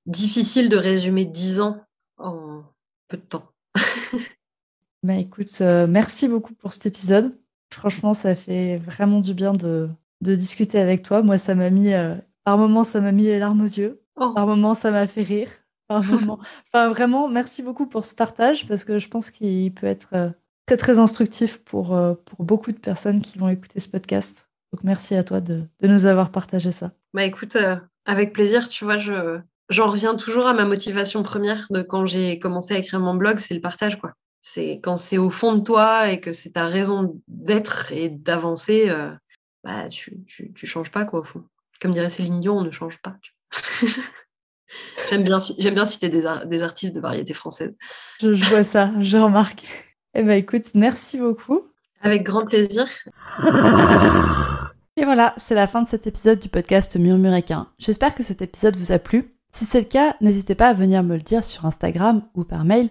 difficile 0.06 0.68
de 0.68 0.76
résumer 0.76 1.24
dix 1.24 1.60
ans 1.60 1.80
en 2.18 2.64
peu 3.06 3.16
de 3.16 3.22
temps. 3.22 3.52
bah 5.04 5.14
écoute, 5.14 5.60
euh, 5.60 5.86
merci 5.86 6.26
beaucoup 6.26 6.54
pour 6.54 6.72
cet 6.72 6.86
épisode. 6.86 7.39
Franchement, 7.72 8.14
ça 8.14 8.34
fait 8.34 8.78
vraiment 8.78 9.20
du 9.20 9.34
bien 9.34 9.52
de, 9.52 9.88
discuter 10.20 10.78
avec 10.78 11.02
toi. 11.02 11.22
Moi, 11.22 11.38
ça 11.38 11.54
m'a 11.54 11.70
mis, 11.70 11.92
euh, 11.92 12.14
par 12.44 12.58
moments, 12.58 12.84
ça 12.84 13.00
m'a 13.00 13.12
mis 13.12 13.24
les 13.24 13.38
larmes 13.38 13.60
aux 13.62 13.64
yeux. 13.64 14.02
Oh. 14.16 14.32
Par 14.34 14.46
moments, 14.46 14.74
ça 14.74 14.90
m'a 14.90 15.06
fait 15.06 15.22
rire. 15.22 15.48
Par 15.88 16.02
moments... 16.04 16.38
enfin, 16.72 16.88
vraiment, 16.90 17.28
merci 17.28 17.62
beaucoup 17.62 17.86
pour 17.86 18.04
ce 18.04 18.14
partage 18.14 18.66
parce 18.66 18.84
que 18.84 18.98
je 18.98 19.08
pense 19.08 19.30
qu'il 19.30 19.72
peut 19.74 19.86
être 19.86 20.08
euh, 20.14 20.30
très, 20.66 20.76
très 20.76 20.98
instructif 20.98 21.58
pour, 21.58 21.98
pour 22.24 22.44
beaucoup 22.44 22.72
de 22.72 22.78
personnes 22.78 23.20
qui 23.20 23.38
vont 23.38 23.48
écouter 23.48 23.80
ce 23.80 23.88
podcast. 23.88 24.48
Donc, 24.72 24.84
merci 24.84 25.14
à 25.14 25.24
toi 25.24 25.40
de 25.40 25.66
nous 25.82 26.06
avoir 26.06 26.30
partagé 26.30 26.70
ça. 26.70 26.92
Bah 27.12 27.24
écoute, 27.24 27.56
euh, 27.56 27.76
avec 28.04 28.32
plaisir, 28.32 28.68
tu 28.68 28.84
vois, 28.84 28.96
je, 28.96 29.40
j'en 29.68 29.86
reviens 29.86 30.14
toujours 30.14 30.46
à 30.46 30.52
ma 30.52 30.64
motivation 30.64 31.22
première 31.22 31.66
de 31.70 31.82
quand 31.82 32.06
j'ai 32.06 32.38
commencé 32.38 32.74
à 32.74 32.78
écrire 32.78 33.00
mon 33.00 33.14
blog, 33.14 33.38
c'est 33.38 33.54
le 33.54 33.60
partage, 33.60 33.98
quoi. 33.98 34.12
C'est 34.42 34.80
quand 34.82 34.96
c'est 34.96 35.18
au 35.18 35.30
fond 35.30 35.54
de 35.54 35.62
toi 35.62 36.10
et 36.10 36.20
que 36.20 36.32
c'est 36.32 36.50
ta 36.50 36.66
raison 36.66 37.20
d'être 37.28 37.92
et 37.92 38.08
d'avancer, 38.08 38.88
euh, 38.88 39.10
bah, 39.64 39.88
tu, 39.88 40.24
tu, 40.24 40.52
tu, 40.52 40.66
changes 40.66 40.90
pas, 40.90 41.04
quoi, 41.04 41.20
au 41.20 41.24
fond. 41.24 41.44
Comme 41.80 41.92
dirait 41.92 42.08
Céline 42.08 42.40
Dion, 42.40 42.58
on 42.58 42.64
ne 42.64 42.70
change 42.70 42.98
pas. 42.98 43.16
j'aime 45.10 45.24
bien, 45.24 45.38
j'aime 45.58 45.74
bien 45.74 45.84
citer 45.84 46.08
des, 46.08 46.22
des, 46.46 46.62
artistes 46.62 46.94
de 46.94 47.00
variété 47.00 47.34
française. 47.34 47.74
Je, 48.20 48.32
je 48.32 48.44
vois 48.46 48.64
ça, 48.64 48.90
je 48.98 49.18
remarque. 49.18 49.64
Eh 50.14 50.22
ben, 50.22 50.32
écoute, 50.32 50.70
merci 50.74 51.18
beaucoup. 51.18 51.62
Avec 52.00 52.22
grand 52.22 52.46
plaisir. 52.46 52.86
Et 54.96 55.04
voilà, 55.04 55.34
c'est 55.36 55.54
la 55.54 55.66
fin 55.66 55.82
de 55.82 55.88
cet 55.88 56.06
épisode 56.06 56.38
du 56.38 56.48
podcast 56.48 56.96
Murmuréquin. 56.96 57.66
J'espère 57.78 58.14
que 58.14 58.22
cet 58.22 58.42
épisode 58.42 58.76
vous 58.76 58.92
a 58.92 58.98
plu. 58.98 59.34
Si 59.52 59.64
c'est 59.64 59.80
le 59.80 59.86
cas, 59.86 60.14
n'hésitez 60.20 60.54
pas 60.54 60.68
à 60.68 60.74
venir 60.74 61.02
me 61.02 61.16
le 61.16 61.22
dire 61.22 61.44
sur 61.44 61.64
Instagram 61.64 62.22
ou 62.34 62.44
par 62.44 62.64
mail. 62.64 62.90